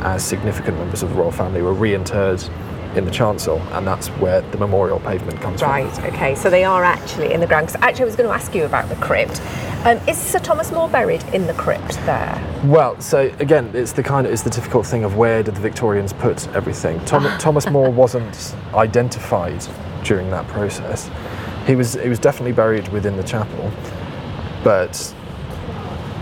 as 0.02 0.24
significant 0.24 0.78
members 0.78 1.02
of 1.02 1.10
the 1.10 1.14
royal 1.14 1.30
family 1.32 1.62
were 1.62 1.74
reinterred 1.74 2.48
in 2.96 3.06
the 3.06 3.10
chancel, 3.10 3.58
and 3.72 3.86
that's 3.86 4.08
where 4.08 4.42
the 4.42 4.58
memorial 4.58 5.00
pavement 5.00 5.40
comes 5.40 5.62
Right, 5.62 5.90
from. 5.92 6.04
Right. 6.04 6.12
Okay, 6.12 6.34
so 6.34 6.50
they 6.50 6.62
are 6.64 6.84
actually 6.84 7.32
in 7.32 7.40
the 7.40 7.46
ground. 7.46 7.68
'Cause 7.68 7.76
actually, 7.80 8.02
I 8.02 8.06
was 8.06 8.16
going 8.16 8.28
to 8.28 8.34
ask 8.34 8.54
you 8.54 8.64
about 8.64 8.88
the 8.90 8.96
crypt. 8.96 9.40
Um, 9.86 9.98
is 10.06 10.18
Sir 10.18 10.38
Thomas 10.38 10.70
More 10.70 10.88
buried 10.88 11.24
in 11.32 11.46
the 11.46 11.54
crypt 11.54 11.98
there? 12.04 12.38
Well, 12.64 13.00
so 13.00 13.30
again, 13.40 13.70
it's 13.72 13.92
the 13.92 14.02
kind 14.02 14.26
of 14.26 14.32
it's 14.32 14.42
the 14.42 14.50
difficult 14.50 14.84
thing 14.86 15.04
of 15.04 15.16
where 15.16 15.42
did 15.42 15.54
the 15.54 15.60
Victorians 15.60 16.12
put 16.12 16.46
everything. 16.54 17.00
Tom, 17.06 17.26
Thomas 17.38 17.68
More 17.70 17.88
wasn't 18.02 18.54
identified 18.74 19.64
during 20.04 20.30
that 20.30 20.46
process. 20.48 21.10
He 21.66 21.74
was 21.74 21.94
he 21.94 22.08
was 22.10 22.18
definitely 22.18 22.52
buried 22.52 22.88
within 22.88 23.16
the 23.16 23.22
chapel, 23.22 23.70
but 24.62 25.14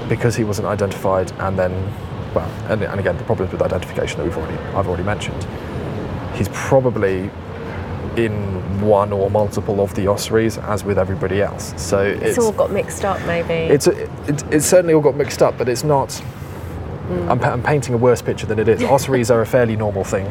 because 0.09 0.37
he 0.37 0.45
wasn't 0.45 0.69
identified, 0.69 1.33
and 1.41 1.59
then 1.59 1.73
well, 2.35 2.51
and, 2.69 2.83
and 2.83 3.01
again 3.01 3.17
the 3.17 3.25
problems 3.25 3.53
with 3.53 3.63
identification 3.63 4.19
that 4.19 4.25
we've 4.25 4.37
already 4.37 4.57
I've 4.75 4.87
already 4.89 5.05
mentioned. 5.05 5.45
He's 6.35 6.49
probably 6.53 7.31
in 8.17 8.81
one 8.81 9.13
or 9.13 9.31
multiple 9.31 9.81
of 9.81 9.95
the 9.95 10.07
ossuaries, 10.07 10.59
as 10.59 10.85
with 10.85 10.99
everybody 10.99 11.43
else. 11.43 11.75
So 11.77 12.01
It's, 12.01 12.39
all 12.39 12.53
got 12.53 12.73
mixed 12.73 13.05
up, 13.05 13.25
maybe. 13.27 13.73
it's 13.73 13.87
it, 13.87 14.09
it's 14.51 14.67
certainly 14.67 14.95
all 14.95 15.01
got 15.01 15.17
mixed 15.17 15.43
up, 15.43 15.57
but 15.59 15.69
it's 15.69 15.85
not. 15.85 16.13
Hmm. 16.13 17.31
I'm, 17.31 17.43
I'm 17.43 17.63
painting 17.63 17.95
a 17.95 17.99
worse 17.99 18.23
picture 18.23 18.47
than 18.47 18.59
it 18.59 18.69
is. 18.69 18.83
Ossuaries 18.85 19.31
are 19.31 19.43
a 19.43 19.47
fairly 19.47 19.77
normal 19.77 20.05
thing 20.05 20.27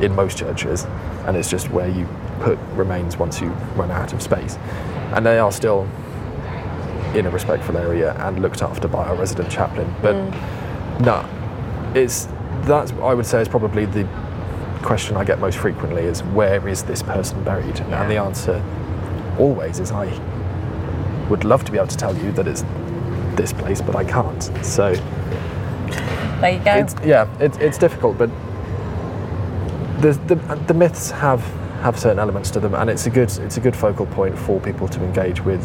in 0.00 0.14
most 0.14 0.38
churches, 0.38 0.84
and 1.26 1.36
it's 1.36 1.50
just 1.50 1.70
where 1.70 1.88
you 1.88 2.06
put 2.40 2.58
remains 2.74 3.16
once 3.16 3.40
you 3.40 3.48
run 3.76 3.90
out 3.90 4.12
of 4.12 4.22
space, 4.22 4.56
and 5.14 5.24
they 5.24 5.38
are 5.38 5.52
still 5.52 5.88
in 7.14 7.26
a 7.26 7.30
respectful 7.30 7.76
area 7.76 8.14
and 8.26 8.42
looked 8.42 8.62
after 8.62 8.88
by 8.88 9.04
our 9.04 9.14
resident 9.16 9.50
chaplain. 9.50 9.92
But 10.02 10.14
hmm. 10.14 10.65
No, 11.00 11.24
it's 11.94 12.28
that's 12.62 12.92
I 12.92 13.14
would 13.14 13.26
say 13.26 13.40
is 13.40 13.48
probably 13.48 13.84
the 13.86 14.08
question 14.82 15.16
I 15.16 15.24
get 15.24 15.38
most 15.40 15.58
frequently 15.58 16.02
is 16.02 16.22
where 16.22 16.66
is 16.68 16.82
this 16.84 17.02
person 17.02 17.42
buried, 17.44 17.78
Yeah. 17.78 18.02
and 18.02 18.10
the 18.10 18.16
answer 18.18 18.62
always 19.38 19.78
is 19.80 19.90
I 19.92 20.06
would 21.28 21.44
love 21.44 21.64
to 21.64 21.72
be 21.72 21.78
able 21.78 21.88
to 21.88 21.96
tell 21.96 22.16
you 22.16 22.32
that 22.32 22.46
it's 22.46 22.64
this 23.34 23.52
place, 23.52 23.80
but 23.82 23.96
I 23.96 24.04
can't. 24.04 24.42
So 24.64 24.94
there 26.40 26.52
you 26.52 26.64
go. 26.64 26.72
it's, 26.74 26.94
yeah, 27.04 27.28
it's, 27.40 27.58
it's 27.58 27.78
difficult, 27.78 28.16
but 28.18 28.30
the, 30.00 30.12
the 30.26 30.34
the 30.66 30.74
myths 30.74 31.10
have 31.10 31.42
have 31.82 31.98
certain 31.98 32.18
elements 32.18 32.50
to 32.52 32.60
them, 32.60 32.74
and 32.74 32.88
it's 32.90 33.06
a 33.06 33.10
good 33.10 33.30
it's 33.38 33.56
a 33.56 33.60
good 33.60 33.76
focal 33.76 34.06
point 34.06 34.38
for 34.38 34.60
people 34.60 34.88
to 34.88 35.02
engage 35.04 35.40
with 35.44 35.62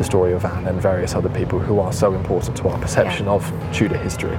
the 0.00 0.04
story 0.04 0.32
of 0.32 0.46
Anne 0.46 0.66
and 0.66 0.80
various 0.80 1.14
other 1.14 1.28
people 1.28 1.58
who 1.58 1.78
are 1.78 1.92
so 1.92 2.14
important 2.14 2.56
to 2.56 2.66
our 2.68 2.78
perception 2.78 3.26
Yeah. 3.26 3.32
of 3.32 3.52
Tudor 3.70 3.98
history. 3.98 4.38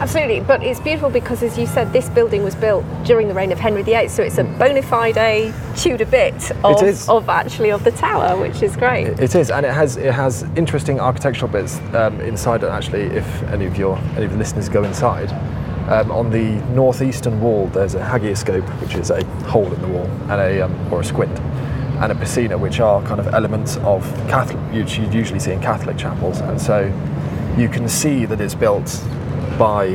Absolutely, 0.00 0.40
but 0.40 0.62
it's 0.62 0.80
beautiful 0.80 1.10
because, 1.10 1.42
as 1.42 1.58
you 1.58 1.66
said, 1.66 1.92
this 1.92 2.08
building 2.08 2.42
was 2.42 2.54
built 2.54 2.84
during 3.04 3.28
the 3.28 3.34
reign 3.34 3.52
of 3.52 3.60
Henry 3.60 3.82
VIII, 3.82 4.08
so 4.08 4.22
it's 4.22 4.38
a 4.38 4.44
bona 4.44 4.80
fide 4.82 5.52
Tudor 5.76 6.06
bit 6.06 6.50
of, 6.64 7.08
of 7.10 7.28
actually 7.28 7.70
of 7.70 7.84
the 7.84 7.90
tower, 7.92 8.40
which 8.40 8.62
is 8.62 8.76
great. 8.76 9.08
It 9.20 9.34
is, 9.34 9.50
and 9.50 9.64
it 9.66 9.72
has 9.72 9.98
it 9.98 10.12
has 10.12 10.42
interesting 10.56 11.00
architectural 11.00 11.50
bits 11.52 11.78
um, 11.94 12.18
inside 12.22 12.62
it. 12.64 12.70
Actually, 12.70 13.02
if 13.16 13.26
any 13.44 13.66
of 13.66 13.76
your 13.76 13.98
any 14.16 14.24
of 14.24 14.32
the 14.32 14.38
listeners 14.38 14.70
go 14.70 14.84
inside, 14.84 15.30
um, 15.90 16.10
on 16.10 16.30
the 16.30 16.56
northeastern 16.74 17.40
wall 17.42 17.66
there's 17.68 17.94
a 17.94 18.00
hagioscope, 18.02 18.66
which 18.80 18.94
is 18.94 19.10
a 19.10 19.22
hole 19.52 19.70
in 19.72 19.80
the 19.82 19.88
wall, 19.88 20.06
and 20.30 20.40
a 20.40 20.62
um, 20.62 20.92
or 20.92 21.00
a 21.00 21.04
squint, 21.04 21.38
and 22.00 22.12
a 22.12 22.14
piscina, 22.14 22.58
which 22.58 22.80
are 22.80 23.02
kind 23.02 23.20
of 23.20 23.28
elements 23.34 23.76
of 23.78 24.02
Catholic 24.28 24.58
which 24.72 24.98
you'd 24.98 25.14
usually 25.14 25.38
see 25.40 25.52
in 25.52 25.60
Catholic 25.60 25.96
chapels, 25.96 26.40
and 26.40 26.60
so 26.60 26.80
you 27.56 27.68
can 27.68 27.88
see 27.88 28.24
that 28.26 28.40
it's 28.40 28.54
built 28.54 29.00
by 29.58 29.86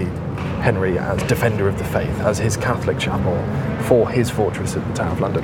Henry 0.61 0.97
as 0.97 1.21
defender 1.23 1.67
of 1.67 1.77
the 1.77 1.83
faith, 1.85 2.17
as 2.21 2.37
his 2.37 2.55
Catholic 2.57 2.97
chapel 2.99 3.35
for 3.83 4.09
his 4.09 4.29
fortress 4.29 4.75
at 4.75 4.87
the 4.87 4.93
Tower 4.93 5.11
of 5.11 5.19
London, 5.19 5.43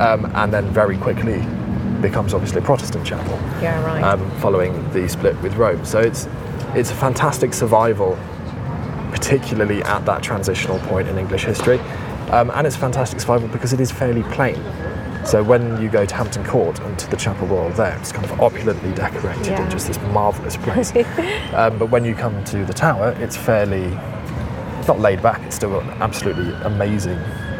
um, 0.00 0.30
and 0.34 0.52
then 0.52 0.68
very 0.70 0.96
quickly 0.98 1.44
becomes 2.00 2.34
obviously 2.34 2.58
a 2.58 2.62
Protestant 2.64 3.06
chapel 3.06 3.32
Yeah, 3.62 3.82
right. 3.84 4.02
um, 4.02 4.30
following 4.40 4.72
the 4.92 5.08
split 5.08 5.40
with 5.40 5.54
Rome. 5.56 5.84
So 5.84 6.00
it's 6.00 6.28
it's 6.74 6.90
a 6.90 6.94
fantastic 6.94 7.54
survival, 7.54 8.18
particularly 9.12 9.82
at 9.84 10.04
that 10.06 10.22
transitional 10.22 10.78
point 10.80 11.08
in 11.08 11.18
English 11.18 11.44
history, 11.44 11.78
um, 12.30 12.50
and 12.50 12.66
it's 12.66 12.76
fantastic 12.76 13.20
survival 13.20 13.48
because 13.48 13.72
it 13.72 13.80
is 13.80 13.90
fairly 13.92 14.22
plain. 14.24 14.56
So 15.24 15.42
when 15.42 15.80
you 15.80 15.88
go 15.88 16.04
to 16.04 16.14
Hampton 16.14 16.44
Court 16.44 16.78
and 16.80 16.98
to 16.98 17.08
the 17.10 17.16
Chapel 17.16 17.46
Royal 17.46 17.70
there, 17.70 17.96
it's 17.98 18.12
kind 18.12 18.24
of 18.30 18.40
opulently 18.40 18.92
decorated 18.92 19.46
Yeah. 19.46 19.62
and 19.62 19.70
just 19.70 19.86
this 19.86 19.98
marvellous 20.12 20.56
place. 20.58 20.92
um, 21.54 21.78
but 21.78 21.90
when 21.90 22.04
you 22.04 22.14
come 22.14 22.44
to 22.44 22.64
the 22.64 22.74
tower, 22.74 23.16
it's 23.18 23.36
fairly 23.36 23.88
not 24.86 25.00
laid 25.00 25.22
back. 25.22 25.40
It's 25.42 25.56
still 25.56 25.70
got 25.70 25.82
an 25.84 26.02
absolutely 26.02 26.52
amazing 26.62 27.18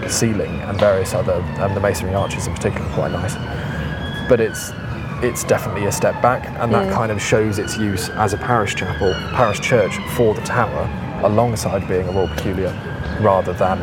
ceiling 0.09 0.61
and 0.61 0.79
various 0.79 1.15
other 1.15 1.43
um, 1.61 1.75
the 1.75 1.81
masonry 1.81 2.15
arches 2.15 2.47
in 2.47 2.55
particular 2.55 2.87
are 2.87 2.95
quite 2.95 3.13
nice. 3.13 3.35
But 4.29 4.41
it's 4.41 4.73
it's 5.23 5.43
definitely 5.45 5.87
a 5.87 5.93
step 5.93 6.21
back, 6.21 6.47
and 6.61 6.73
that 6.75 6.93
kind 6.93 7.11
of 7.11 7.23
shows 7.23 7.59
its 7.59 7.79
use 7.79 8.11
as 8.11 8.35
a 8.35 8.37
parish 8.37 8.75
chapel, 8.75 9.15
parish 9.35 9.61
church 9.61 9.97
for 10.17 10.35
the 10.35 10.43
tower, 10.43 10.87
alongside 11.25 11.89
being 11.89 12.07
a 12.09 12.13
royal 12.13 12.29
peculiar, 12.29 12.69
rather 13.23 13.55
than 13.55 13.79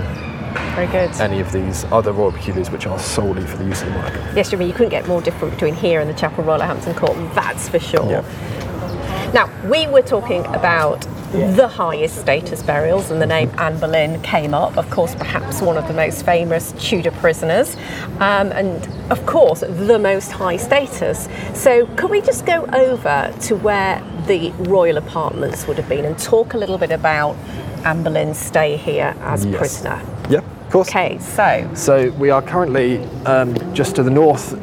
Very 0.76 0.88
good. 0.88 1.12
any 1.22 1.40
of 1.40 1.52
these 1.52 1.86
other 1.86 2.12
royal 2.12 2.32
peculiars 2.32 2.70
which 2.72 2.86
are 2.88 3.00
solely 3.00 3.46
for 3.46 3.58
the 3.58 3.66
use 3.66 3.82
of 3.82 3.88
the 3.90 3.94
monarch. 3.94 4.14
Yes, 4.36 4.50
Jimmy, 4.50 4.66
you 4.68 4.74
couldn't 4.74 4.90
get 4.90 5.08
more 5.08 5.22
different 5.22 5.54
between 5.54 5.76
here 5.76 6.00
and 6.00 6.10
the 6.10 6.14
Chapel 6.14 6.44
Royal 6.44 6.62
at 6.62 6.68
Hampton 6.68 6.94
Court, 6.96 7.16
that's 7.36 7.70
for 7.70 7.80
sure. 7.80 8.10
Yeah. 8.10 9.32
Now, 9.34 9.50
we 9.70 9.88
were 9.88 10.02
talking 10.02 10.46
about 10.48 11.08
the 11.32 11.66
highest 11.68 12.18
status 12.18 12.62
burials, 12.62 13.10
and 13.10 13.22
the 13.22 13.26
name 13.26 13.50
Anne 13.58 13.80
Boleyn 13.80 14.22
came 14.22 14.54
up. 14.54 14.78
Of 14.78 14.90
course, 14.90 15.16
perhaps 15.16 15.62
one 15.62 15.78
of 15.78 15.88
the 15.88 15.94
most 15.94 16.26
famous 16.26 16.74
Tudor 16.74 17.12
prisoners, 17.12 17.78
um, 18.20 18.52
and 18.52 18.86
of 19.10 19.26
course, 19.26 19.62
the 19.62 19.98
most 19.98 20.34
high 20.34 20.58
status. 20.58 21.30
So, 21.54 21.86
could 21.96 22.12
we 22.12 22.20
just 22.20 22.46
go 22.46 22.66
over 22.74 23.34
to 23.44 23.56
where 23.56 24.04
the 24.28 24.52
royal 24.60 24.98
apartments 24.98 25.66
would 25.68 25.78
have 25.78 25.88
been 25.88 26.04
and 26.04 26.20
talk 26.20 26.54
a 26.54 26.58
little 26.58 26.78
bit 26.78 26.92
about 26.92 27.38
Anne 27.86 28.04
Boleyn's 28.04 28.38
stay 28.38 28.76
here 28.76 29.16
as 29.22 29.46
Yes. 29.46 29.58
prisoner? 29.58 30.02
Yeah, 30.32 30.40
of 30.40 30.72
course. 30.72 30.88
Okay, 30.88 31.20
so 31.20 31.70
So 31.74 32.10
we 32.12 32.30
are 32.30 32.42
currently 32.42 33.04
um, 33.26 33.54
just 33.74 33.98
to 33.98 34.04
the 34.04 34.10
north, 34.10 34.54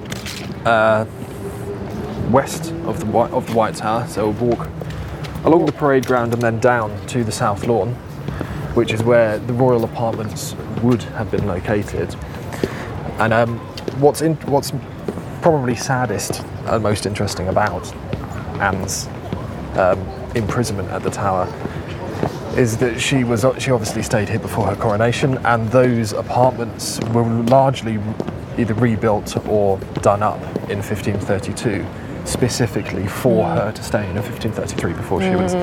uh, 0.66 1.04
west 2.30 2.72
of 2.86 3.00
the 3.00 3.06
White, 3.06 3.30
of 3.32 3.46
the 3.46 3.52
White 3.52 3.74
Tower. 3.74 4.06
So 4.08 4.30
we'll 4.30 4.56
walk 4.56 4.70
along 5.44 5.66
the 5.66 5.72
parade 5.72 6.06
ground 6.06 6.32
and 6.32 6.40
then 6.40 6.58
down 6.58 7.06
to 7.08 7.22
the 7.22 7.32
south 7.32 7.66
lawn, 7.66 7.92
which 8.74 8.94
is 8.94 9.02
where 9.02 9.38
the 9.38 9.52
royal 9.52 9.84
apartments 9.84 10.54
would 10.82 11.02
have 11.02 11.30
been 11.30 11.46
located. 11.46 12.16
And 13.18 13.34
um, 13.34 13.58
what's 14.00 14.22
in, 14.22 14.36
what's 14.46 14.72
probably 15.42 15.74
saddest 15.74 16.42
and 16.64 16.82
most 16.82 17.04
interesting 17.04 17.48
about 17.48 17.94
Anne's 18.58 19.06
um, 19.76 20.00
imprisonment 20.34 20.88
at 20.88 21.02
the 21.02 21.10
Tower 21.10 21.46
is 22.56 22.76
that 22.78 23.00
she 23.00 23.24
was 23.24 23.44
she 23.58 23.70
obviously 23.70 24.02
stayed 24.02 24.28
here 24.28 24.38
before 24.38 24.66
her 24.66 24.76
coronation, 24.76 25.38
and 25.46 25.68
those 25.70 26.12
apartments 26.12 27.00
were 27.12 27.22
largely 27.44 27.98
either 28.56 28.74
rebuilt 28.74 29.36
or 29.48 29.78
done 30.02 30.22
up 30.22 30.40
in 30.68 30.78
1532, 30.82 31.86
specifically 32.24 33.06
for 33.06 33.46
her 33.46 33.72
to 33.72 33.82
stay 33.82 34.02
in 34.04 34.16
in 34.16 34.22
1533 34.22 34.92
before 34.94 35.22
she 35.22 35.34
was 35.36 35.54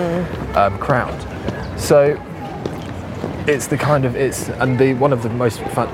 um, 0.56 0.78
crowned. 0.80 1.22
So 1.80 2.18
it's 3.48 3.68
the 3.68 3.78
kind 3.78 4.06
of 4.06 4.16
it's 4.16 4.50
and 4.50 4.80
the 4.80 4.94
one 4.94 5.12
of 5.12 5.24
the 5.24 5.30
most 5.30 5.60
fun, 5.60 5.90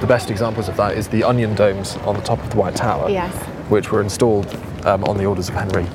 the 0.00 0.06
best 0.06 0.30
examples 0.30 0.68
of 0.68 0.76
that 0.76 0.96
is 0.96 1.08
the 1.08 1.24
onion 1.24 1.54
domes 1.54 1.96
on 1.98 2.14
the 2.16 2.22
top 2.22 2.38
of 2.42 2.50
the 2.50 2.56
White 2.56 2.76
Tower, 2.76 3.08
Yes. 3.08 3.34
which 3.70 3.90
were 3.90 4.02
installed 4.02 4.46
um, 4.84 5.02
on 5.04 5.16
the 5.16 5.24
orders 5.24 5.48
of 5.48 5.54
Henry 5.54 5.86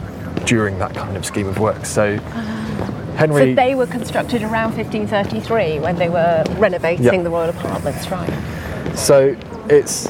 during 0.45 0.79
that 0.79 0.95
kind 0.95 1.15
of 1.15 1.25
scheme 1.25 1.47
of 1.47 1.59
work. 1.59 1.85
So. 1.85 2.17
Henry, 3.15 3.51
So 3.51 3.55
they 3.55 3.75
were 3.75 3.87
constructed 3.87 4.41
around 4.43 4.75
1533 4.75 5.79
when 5.79 5.95
they 5.95 6.09
were 6.09 6.43
renovating 6.57 7.05
Yeah. 7.05 7.21
the 7.21 7.29
royal 7.29 7.49
apartments, 7.49 8.09
right? 8.09 8.29
So 8.95 9.35
it's, 9.69 10.07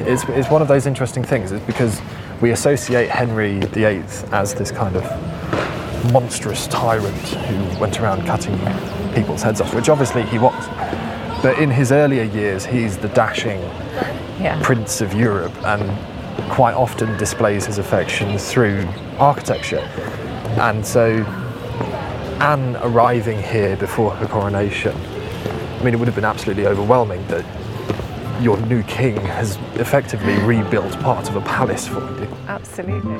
it's 0.00 0.24
it's 0.28 0.50
one 0.50 0.62
of 0.62 0.68
those 0.68 0.86
interesting 0.86 1.24
things. 1.24 1.52
It's 1.52 1.64
because 1.66 2.00
we 2.40 2.50
associate 2.50 3.08
Henry 3.10 3.60
VIII 3.60 4.02
as 4.32 4.54
this 4.54 4.70
kind 4.70 4.96
of 4.96 6.12
monstrous 6.12 6.66
tyrant 6.68 7.16
who 7.16 7.80
went 7.80 8.00
around 8.00 8.26
cutting 8.26 8.58
people's 9.14 9.42
heads 9.42 9.60
off, 9.60 9.74
which 9.74 9.88
obviously 9.88 10.22
he 10.22 10.38
was. 10.38 10.66
But 11.42 11.58
in 11.58 11.70
his 11.70 11.92
earlier 11.92 12.24
years, 12.24 12.64
he's 12.64 12.96
the 12.98 13.08
dashing 13.08 13.60
Yeah. 14.40 14.58
prince 14.62 15.00
of 15.00 15.14
Europe 15.14 15.52
and 15.64 15.82
quite 16.50 16.74
often 16.74 17.16
displays 17.16 17.64
his 17.66 17.78
affections 17.78 18.50
through 18.50 18.86
architecture. 19.18 19.86
And 20.58 20.84
so 20.84 21.24
Anne 22.44 22.76
arriving 22.82 23.42
here 23.42 23.74
before 23.74 24.10
her 24.10 24.26
coronation, 24.26 24.94
I 24.94 25.82
mean, 25.82 25.94
it 25.94 25.96
would 25.96 26.08
have 26.08 26.14
been 26.14 26.26
absolutely 26.26 26.66
overwhelming 26.66 27.26
that 27.28 27.42
your 28.42 28.58
new 28.66 28.82
king 28.82 29.16
has 29.16 29.56
effectively 29.76 30.34
rebuilt 30.40 30.92
part 31.00 31.30
of 31.30 31.36
a 31.36 31.40
palace 31.40 31.88
for 31.88 32.00
you. 32.20 32.28
Absolutely. 32.46 33.14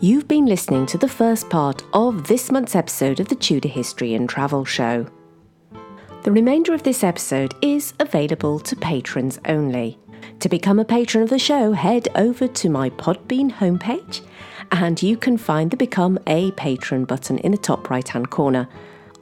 You've 0.00 0.26
been 0.26 0.46
listening 0.46 0.86
to 0.86 0.96
the 0.96 1.06
first 1.06 1.50
part 1.50 1.82
of 1.92 2.28
this 2.28 2.50
month's 2.50 2.74
episode 2.74 3.20
of 3.20 3.28
the 3.28 3.34
Tudor 3.34 3.68
History 3.68 4.14
and 4.14 4.26
Travel 4.26 4.64
Show. 4.64 5.06
The 6.22 6.32
remainder 6.32 6.72
of 6.72 6.82
this 6.82 7.04
episode 7.04 7.52
is 7.60 7.92
available 8.00 8.58
to 8.60 8.74
patrons 8.74 9.38
only. 9.44 9.98
To 10.40 10.48
become 10.48 10.78
a 10.78 10.84
patron 10.86 11.24
of 11.24 11.28
the 11.28 11.38
show, 11.38 11.72
head 11.72 12.08
over 12.14 12.48
to 12.48 12.70
my 12.70 12.88
Podbean 12.88 13.52
homepage 13.52 14.22
and 14.72 15.02
you 15.02 15.16
can 15.16 15.36
find 15.36 15.70
the 15.70 15.76
Become 15.76 16.18
a 16.26 16.50
Patron 16.52 17.04
button 17.04 17.38
in 17.38 17.52
the 17.52 17.58
top 17.58 17.90
right 17.90 18.06
hand 18.06 18.30
corner. 18.30 18.68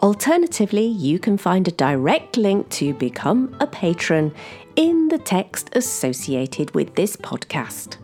Alternatively, 0.02 0.86
you 0.86 1.18
can 1.18 1.38
find 1.38 1.66
a 1.66 1.70
direct 1.70 2.36
link 2.36 2.68
to 2.68 2.92
become 2.94 3.56
a 3.60 3.66
patron 3.66 4.34
in 4.76 5.08
the 5.08 5.18
text 5.18 5.70
associated 5.74 6.74
with 6.74 6.94
this 6.96 7.16
podcast. 7.16 7.96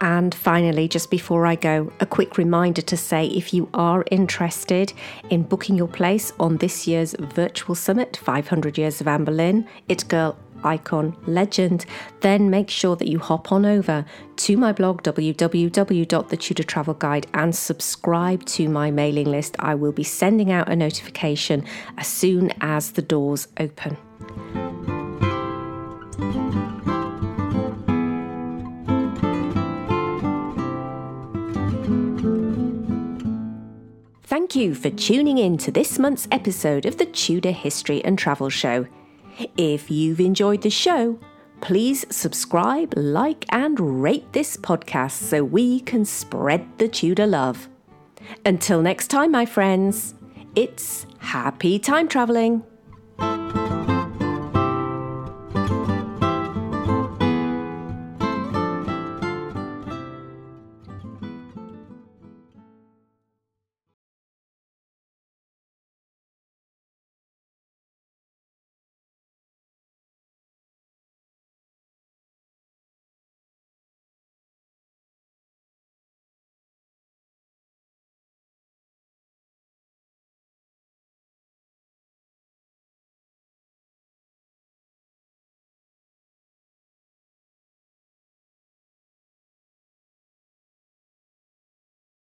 And 0.00 0.34
finally, 0.34 0.88
just 0.88 1.10
before 1.10 1.46
I 1.46 1.54
go, 1.54 1.90
a 2.00 2.06
quick 2.06 2.36
reminder 2.36 2.82
to 2.82 2.96
say 2.96 3.26
if 3.26 3.54
you 3.54 3.68
are 3.72 4.04
interested 4.10 4.92
in 5.30 5.42
booking 5.42 5.76
your 5.76 5.88
place 5.88 6.32
on 6.38 6.58
this 6.58 6.86
year's 6.86 7.14
virtual 7.18 7.74
summit, 7.74 8.16
500 8.18 8.76
Years 8.76 9.00
of 9.00 9.08
Anne 9.08 9.24
Boleyn, 9.24 9.66
It 9.88 10.06
Girl, 10.08 10.36
Icon, 10.64 11.16
Legend, 11.26 11.86
then 12.20 12.50
make 12.50 12.68
sure 12.70 12.96
that 12.96 13.08
you 13.08 13.18
hop 13.18 13.52
on 13.52 13.64
over 13.64 14.04
to 14.36 14.56
my 14.56 14.72
blog, 14.72 15.02
www.the 15.02 16.64
Travel 16.64 16.94
Guide, 16.94 17.26
and 17.34 17.54
subscribe 17.54 18.44
to 18.46 18.68
my 18.68 18.90
mailing 18.90 19.30
list. 19.30 19.56
I 19.58 19.74
will 19.74 19.92
be 19.92 20.04
sending 20.04 20.52
out 20.52 20.68
a 20.68 20.76
notification 20.76 21.64
as 21.96 22.06
soon 22.06 22.52
as 22.60 22.92
the 22.92 23.02
doors 23.02 23.48
open. 23.58 23.96
Thank 34.46 34.62
you 34.64 34.76
for 34.76 34.90
tuning 34.90 35.38
in 35.38 35.58
to 35.58 35.72
this 35.72 35.98
month's 35.98 36.28
episode 36.30 36.86
of 36.86 36.98
the 36.98 37.06
Tudor 37.06 37.50
History 37.50 38.04
and 38.04 38.16
Travel 38.16 38.48
Show. 38.48 38.86
If 39.56 39.90
you've 39.90 40.20
enjoyed 40.20 40.62
the 40.62 40.70
show, 40.70 41.18
please 41.60 42.06
subscribe, 42.10 42.94
like, 42.96 43.44
and 43.48 44.00
rate 44.04 44.32
this 44.32 44.56
podcast 44.56 45.14
so 45.14 45.42
we 45.42 45.80
can 45.80 46.04
spread 46.04 46.64
the 46.78 46.86
Tudor 46.86 47.26
love. 47.26 47.68
Until 48.44 48.82
next 48.82 49.08
time, 49.08 49.32
my 49.32 49.46
friends, 49.46 50.14
it's 50.54 51.06
happy 51.18 51.80
time 51.80 52.06
travelling. 52.06 52.62